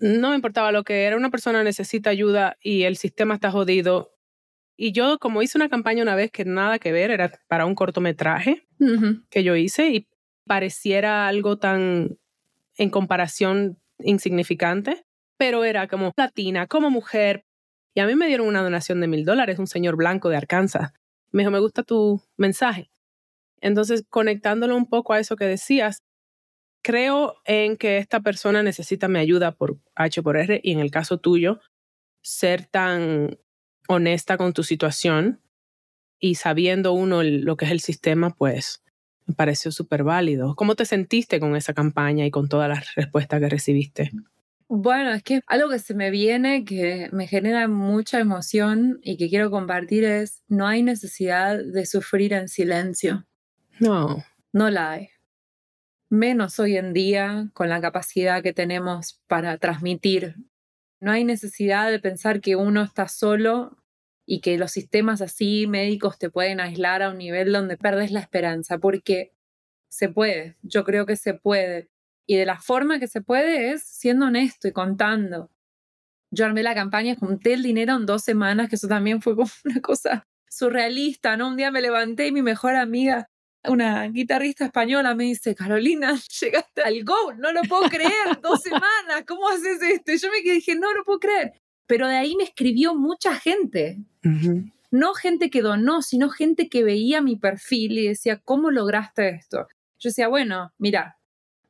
no 0.00 0.30
me 0.30 0.36
importaba 0.36 0.72
lo 0.72 0.84
que 0.84 1.04
era, 1.04 1.16
una 1.16 1.30
persona 1.30 1.62
necesita 1.62 2.10
ayuda 2.10 2.56
y 2.60 2.84
el 2.84 2.96
sistema 2.96 3.34
está 3.34 3.50
jodido. 3.50 4.14
Y 4.76 4.92
yo, 4.92 5.18
como 5.18 5.42
hice 5.42 5.58
una 5.58 5.68
campaña 5.68 6.02
una 6.02 6.14
vez 6.14 6.30
que 6.30 6.44
nada 6.44 6.78
que 6.78 6.92
ver, 6.92 7.10
era 7.10 7.32
para 7.48 7.66
un 7.66 7.74
cortometraje 7.74 8.66
que 9.30 9.42
yo 9.42 9.56
hice 9.56 9.90
y 9.90 10.08
pareciera 10.46 11.26
algo 11.26 11.58
tan, 11.58 12.18
en 12.76 12.90
comparación, 12.90 13.78
insignificante, 13.98 15.04
pero 15.36 15.64
era 15.64 15.88
como 15.88 16.12
latina, 16.16 16.66
como 16.68 16.90
mujer. 16.90 17.44
Y 17.94 18.00
a 18.00 18.06
mí 18.06 18.14
me 18.14 18.28
dieron 18.28 18.46
una 18.46 18.62
donación 18.62 19.00
de 19.00 19.08
mil 19.08 19.24
dólares, 19.24 19.58
un 19.58 19.66
señor 19.66 19.96
blanco 19.96 20.28
de 20.28 20.36
Arkansas. 20.36 20.92
Me 21.32 21.42
dijo, 21.42 21.50
me 21.50 21.58
gusta 21.58 21.82
tu 21.82 22.22
mensaje. 22.36 22.90
Entonces, 23.60 24.04
conectándolo 24.08 24.76
un 24.76 24.86
poco 24.86 25.12
a 25.12 25.18
eso 25.18 25.34
que 25.34 25.44
decías, 25.44 26.02
creo 26.88 27.36
en 27.44 27.76
que 27.76 27.98
esta 27.98 28.20
persona 28.20 28.62
necesita 28.62 29.08
mi 29.08 29.18
ayuda 29.18 29.52
por 29.52 29.78
H 29.94 30.22
por 30.22 30.38
R 30.38 30.58
y 30.64 30.72
en 30.72 30.78
el 30.78 30.90
caso 30.90 31.18
tuyo, 31.18 31.60
ser 32.22 32.64
tan 32.64 33.36
honesta 33.88 34.38
con 34.38 34.54
tu 34.54 34.62
situación 34.62 35.42
y 36.18 36.36
sabiendo 36.36 36.94
uno 36.94 37.22
lo 37.22 37.58
que 37.58 37.66
es 37.66 37.72
el 37.72 37.80
sistema, 37.80 38.30
pues 38.30 38.82
me 39.26 39.34
pareció 39.34 39.70
súper 39.70 40.02
válido. 40.02 40.54
¿Cómo 40.56 40.76
te 40.76 40.86
sentiste 40.86 41.38
con 41.40 41.56
esa 41.56 41.74
campaña 41.74 42.24
y 42.24 42.30
con 42.30 42.48
todas 42.48 42.70
las 42.70 42.94
respuestas 42.94 43.38
que 43.38 43.50
recibiste? 43.50 44.10
Bueno, 44.68 45.12
es 45.12 45.22
que 45.22 45.42
algo 45.46 45.68
que 45.68 45.80
se 45.80 45.92
me 45.92 46.10
viene, 46.10 46.64
que 46.64 47.10
me 47.12 47.26
genera 47.26 47.68
mucha 47.68 48.18
emoción 48.18 48.98
y 49.02 49.18
que 49.18 49.28
quiero 49.28 49.50
compartir 49.50 50.04
es, 50.04 50.42
no 50.48 50.66
hay 50.66 50.82
necesidad 50.82 51.62
de 51.62 51.84
sufrir 51.84 52.32
en 52.32 52.48
silencio. 52.48 53.26
No. 53.78 54.24
No 54.54 54.70
la 54.70 54.92
hay 54.92 55.10
menos 56.10 56.58
hoy 56.58 56.76
en 56.76 56.92
día 56.92 57.50
con 57.52 57.68
la 57.68 57.80
capacidad 57.80 58.42
que 58.42 58.52
tenemos 58.52 59.20
para 59.26 59.58
transmitir. 59.58 60.36
No 61.00 61.12
hay 61.12 61.24
necesidad 61.24 61.90
de 61.90 62.00
pensar 62.00 62.40
que 62.40 62.56
uno 62.56 62.82
está 62.82 63.08
solo 63.08 63.76
y 64.26 64.40
que 64.40 64.58
los 64.58 64.72
sistemas 64.72 65.20
así 65.20 65.66
médicos 65.66 66.18
te 66.18 66.30
pueden 66.30 66.60
aislar 66.60 67.02
a 67.02 67.10
un 67.10 67.18
nivel 67.18 67.52
donde 67.52 67.76
perdes 67.76 68.10
la 68.10 68.20
esperanza, 68.20 68.78
porque 68.78 69.32
se 69.90 70.08
puede, 70.08 70.56
yo 70.62 70.84
creo 70.84 71.06
que 71.06 71.16
se 71.16 71.34
puede. 71.34 71.88
Y 72.26 72.36
de 72.36 72.44
la 72.44 72.58
forma 72.60 72.98
que 72.98 73.08
se 73.08 73.22
puede 73.22 73.70
es 73.72 73.84
siendo 73.84 74.26
honesto 74.26 74.68
y 74.68 74.72
contando. 74.72 75.50
Yo 76.30 76.44
armé 76.44 76.62
la 76.62 76.74
campaña, 76.74 77.16
junté 77.16 77.54
el 77.54 77.62
dinero 77.62 77.96
en 77.96 78.04
dos 78.04 78.22
semanas, 78.22 78.68
que 78.68 78.76
eso 78.76 78.88
también 78.88 79.22
fue 79.22 79.34
como 79.34 79.48
una 79.64 79.80
cosa 79.80 80.26
surrealista, 80.50 81.36
¿no? 81.36 81.48
Un 81.48 81.56
día 81.56 81.70
me 81.70 81.80
levanté 81.80 82.26
y 82.26 82.32
mi 82.32 82.42
mejor 82.42 82.74
amiga 82.74 83.28
una 83.68 84.06
guitarrista 84.08 84.66
española 84.66 85.14
me 85.14 85.24
dice, 85.24 85.54
Carolina, 85.54 86.18
llegaste 86.40 86.82
al 86.82 87.04
Go, 87.04 87.34
no 87.34 87.52
lo 87.52 87.62
puedo 87.62 87.88
creer, 87.88 88.40
dos 88.42 88.60
semanas, 88.62 89.24
¿cómo 89.26 89.48
haces 89.48 89.80
esto? 89.82 90.12
Y 90.12 90.18
yo 90.18 90.28
me 90.30 90.52
dije, 90.52 90.74
no 90.74 90.92
lo 90.94 91.04
puedo 91.04 91.20
creer. 91.20 91.52
Pero 91.86 92.06
de 92.06 92.16
ahí 92.16 92.36
me 92.36 92.44
escribió 92.44 92.94
mucha 92.94 93.34
gente. 93.34 93.98
No 94.90 95.14
gente 95.14 95.48
que 95.48 95.62
donó, 95.62 96.02
sino 96.02 96.28
gente 96.28 96.68
que 96.68 96.84
veía 96.84 97.22
mi 97.22 97.36
perfil 97.36 97.98
y 97.98 98.08
decía, 98.08 98.40
¿cómo 98.44 98.70
lograste 98.70 99.30
esto? 99.30 99.66
Yo 99.98 100.10
decía, 100.10 100.28
bueno, 100.28 100.72
mira, 100.76 101.18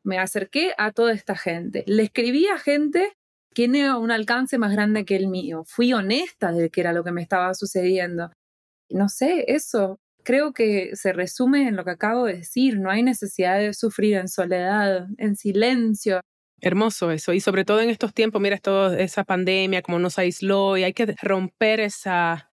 me 0.03 0.19
acerqué 0.19 0.73
a 0.77 0.91
toda 0.91 1.13
esta 1.13 1.37
gente. 1.37 1.85
Le 1.87 2.03
escribí 2.03 2.49
a 2.49 2.59
gente 2.59 3.13
que 3.55 3.65
tenía 3.65 3.97
un 3.97 4.11
alcance 4.11 4.59
más 4.59 4.73
grande 4.73 5.05
que 5.05 5.17
el 5.17 5.29
mío. 5.29 5.65
Fui 5.67 5.93
honesta 5.93 6.51
de 6.51 6.69
que 6.71 6.81
era 6.81 6.93
lo 6.93 7.05
que 7.05 7.13
me 7.13 7.23
estaba 7.23 7.55
sucediendo. 7.55 8.33
No 8.91 9.09
sé, 9.09 9.45
eso 9.49 10.01
creo 10.29 10.53
que 10.53 10.91
se 10.95 11.15
resume 11.15 11.69
en 11.69 11.77
lo 11.77 11.87
que 11.87 11.93
acabo 11.93 12.27
de 12.27 12.35
decir, 12.35 12.79
no 12.79 12.91
hay 12.91 13.03
necesidad 13.03 13.59
de 13.59 13.73
sufrir 13.73 14.17
en 14.17 14.29
soledad, 14.29 15.07
en 15.17 15.37
silencio. 15.37 16.21
Hermoso 16.61 17.11
eso, 17.11 17.33
y 17.33 17.41
sobre 17.41 17.65
todo 17.65 17.81
en 17.81 17.89
estos 17.89 18.13
tiempos, 18.13 18.39
mira, 18.43 18.59
toda 18.59 18.99
esa 18.99 19.25
pandemia, 19.25 19.81
como 19.81 19.99
nos 19.99 20.19
aisló, 20.19 20.77
y 20.77 20.85
hay 20.85 20.93
que 20.93 21.15
romper 21.23 21.81
esa, 21.81 22.53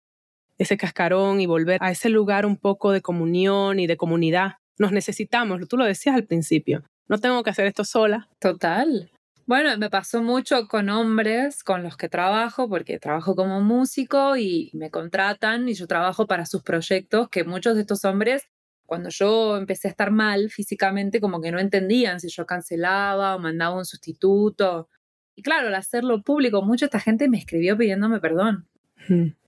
ese 0.59 0.77
cascarón 0.77 1.41
y 1.41 1.47
volver 1.47 1.79
a 1.81 1.93
ese 1.93 2.09
lugar 2.09 2.45
un 2.45 2.57
poco 2.57 2.91
de 2.91 3.03
comunión 3.03 3.79
y 3.79 3.87
de 3.87 3.97
comunidad. 3.97 4.55
Nos 4.77 4.91
necesitamos, 4.91 5.61
tú 5.69 5.77
lo 5.77 5.85
decías 5.85 6.17
al 6.17 6.25
principio. 6.25 6.83
No 7.07 7.19
tengo 7.19 7.41
que 7.45 7.51
hacer 7.51 7.67
esto 7.67 7.85
sola. 7.85 8.29
Total. 8.41 9.13
Bueno, 9.51 9.77
me 9.79 9.91
pasó 9.91 10.23
mucho 10.23 10.69
con 10.69 10.89
hombres 10.91 11.65
con 11.65 11.83
los 11.83 11.97
que 11.97 12.09
trabajo, 12.09 12.69
porque 12.69 13.01
trabajo 13.01 13.35
como 13.35 13.61
músico 13.61 14.37
y 14.37 14.71
me 14.75 14.93
contratan 14.93 15.69
y 15.69 15.75
yo 15.75 15.89
trabajo 15.89 16.29
para 16.29 16.47
sus 16.47 16.63
proyectos, 16.63 17.29
que 17.31 17.43
muchos 17.43 17.75
de 17.75 17.81
estos 17.81 18.05
hombres, 18.05 18.49
cuando 18.87 19.09
yo 19.11 19.57
empecé 19.57 19.89
a 19.89 19.91
estar 19.91 20.13
mal 20.13 20.51
físicamente, 20.51 21.21
como 21.21 21.41
que 21.41 21.51
no 21.51 21.59
entendían 21.59 22.21
si 22.21 22.29
yo 22.29 22.47
cancelaba 22.47 23.35
o 23.35 23.41
mandaba 23.41 23.77
un 23.77 23.85
sustituto. 23.85 24.89
Y 25.35 25.43
claro, 25.43 25.67
al 25.67 25.75
hacerlo 25.75 26.23
público, 26.23 26.63
mucha 26.63 26.85
esta 26.85 27.01
gente 27.01 27.29
me 27.29 27.39
escribió 27.39 27.77
pidiéndome 27.77 28.21
perdón. 28.21 28.69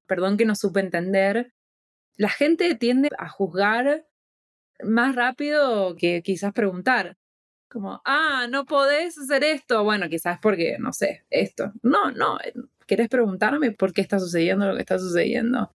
Perdón 0.09 0.37
que 0.37 0.45
no 0.45 0.57
supe 0.57 0.81
entender. 0.81 1.53
La 2.17 2.29
gente 2.29 2.75
tiende 2.75 3.09
a 3.17 3.29
juzgar 3.29 4.05
más 4.83 5.15
rápido 5.15 5.95
que 5.95 6.23
quizás 6.25 6.53
preguntar. 6.53 7.19
Como, 7.73 8.03
ah, 8.05 8.47
no 8.51 8.67
podés 8.67 9.17
hacer 9.17 9.43
esto. 9.45 9.83
Bueno, 9.83 10.11
quizás 10.11 10.39
porque, 10.43 10.77
no 10.79 10.93
sé, 10.93 11.25
esto. 11.31 11.73
No, 11.83 12.11
no, 12.11 12.39
eh, 12.41 12.53
¿querés 12.87 13.09
preguntarme 13.09 13.71
por 13.71 13.95
qué 13.95 14.03
está 14.03 14.19
sucediendo 14.19 14.67
lo 14.67 14.75
que 14.75 14.83
está 14.83 14.99
sucediendo? 14.99 15.73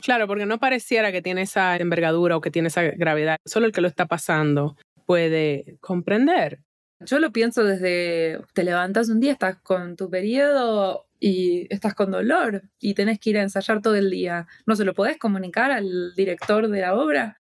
Claro, 0.00 0.28
porque 0.28 0.46
no 0.46 0.60
pareciera 0.60 1.10
que 1.10 1.20
tiene 1.20 1.42
esa 1.42 1.76
envergadura 1.76 2.36
o 2.36 2.40
que 2.40 2.52
tiene 2.52 2.68
esa 2.68 2.82
gravedad. 2.82 3.36
Solo 3.44 3.66
el 3.66 3.72
que 3.72 3.80
lo 3.80 3.88
está 3.88 4.06
pasando 4.06 4.76
puede 5.06 5.76
comprender. 5.80 6.60
Yo 7.00 7.18
lo 7.18 7.32
pienso 7.32 7.64
desde, 7.64 8.40
te 8.54 8.62
levantas 8.62 9.08
un 9.08 9.18
día, 9.18 9.32
estás 9.32 9.56
con 9.60 9.96
tu 9.96 10.08
periodo 10.08 11.08
y 11.18 11.66
estás 11.72 11.94
con 11.94 12.12
dolor 12.12 12.62
y 12.78 12.94
tenés 12.94 13.18
que 13.18 13.30
ir 13.30 13.38
a 13.38 13.42
ensayar 13.42 13.82
todo 13.82 13.96
el 13.96 14.10
día. 14.10 14.46
¿No 14.66 14.76
se 14.76 14.84
lo 14.84 14.94
podés 14.94 15.18
comunicar 15.18 15.72
al 15.72 16.14
director 16.14 16.68
de 16.68 16.80
la 16.80 16.94
obra? 16.94 17.40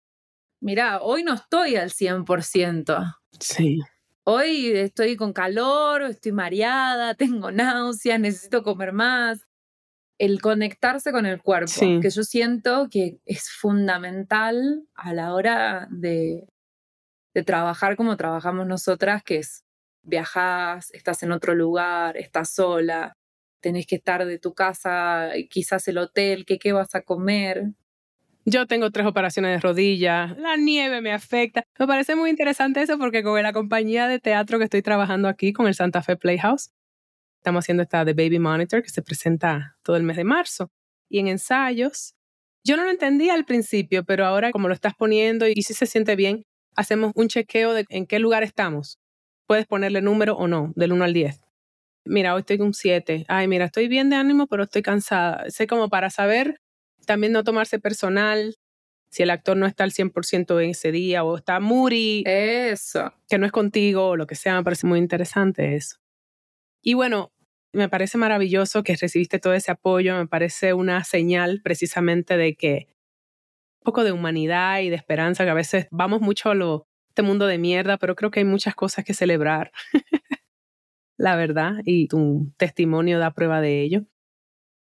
Mirá, 0.60 1.02
hoy 1.02 1.24
no 1.24 1.36
estoy 1.36 1.76
al 1.76 1.92
100%. 1.92 3.19
Sí. 3.40 3.80
Hoy 4.26 4.72
estoy 4.76 5.16
con 5.16 5.34
calor, 5.34 6.04
estoy 6.04 6.32
mareada, 6.32 7.14
tengo 7.16 7.52
náuseas, 7.52 8.20
necesito 8.20 8.64
comer 8.64 8.94
más. 8.94 9.46
El 10.20 10.42
conectarse 10.42 11.12
con 11.14 11.26
el 11.26 11.42
cuerpo, 11.42 11.80
que 12.02 12.10
yo 12.10 12.24
siento 12.24 12.90
que 12.92 13.20
es 13.26 13.50
fundamental 13.50 14.86
a 14.94 15.14
la 15.14 15.34
hora 15.34 15.88
de, 15.92 16.46
de 17.34 17.44
trabajar 17.44 17.96
como 17.96 18.18
trabajamos 18.18 18.68
nosotras, 18.68 19.24
que 19.24 19.38
es 19.38 19.64
viajas, 20.04 20.92
estás 20.92 21.24
en 21.24 21.32
otro 21.32 21.56
lugar, 21.56 22.18
estás 22.18 22.50
sola, 22.50 23.14
tenés 23.62 23.88
que 23.88 23.96
estar 23.96 24.26
de 24.26 24.40
tu 24.40 24.54
casa, 24.54 25.32
quizás 25.50 25.88
el 25.88 25.98
hotel, 25.98 26.46
que 26.46 26.60
qué 26.60 26.74
vas 26.74 26.96
a 26.96 27.02
comer. 27.02 27.72
Yo 28.52 28.66
tengo 28.66 28.90
tres 28.90 29.06
operaciones 29.06 29.52
de 29.52 29.60
rodilla, 29.60 30.36
la 30.40 30.58
nieve 30.58 31.02
me 31.02 31.12
afecta. 31.12 31.64
Me 31.78 31.86
parece 31.86 32.16
muy 32.16 32.32
interesante 32.32 32.82
eso 32.82 32.98
porque 32.98 33.22
con 33.22 33.42
la 33.44 33.54
compañía 33.54 34.08
de 34.08 34.18
teatro 34.18 34.58
que 34.58 34.64
estoy 34.64 34.82
trabajando 34.82 35.28
aquí, 35.28 35.54
con 35.54 35.68
el 35.68 35.76
Santa 35.76 36.02
Fe 36.02 36.18
Playhouse, 36.18 36.72
estamos 37.38 37.64
haciendo 37.64 37.84
esta 37.84 38.04
The 38.04 38.14
Baby 38.14 38.40
Monitor 38.40 38.82
que 38.82 38.90
se 38.90 39.04
presenta 39.04 39.78
todo 39.84 39.98
el 39.98 40.04
mes 40.04 40.18
de 40.18 40.24
marzo. 40.24 40.72
Y 41.10 41.20
en 41.20 41.28
ensayos, 41.28 42.16
yo 42.64 42.76
no 42.76 42.86
lo 42.86 42.90
entendía 42.90 43.36
al 43.36 43.46
principio, 43.46 44.04
pero 44.04 44.26
ahora 44.26 44.52
como 44.52 44.68
lo 44.68 44.74
estás 44.74 44.96
poniendo 44.96 45.48
y 45.48 45.62
si 45.62 45.76
se 45.76 45.86
siente 45.86 46.16
bien, 46.16 46.44
hacemos 46.76 47.12
un 47.14 47.28
chequeo 47.28 47.74
de 47.74 47.86
en 47.90 48.08
qué 48.08 48.18
lugar 48.18 48.42
estamos. 48.42 48.98
Puedes 49.46 49.68
ponerle 49.68 50.02
número 50.02 50.36
o 50.36 50.48
no, 50.48 50.74
del 50.76 50.94
1 50.94 51.04
al 51.04 51.14
10. 51.14 51.40
Mira, 52.06 52.34
hoy 52.34 52.40
estoy 52.40 52.58
con 52.58 52.68
un 52.68 52.74
7. 52.74 53.26
Ay, 53.28 53.48
mira, 53.48 53.66
estoy 53.66 53.88
bien 53.90 54.10
de 54.10 54.16
ánimo, 54.16 54.48
pero 54.48 54.64
estoy 54.64 54.82
cansada. 54.82 55.48
Sé 55.52 55.68
como 55.68 55.90
para 55.90 56.10
saber 56.10 56.60
también 57.10 57.34
no 57.34 57.44
tomarse 57.44 57.80
personal 57.80 58.60
si 59.10 59.24
el 59.24 59.32
actor 59.32 59.58
no 59.58 59.66
está 59.66 59.84
al 59.84 59.92
100% 59.92 60.64
en 60.64 60.70
ese 60.70 60.92
día 60.92 61.24
o 61.24 61.38
está 61.38 61.60
muri. 61.60 62.22
Eso. 62.28 63.12
Que 63.28 63.40
no 63.40 63.48
es 63.48 63.52
contigo 63.52 64.10
o 64.10 64.16
lo 64.16 64.28
que 64.28 64.36
sea, 64.36 64.56
me 64.56 64.64
parece 64.64 64.86
muy 64.86 65.00
interesante 65.00 65.76
eso. 65.76 65.98
Y 66.84 66.94
bueno, 66.94 67.32
me 67.74 67.90
parece 67.90 68.20
maravilloso 68.20 68.84
que 68.84 68.96
recibiste 68.96 69.40
todo 69.40 69.56
ese 69.56 69.72
apoyo, 69.72 70.16
me 70.18 70.28
parece 70.28 70.76
una 70.76 71.04
señal 71.04 71.62
precisamente 71.64 72.38
de 72.38 72.54
que 72.54 72.90
un 73.80 73.86
poco 73.86 74.04
de 74.04 74.12
humanidad 74.12 74.82
y 74.82 74.92
de 74.92 74.96
esperanza, 74.96 75.46
que 75.46 75.50
a 75.50 75.56
veces 75.56 75.88
vamos 75.90 76.22
mucho 76.22 76.52
a 76.52 76.54
lo, 76.54 76.86
este 77.08 77.24
mundo 77.24 77.48
de 77.48 77.58
mierda, 77.58 77.98
pero 77.98 78.16
creo 78.16 78.30
que 78.30 78.42
hay 78.42 78.46
muchas 78.46 78.76
cosas 78.76 79.04
que 79.04 79.16
celebrar. 79.16 79.72
La 81.18 81.36
verdad, 81.36 81.78
y 81.86 82.08
tu 82.08 82.54
testimonio 82.58 83.18
da 83.18 83.34
prueba 83.34 83.62
de 83.62 83.82
ello. 83.82 84.06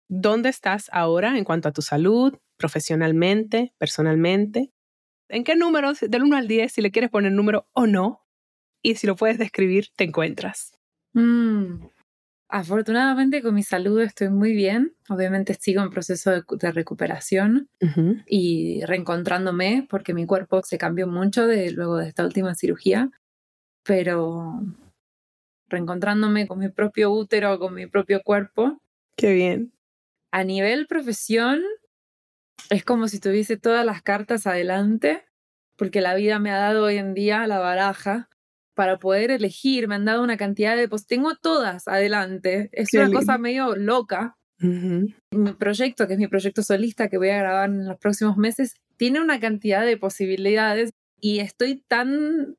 ¿Dónde 0.08 0.50
estás 0.50 0.88
ahora 0.92 1.36
en 1.36 1.44
cuanto 1.44 1.68
a 1.68 1.72
tu 1.72 1.82
salud, 1.82 2.38
profesionalmente, 2.56 3.74
personalmente? 3.78 4.72
¿En 5.28 5.42
qué 5.42 5.56
números, 5.56 5.98
del 6.00 6.22
1 6.22 6.36
al 6.36 6.46
10, 6.46 6.72
si 6.72 6.80
le 6.80 6.92
quieres 6.92 7.10
poner 7.10 7.32
número 7.32 7.66
o 7.72 7.86
no? 7.86 8.24
Y 8.82 8.94
si 8.94 9.08
lo 9.08 9.16
puedes 9.16 9.38
describir, 9.38 9.88
te 9.96 10.04
encuentras. 10.04 10.78
Mm, 11.12 11.86
afortunadamente 12.48 13.42
con 13.42 13.56
mi 13.56 13.64
salud 13.64 14.00
estoy 14.00 14.28
muy 14.28 14.52
bien. 14.52 14.94
Obviamente 15.08 15.54
sigo 15.54 15.82
en 15.82 15.90
proceso 15.90 16.30
de, 16.30 16.72
recuperación 16.72 17.68
y 18.26 18.84
reencontrándome 18.84 19.88
porque 19.90 20.14
mi 20.14 20.24
cuerpo 20.24 20.62
se 20.62 20.78
cambió 20.78 21.08
mucho 21.08 21.48
de, 21.48 21.72
luego 21.72 21.96
de 21.96 22.08
esta 22.08 22.24
última 22.24 22.54
cirugía. 22.54 23.10
Pero 23.82 24.60
reencontrándome 25.68 26.46
con 26.46 26.60
mi 26.60 26.68
propio 26.68 27.10
útero, 27.10 27.58
con 27.58 27.74
mi 27.74 27.88
propio 27.88 28.22
cuerpo. 28.22 28.80
Qué 29.16 29.32
bien 29.32 29.72
a 30.32 30.44
nivel 30.44 30.86
profesión, 30.86 31.62
es 32.70 32.84
como 32.84 33.08
si 33.08 33.20
tuviese 33.20 33.56
todas 33.56 33.84
las 33.84 34.02
cartas 34.02 34.46
adelante, 34.46 35.24
porque 35.76 36.00
la 36.00 36.14
vida 36.14 36.38
me 36.38 36.50
ha 36.50 36.58
dado 36.58 36.84
hoy 36.84 36.96
en 36.96 37.14
día 37.14 37.46
la 37.46 37.58
baraja 37.58 38.28
para 38.74 38.98
poder 38.98 39.30
elegir, 39.30 39.88
me 39.88 39.94
han 39.94 40.04
dado 40.04 40.22
una 40.22 40.36
cantidad 40.36 40.76
de, 40.76 40.88
pues 40.88 41.06
tengo 41.06 41.34
todas 41.36 41.88
adelante, 41.88 42.68
es 42.72 42.92
una 42.92 43.10
cosa 43.10 43.38
medio 43.38 43.74
loca. 43.74 44.36
Mi 44.58 45.52
proyecto, 45.52 46.06
que 46.06 46.14
es 46.14 46.18
mi 46.18 46.28
proyecto 46.28 46.62
solista 46.62 47.08
que 47.08 47.18
voy 47.18 47.30
a 47.30 47.38
grabar 47.38 47.70
en 47.70 47.86
los 47.86 47.98
próximos 47.98 48.36
meses, 48.36 48.74
tiene 48.96 49.20
una 49.20 49.40
cantidad 49.40 49.84
de 49.84 49.96
posibilidades 49.96 50.90
y 51.20 51.40
estoy 51.40 51.82
tan 51.88 52.56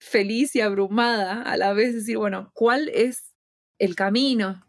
feliz 0.00 0.54
y 0.56 0.60
abrumada 0.60 1.42
a 1.42 1.56
la 1.56 1.72
vez 1.72 1.94
decir, 1.94 2.18
bueno, 2.18 2.50
¿cuál 2.52 2.88
es 2.88 3.34
el 3.78 3.94
camino? 3.94 4.65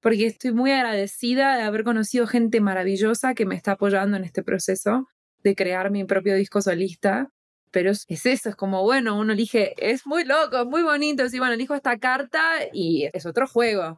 Porque 0.00 0.26
estoy 0.26 0.52
muy 0.52 0.72
agradecida 0.72 1.56
de 1.56 1.62
haber 1.62 1.84
conocido 1.84 2.26
gente 2.26 2.60
maravillosa 2.60 3.34
que 3.34 3.46
me 3.46 3.54
está 3.54 3.72
apoyando 3.72 4.16
en 4.16 4.24
este 4.24 4.42
proceso 4.42 5.08
de 5.42 5.54
crear 5.54 5.90
mi 5.90 6.04
propio 6.04 6.34
disco 6.34 6.60
solista. 6.62 7.30
Pero 7.70 7.92
es, 7.92 8.06
eso, 8.08 8.48
es 8.48 8.56
como, 8.56 8.82
bueno, 8.82 9.16
uno 9.16 9.32
elige, 9.32 9.74
es 9.78 10.04
muy 10.04 10.24
loco, 10.24 10.62
es 10.62 10.66
muy 10.66 10.82
bonito, 10.82 11.28
sí, 11.28 11.38
bueno, 11.38 11.54
elijo 11.54 11.74
esta 11.74 11.98
carta 11.98 12.40
y 12.72 13.08
es 13.12 13.26
otro 13.26 13.46
juego. 13.46 13.96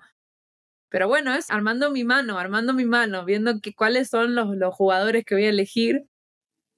Pero 0.90 1.08
bueno, 1.08 1.34
es 1.34 1.50
armando 1.50 1.90
mi 1.90 2.04
mano, 2.04 2.38
armando 2.38 2.74
mi 2.74 2.84
mano, 2.84 3.24
viendo 3.24 3.60
que, 3.60 3.72
cuáles 3.72 4.10
son 4.10 4.34
los, 4.34 4.54
los 4.56 4.74
jugadores 4.74 5.24
que 5.24 5.36
voy 5.36 5.46
a 5.46 5.48
elegir. 5.48 6.04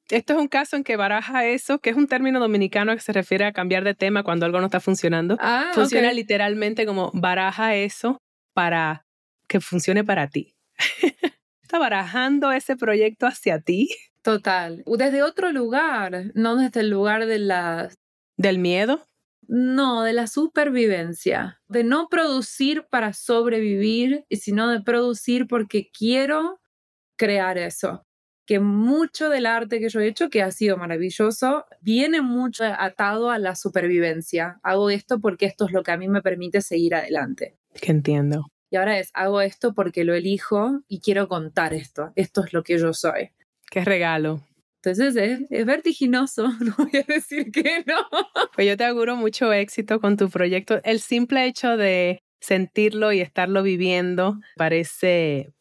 Esto 0.08 0.34
es 0.34 0.38
un 0.38 0.46
caso 0.46 0.76
en 0.76 0.84
que 0.84 0.96
baraja 0.96 1.46
eso, 1.46 1.80
que 1.80 1.90
es 1.90 1.96
un 1.96 2.06
término 2.06 2.38
dominicano 2.38 2.94
que 2.94 3.00
se 3.00 3.12
refiere 3.12 3.44
a 3.44 3.52
cambiar 3.52 3.82
de 3.82 3.94
tema 3.94 4.22
cuando 4.22 4.46
algo 4.46 4.60
no 4.60 4.66
está 4.66 4.78
funcionando. 4.78 5.36
Ah, 5.40 5.72
Funciona 5.74 6.12
literalmente 6.12 6.86
como 6.86 7.10
baraja 7.12 7.74
eso 7.74 8.18
para 8.52 9.03
que 9.46 9.60
funcione 9.60 10.04
para 10.04 10.28
ti. 10.28 10.54
Está 11.62 11.78
barajando 11.78 12.52
ese 12.52 12.76
proyecto 12.76 13.26
hacia 13.26 13.60
ti. 13.60 13.90
Total. 14.22 14.82
Desde 14.86 15.22
otro 15.22 15.52
lugar, 15.52 16.30
no 16.34 16.56
desde 16.56 16.80
el 16.80 16.90
lugar 16.90 17.26
de 17.26 17.38
la... 17.38 17.90
¿Del 18.36 18.58
miedo? 18.58 19.06
No, 19.48 20.02
de 20.02 20.12
la 20.12 20.26
supervivencia. 20.26 21.60
De 21.68 21.84
no 21.84 22.08
producir 22.08 22.86
para 22.90 23.12
sobrevivir, 23.12 24.24
sino 24.30 24.68
de 24.68 24.80
producir 24.80 25.46
porque 25.46 25.90
quiero 25.90 26.60
crear 27.16 27.58
eso. 27.58 28.06
Que 28.46 28.60
mucho 28.60 29.30
del 29.30 29.46
arte 29.46 29.80
que 29.80 29.88
yo 29.88 30.00
he 30.00 30.06
hecho, 30.06 30.30
que 30.30 30.42
ha 30.42 30.50
sido 30.50 30.76
maravilloso, 30.76 31.64
viene 31.80 32.20
mucho 32.22 32.64
atado 32.64 33.30
a 33.30 33.38
la 33.38 33.54
supervivencia. 33.56 34.58
Hago 34.62 34.90
esto 34.90 35.20
porque 35.20 35.46
esto 35.46 35.66
es 35.66 35.72
lo 35.72 35.82
que 35.82 35.92
a 35.92 35.96
mí 35.96 36.08
me 36.08 36.22
permite 36.22 36.60
seguir 36.60 36.94
adelante. 36.94 37.56
Que 37.80 37.90
entiendo. 37.90 38.46
Y 38.74 38.76
ahora 38.76 38.98
es, 38.98 39.12
hago 39.14 39.40
esto 39.40 39.72
porque 39.72 40.02
lo 40.02 40.14
elijo 40.14 40.80
y 40.88 40.98
quiero 40.98 41.28
contar 41.28 41.72
esto. 41.74 42.10
Esto 42.16 42.44
es 42.44 42.52
lo 42.52 42.64
que 42.64 42.76
yo 42.76 42.92
soy. 42.92 43.30
Qué 43.70 43.84
regalo. 43.84 44.40
Entonces 44.82 45.14
es, 45.48 45.64
vertiginoso, 45.64 46.48
no 46.60 46.74
voy 46.76 46.90
a 47.00 47.04
decir 47.06 47.52
que 47.52 47.84
no. 47.86 47.94
Pues 48.52 48.66
yo 48.66 48.76
te 48.76 48.84
auguro 48.84 49.14
mucho 49.14 49.52
éxito 49.52 50.00
con 50.00 50.16
tu 50.16 50.28
proyecto. 50.28 50.80
El 50.82 50.98
simple 50.98 51.46
hecho 51.46 51.76
de 51.76 52.18
sentirlo 52.40 53.12
y 53.12 53.20
estarlo 53.20 53.62
viviendo 53.62 54.40
parece 54.56 55.52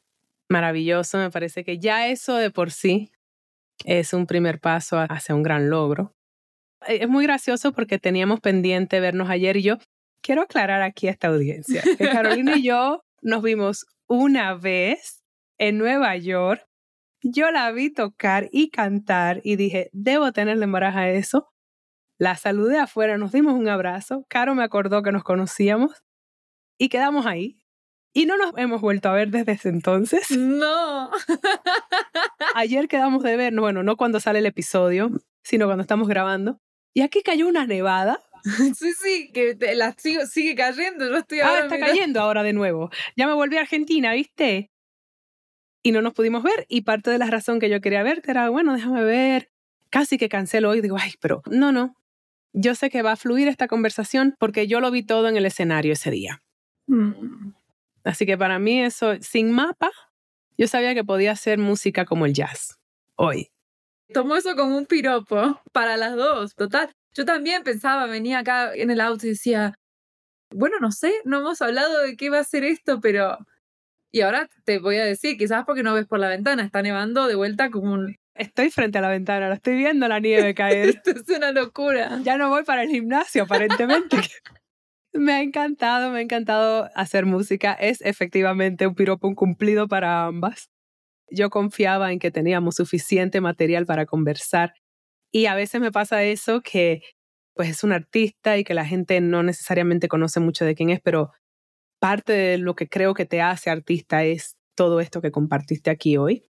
maravilloso. 0.50 1.20
Me 1.20 1.30
parece 1.30 1.64
que 1.64 1.78
ya 1.78 2.08
eso 2.08 2.36
de 2.38 2.50
por 2.50 2.72
sí 2.72 3.12
es 3.86 4.14
un 4.14 4.26
primer 4.26 4.60
paso 4.60 4.98
hacia 5.08 5.36
un 5.36 5.44
gran 5.44 5.70
logro. 5.70 6.16
Es 6.88 7.08
muy 7.08 7.28
gracioso 7.28 7.74
porque 7.74 8.00
teníamos 8.00 8.40
pendiente 8.40 9.00
vernos 9.00 9.30
ayer 9.30 9.58
y 9.58 9.62
yo 9.62 9.78
quiero 10.24 10.42
aclarar 10.42 10.82
aquí 10.82 11.08
a 11.08 11.12
esta 11.12 11.28
audiencia 11.28 11.84
que 11.84 12.10
Carolina 12.10 12.58
y 12.58 12.64
yo 12.64 13.03
nos 13.24 13.42
vimos 13.42 13.86
una 14.08 14.54
vez 14.54 15.24
en 15.58 15.78
Nueva 15.78 16.16
York 16.18 16.66
Yo 17.22 17.52
la 17.52 17.72
vi 17.72 17.90
tocar 17.90 18.50
y 18.52 18.70
cantar 18.70 19.40
y 19.44 19.56
dije, 19.56 19.90
debo 19.94 20.34
tenerle 20.34 20.66
embaraja 20.66 21.02
a 21.02 21.10
eso. 21.10 21.48
La 22.20 22.36
saludé 22.36 22.80
afuera, 22.80 23.18
nos 23.18 23.32
dimos 23.32 23.54
un 23.54 23.70
abrazo. 23.70 24.26
Caro 24.28 24.56
me 24.56 24.64
acordó 24.64 25.02
que 25.04 25.14
nos 25.14 25.24
conocíamos 25.24 26.04
y 26.78 26.90
quedamos 26.90 27.26
ahí. 27.26 27.64
Y 28.14 28.26
no 28.26 28.38
nos 28.38 28.56
hemos 28.58 28.82
vuelto 28.82 29.10
a 29.10 29.14
ver 29.14 29.30
desde 29.30 29.54
ese 29.54 29.70
entonces. 29.70 30.30
No. 30.32 31.10
Ayer 32.56 32.88
quedamos 32.88 33.24
de 33.24 33.38
ver, 33.38 33.54
bueno, 33.58 33.84
no 33.84 33.96
cuando 33.96 34.20
sale 34.20 34.40
el 34.40 34.46
episodio, 34.46 35.10
sino 35.44 35.66
cuando 35.66 35.82
estamos 35.82 36.08
grabando. 36.08 36.60
Y 36.94 37.02
aquí 37.02 37.24
cayó 37.24 37.48
una 37.48 37.66
nevada. 37.66 38.20
Sí, 38.78 38.94
sí, 38.94 39.32
que 39.34 39.58
la 39.76 39.94
sigue 39.94 40.56
cayendo. 40.56 41.10
Yo 41.10 41.18
estoy 41.18 41.40
ah, 41.40 41.62
está 41.64 41.80
cayendo 41.80 42.20
ahora 42.20 42.44
de 42.44 42.54
nuevo. 42.54 42.90
Ya 43.16 43.28
me 43.28 43.34
volví 43.34 43.58
a 43.58 43.62
Argentina, 43.62 44.14
¿viste? 44.14 44.70
Y 45.82 45.92
no 45.92 46.02
nos 46.02 46.14
pudimos 46.14 46.44
ver. 46.44 46.66
Y 46.68 46.82
parte 46.82 47.10
de 47.10 47.18
la 47.18 47.28
razón 47.28 47.60
que 47.60 47.70
yo 47.70 47.82
quería 47.82 48.04
verte 48.04 48.32
era, 48.32 48.50
bueno, 48.50 48.74
déjame 48.74 49.04
ver. 49.04 49.50
Casi 49.90 50.18
que 50.18 50.30
cancelo 50.30 50.70
hoy. 50.70 50.82
Digo, 50.82 50.98
ay, 51.00 51.14
pero 51.20 51.42
no, 51.50 51.72
no. 51.72 51.96
Yo 52.52 52.76
sé 52.76 52.90
que 52.90 53.02
va 53.02 53.14
a 53.14 53.16
fluir 53.16 53.48
esta 53.48 53.68
conversación 53.68 54.36
porque 54.40 54.68
yo 54.68 54.80
lo 54.80 54.92
vi 54.92 55.04
todo 55.04 55.28
en 55.28 55.38
el 55.38 55.46
escenario 55.46 55.94
ese 55.94 56.12
día. 56.12 56.44
Mm. 56.88 57.54
Así 58.04 58.26
que 58.26 58.38
para 58.38 58.60
mí 58.60 58.82
eso, 58.82 59.16
sin 59.22 59.52
mapa, 59.52 59.92
yo 60.58 60.68
sabía 60.68 60.94
que 60.94 61.04
podía 61.04 61.32
hacer 61.32 61.58
música 61.58 62.06
como 62.06 62.26
el 62.26 62.34
jazz, 62.34 62.78
hoy. 63.16 63.50
Tomo 64.14 64.36
eso 64.36 64.56
como 64.56 64.78
un 64.78 64.86
piropo 64.86 65.62
para 65.72 65.98
las 65.98 66.16
dos, 66.16 66.54
total. 66.56 66.94
Yo 67.16 67.26
también 67.26 67.64
pensaba, 67.64 68.08
venía 68.08 68.40
acá 68.40 68.74
en 68.74 68.90
el 68.90 69.02
auto 69.02 69.28
y 69.28 69.30
decía, 69.30 69.76
bueno, 70.54 70.78
no 70.80 70.92
sé, 70.92 71.14
no 71.26 71.40
hemos 71.40 71.62
hablado 71.62 72.02
de 72.02 72.16
qué 72.16 72.30
va 72.30 72.40
a 72.40 72.44
ser 72.44 72.64
esto, 72.64 73.00
pero... 73.02 73.38
Y 74.12 74.22
ahora 74.22 74.48
te 74.64 74.78
voy 74.78 74.98
a 74.98 75.06
decir, 75.06 75.38
quizás 75.38 75.66
porque 75.66 75.82
no 75.82 75.96
ves 75.96 76.06
por 76.06 76.20
la 76.20 76.30
ventana, 76.30 76.64
está 76.64 76.82
nevando 76.84 77.28
de 77.28 77.36
vuelta 77.36 77.72
como 77.72 77.94
un... 77.94 78.16
Estoy 78.36 78.70
frente 78.70 79.00
a 79.00 79.02
la 79.02 79.10
ventana, 79.10 79.48
lo 79.48 79.56
estoy 79.56 79.76
viendo 79.76 80.08
la 80.08 80.20
nieve 80.20 80.54
caer. 80.56 80.90
Esto 80.90 81.12
es 81.12 81.38
una 81.38 81.52
locura. 81.52 82.20
Ya 82.24 82.38
no 82.38 82.50
voy 82.50 82.64
para 82.64 82.84
el 82.84 82.90
gimnasio, 82.90 83.44
aparentemente. 83.44 84.18
Me 85.16 85.34
ha 85.34 85.42
encantado, 85.42 86.10
me 86.10 86.18
ha 86.18 86.22
encantado 86.22 86.90
hacer 86.96 87.28
música. 87.28 87.74
Es 87.74 88.02
efectivamente 88.02 88.88
un 88.88 88.96
piropo 88.96 89.28
un 89.28 89.36
cumplido 89.36 89.88
para 89.88 90.26
ambas. 90.26 90.72
Yo 91.30 91.52
confiaba 91.52 92.12
en 92.12 92.18
que 92.18 92.32
teníamos 92.32 92.76
suficiente 92.76 93.40
material 93.40 93.86
para 93.86 94.08
conversar 94.08 94.74
y 95.34 95.48
a 95.48 95.56
veces 95.56 95.82
me 95.82 95.92
pasa 95.92 96.24
eso 96.24 96.62
que 96.62 97.02
pues 97.56 97.70
es 97.70 97.84
un 97.84 97.92
artista 97.92 98.58
y 98.58 98.64
que 98.64 98.74
la 98.74 98.86
gente 98.86 99.20
no 99.20 99.44
necesariamente 99.44 100.08
conoce 100.08 100.40
mucho 100.40 100.64
de 100.64 100.76
quién 100.76 100.90
es, 100.90 101.02
pero 101.02 101.32
parte 102.00 102.34
de 102.34 102.58
lo 102.58 102.76
que 102.76 102.88
creo 102.88 103.14
que 103.14 103.26
te 103.26 103.42
hace 103.42 103.70
artista 103.70 104.24
es 104.24 104.56
todo 104.76 105.02
esto 105.02 105.22
que 105.22 105.32
compartiste 105.32 105.90
aquí 105.92 106.18
hoy. 106.18 106.46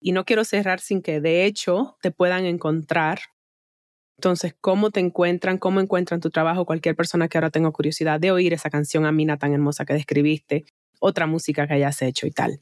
Y 0.00 0.12
no 0.12 0.24
quiero 0.24 0.44
cerrar 0.44 0.80
sin 0.80 1.02
que 1.02 1.20
de 1.20 1.44
hecho 1.44 1.96
te 2.02 2.10
puedan 2.10 2.46
encontrar 2.46 3.20
entonces, 4.20 4.54
¿cómo 4.60 4.90
te 4.90 5.00
encuentran? 5.00 5.56
¿Cómo 5.56 5.80
encuentran 5.80 6.20
tu 6.20 6.28
trabajo? 6.28 6.66
Cualquier 6.66 6.94
persona 6.94 7.26
que 7.28 7.38
ahora 7.38 7.48
tenga 7.48 7.70
curiosidad 7.70 8.20
de 8.20 8.30
oír 8.30 8.52
esa 8.52 8.68
canción 8.68 9.06
a 9.06 9.12
Mina 9.12 9.38
tan 9.38 9.54
hermosa 9.54 9.86
que 9.86 9.94
describiste, 9.94 10.66
otra 11.00 11.26
música 11.26 11.66
que 11.66 11.72
hayas 11.72 12.02
hecho 12.02 12.26
y 12.26 12.30
tal. 12.30 12.60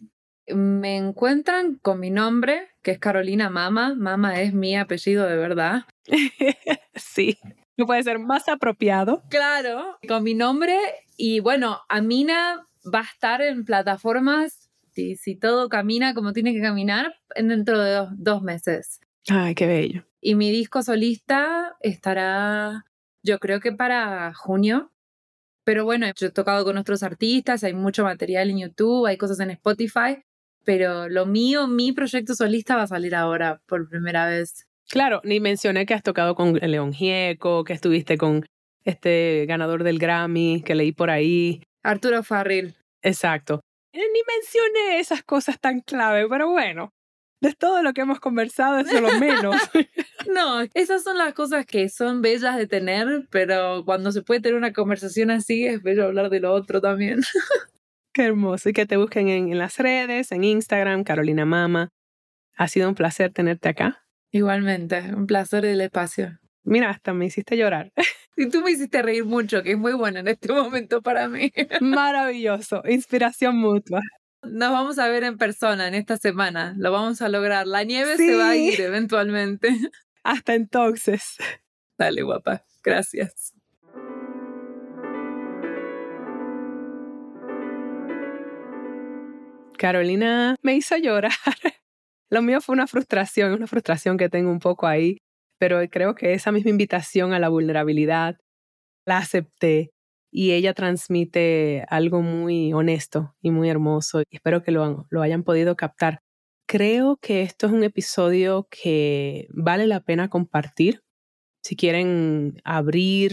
Me 0.55 0.97
encuentran 0.97 1.77
con 1.77 2.01
mi 2.01 2.11
nombre, 2.11 2.69
que 2.83 2.93
es 2.93 2.99
Carolina 2.99 3.51
Mama. 3.51 3.95
Mama 3.95 4.41
es 4.41 4.55
mi 4.55 4.77
apellido 4.77 5.27
de 5.27 5.37
verdad. 5.37 5.83
sí, 6.95 7.39
no 7.77 7.87
puede 7.87 8.03
ser 8.03 8.19
más 8.19 8.49
apropiado. 8.49 9.23
Claro, 9.31 9.99
con 10.07 10.23
mi 10.23 10.35
nombre. 10.35 10.79
Y 11.17 11.41
bueno, 11.41 11.81
Amina 11.89 12.67
va 12.93 13.01
a 13.01 13.05
estar 13.13 13.43
en 13.43 13.65
plataformas, 13.65 14.71
si, 14.93 15.17
si 15.17 15.37
todo 15.37 15.69
camina 15.69 16.15
como 16.15 16.33
tiene 16.33 16.55
que 16.55 16.61
caminar, 16.61 17.15
dentro 17.37 17.79
de 17.79 18.07
dos 18.17 18.43
meses. 18.43 19.01
Ay, 19.29 19.55
qué 19.55 19.67
bello. 19.67 20.05
Y 20.21 20.35
mi 20.35 20.51
disco 20.51 20.83
solista 20.83 21.77
estará, 21.81 22.87
yo 23.23 23.39
creo 23.39 23.61
que 23.61 23.73
para 23.73 24.33
junio. 24.35 24.93
Pero 25.65 25.85
bueno, 25.85 26.07
yo 26.17 26.29
he 26.29 26.31
tocado 26.31 26.65
con 26.65 26.79
otros 26.79 27.03
artistas, 27.03 27.63
hay 27.63 27.75
mucho 27.75 28.03
material 28.03 28.49
en 28.49 28.61
YouTube, 28.61 29.07
hay 29.07 29.19
cosas 29.19 29.39
en 29.41 29.51
Spotify, 29.51 30.25
pero 30.69 31.09
lo 31.09 31.25
mío, 31.25 31.67
mi 31.67 31.93
proyecto 31.93 32.35
solista 32.35 32.77
va 32.77 32.83
a 32.83 32.87
salir 32.87 33.15
ahora 33.15 33.63
por 33.65 33.89
primera 33.89 34.27
vez. 34.27 34.69
Claro, 34.91 35.23
ni 35.25 35.41
mencioné 35.41 35.87
que 35.87 35.95
has 35.95 36.03
tocado 36.03 36.35
con 36.35 36.57
León 36.57 36.93
Gieco, 36.93 37.65
que 37.65 37.73
estuviste 37.73 38.19
con 38.19 38.45
este 38.85 39.47
ganador 39.49 39.83
del 39.83 39.99
Grammy, 39.99 40.63
que 40.63 40.75
leí 40.75 40.93
por 40.93 41.09
ahí. 41.09 41.63
Arturo 41.83 42.23
Farril. 42.23 42.75
Exacto. 43.01 43.63
Eh, 43.95 44.03
ni 44.13 44.21
mencioné 44.37 45.01
esas 45.01 45.23
cosas 45.23 45.59
tan 45.59 45.81
clave, 45.81 46.29
pero 46.29 46.51
bueno, 46.51 46.93
de 47.41 47.55
todo 47.55 47.83
lo 47.83 47.95
que 47.95 48.03
hemos 48.03 48.21
conversado, 48.21 48.79
eso 48.79 48.95
es 48.95 49.01
lo 49.01 49.19
menos. 49.19 49.57
no, 50.31 50.67
esas 50.75 51.03
son 51.03 51.17
las 51.17 51.33
cosas 51.33 51.65
que 51.65 51.89
son 51.89 52.21
bellas 52.21 52.59
de 52.59 52.67
tener, 52.67 53.27
pero 53.31 53.87
cuando 53.87 54.13
se 54.13 54.21
puede 54.21 54.43
tener 54.43 54.59
una 54.59 54.75
conversación 54.75 55.31
así, 55.31 55.65
es 55.65 55.83
bello 55.83 56.05
hablar 56.05 56.29
de 56.29 56.41
lo 56.41 56.53
otro 56.53 56.83
también. 56.83 57.21
Qué 58.13 58.25
hermoso. 58.25 58.69
Y 58.69 58.73
que 58.73 58.87
te 58.87 58.97
busquen 58.97 59.29
en, 59.29 59.53
en 59.53 59.59
las 59.59 59.79
redes, 59.79 60.33
en 60.33 60.45
Instagram, 60.45 61.05
Carolina 61.05 61.45
Mama. 61.45 61.91
Ha 62.57 62.69
sido 62.69 62.89
un 62.89 62.95
placer 62.95 63.33
tenerte 63.33 63.69
acá. 63.69 64.05
Igualmente, 64.31 65.15
un 65.15 65.27
placer 65.27 65.65
del 65.65 65.81
espacio. 65.81 66.39
Mira, 66.65 66.91
hasta 66.91 67.15
me 67.15 67.27
hiciste 67.27 67.57
llorar. 67.57 67.93
Y 68.41 68.51
tú 68.51 68.63
me 68.63 68.71
hiciste 68.71 69.03
reír 69.03 69.25
mucho, 69.25 69.65
que 69.65 69.73
es 69.73 69.79
muy 69.79 69.95
bueno 69.95 70.21
en 70.21 70.29
este 70.29 70.53
momento 70.53 71.03
para 71.03 71.27
mí. 71.29 71.53
Maravilloso, 71.81 72.85
inspiración 72.89 73.57
mutua. 73.57 74.01
Nos 74.45 74.71
vamos 74.71 75.01
a 75.01 75.09
ver 75.09 75.25
en 75.25 75.37
persona 75.37 75.89
en 75.89 75.95
esta 75.97 76.17
semana. 76.19 76.73
Lo 76.79 76.93
vamos 76.93 77.21
a 77.21 77.29
lograr. 77.29 77.67
La 77.67 77.83
nieve 77.83 78.17
se 78.17 78.37
va 78.37 78.51
a 78.51 78.57
ir 78.57 78.81
eventualmente. 78.81 79.71
Hasta 80.23 80.55
entonces. 80.55 81.37
Dale, 81.99 82.23
guapa. 82.23 82.65
Gracias. 82.85 83.58
Carolina 89.79 90.57
me 90.63 90.75
hizo 90.75 90.97
llorar. 90.99 91.33
Lo 92.31 92.43
mío 92.43 92.61
fue 92.61 92.75
una 92.75 92.87
frustración, 92.87 93.53
una 93.55 93.67
frustración 93.67 94.19
que 94.19 94.29
tengo 94.29 94.51
un 94.51 94.59
poco 94.59 94.87
ahí, 94.87 95.19
pero 95.59 95.81
creo 95.91 96.15
que 96.15 96.35
esa 96.35 96.53
misma 96.53 96.71
invitación 96.71 97.33
a 97.33 97.39
la 97.39 97.49
vulnerabilidad 97.49 98.37
la 99.07 99.19
acepté 99.19 99.93
y 100.31 100.53
ella 100.53 100.75
transmite 100.75 101.85
algo 101.89 102.21
muy 102.21 102.75
honesto 102.75 103.35
y 103.41 103.51
muy 103.51 103.71
hermoso. 103.71 104.23
Espero 104.31 104.63
que 104.63 104.73
lo, 104.73 105.07
lo 105.09 105.23
hayan 105.23 105.43
podido 105.43 105.77
captar. 105.77 106.21
Creo 106.67 107.17
que 107.17 107.41
esto 107.43 107.67
es 107.67 107.73
un 107.73 107.83
episodio 107.83 108.69
que 108.71 109.47
vale 109.51 109.87
la 109.87 110.01
pena 110.01 110.29
compartir. 110.29 111.01
Si 111.63 111.77
quieren 111.77 112.61
abrir 112.65 113.33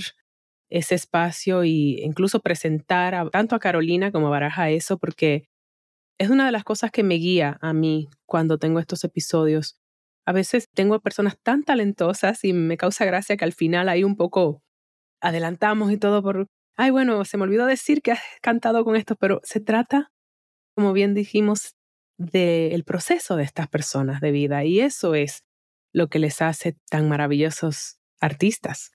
ese 0.70 0.96
espacio 0.96 1.64
e 1.64 1.68
incluso 1.68 2.39
presentar 2.39 3.30
tanto 3.32 3.56
a 3.56 3.60
Carolina 3.60 4.12
como 4.12 4.28
a 4.28 4.32
Baraja 4.32 4.70
eso, 4.70 4.98
porque 4.98 5.48
es 6.18 6.30
una 6.30 6.45
de 6.45 6.51
las 6.51 6.63
cosas 6.63 6.91
que 6.91 7.03
me 7.03 7.16
guía 7.16 7.57
a 7.61 7.74
mí 7.74 8.09
cuando 8.26 8.57
tengo 8.57 8.80
estos 8.80 9.03
episodios. 9.03 9.78
A 10.26 10.32
veces 10.32 10.70
tengo 10.74 10.99
personas 10.99 11.38
tan 11.41 11.63
talentosas 11.63 12.43
y 12.43 12.53
me 12.53 12.78
causa 12.78 13.05
gracia 13.05 13.38
que 13.38 13.45
al 13.45 13.53
final 13.53 13.89
hay 13.89 14.03
un 14.03 14.16
poco 14.16 14.63
adelantamos 15.22 15.91
y 15.91 15.97
todo 15.97 16.22
por 16.24 16.47
ay, 16.78 16.91
bueno, 16.91 17.24
se 17.26 17.38
me 17.38 17.43
olvidó 17.43 17.66
decir 17.66 18.01
que 18.01 18.11
has 18.11 18.22
cantado 18.41 18.84
con 18.84 18.95
esto, 18.95 19.16
pero 19.16 19.41
se 19.43 19.59
trata, 19.59 20.11
como 20.76 20.93
bien 20.93 21.13
dijimos, 21.13 21.76
del 22.18 22.84
proceso 22.84 23.36
de 23.36 23.43
estas 23.43 23.68
personas 23.68 24.22
de 24.22 24.32
vida 24.32 24.63
y 24.63 24.80
eso 24.80 25.16
es 25.16 25.43
lo 25.93 26.09
que 26.09 26.20
les 26.20 26.41
hace 26.41 26.78
tan 26.89 27.09
maravillosos 27.09 27.97
artistas. 28.20 28.91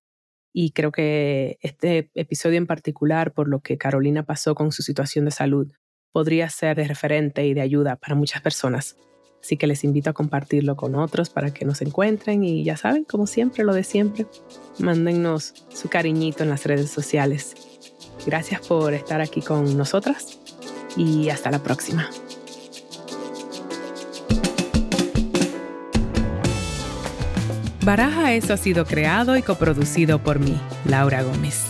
Y 0.52 0.72
creo 0.72 0.90
que 0.90 1.58
este 1.60 2.10
episodio 2.14 2.58
en 2.58 2.66
particular, 2.66 3.32
por 3.32 3.48
lo 3.48 3.60
que 3.60 3.78
Carolina 3.78 4.24
pasó 4.24 4.54
con 4.54 4.72
su 4.72 4.82
situación 4.82 5.24
de 5.26 5.30
salud, 5.30 5.72
podría 6.12 6.48
ser 6.50 6.76
de 6.76 6.84
referente 6.84 7.46
y 7.46 7.54
de 7.54 7.60
ayuda 7.60 7.96
para 7.96 8.14
muchas 8.14 8.42
personas. 8.42 8.96
Así 9.42 9.56
que 9.56 9.66
les 9.66 9.84
invito 9.84 10.10
a 10.10 10.12
compartirlo 10.12 10.76
con 10.76 10.94
otros 10.94 11.30
para 11.30 11.52
que 11.52 11.64
nos 11.64 11.80
encuentren 11.80 12.44
y 12.44 12.62
ya 12.62 12.76
saben, 12.76 13.04
como 13.04 13.26
siempre, 13.26 13.64
lo 13.64 13.72
de 13.72 13.84
siempre, 13.84 14.26
mándennos 14.78 15.54
su 15.70 15.88
cariñito 15.88 16.42
en 16.42 16.50
las 16.50 16.66
redes 16.66 16.90
sociales. 16.90 17.54
Gracias 18.26 18.66
por 18.66 18.92
estar 18.92 19.20
aquí 19.20 19.40
con 19.40 19.76
nosotras 19.78 20.38
y 20.96 21.30
hasta 21.30 21.50
la 21.50 21.62
próxima. 21.62 22.10
Baraja 27.82 28.34
Eso 28.34 28.52
ha 28.52 28.56
sido 28.58 28.84
creado 28.84 29.38
y 29.38 29.42
coproducido 29.42 30.22
por 30.22 30.38
mí, 30.38 30.60
Laura 30.84 31.22
Gómez, 31.22 31.64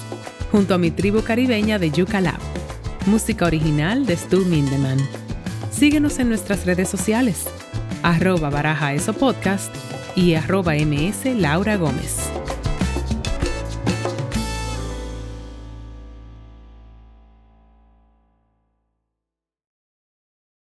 junto 0.51 0.75
a 0.75 0.79
mi 0.79 0.91
tribu 0.91 1.23
caribeña 1.23 1.79
de 1.79 1.93
Yuca 1.93 2.21
Lab. 2.21 2.60
Música 3.07 3.47
original 3.47 4.05
de 4.05 4.15
Stu 4.15 4.45
Mindeman. 4.45 4.99
Síguenos 5.71 6.19
en 6.19 6.29
nuestras 6.29 6.67
redes 6.67 6.89
sociales, 6.89 7.47
arroba 8.03 8.51
baraja 8.51 8.93
eso 8.93 9.15
podcast 9.15 9.75
y 10.15 10.35
arroba 10.35 10.75
ms 10.75 11.25
Laura 11.37 11.77
Gómez. 11.77 12.31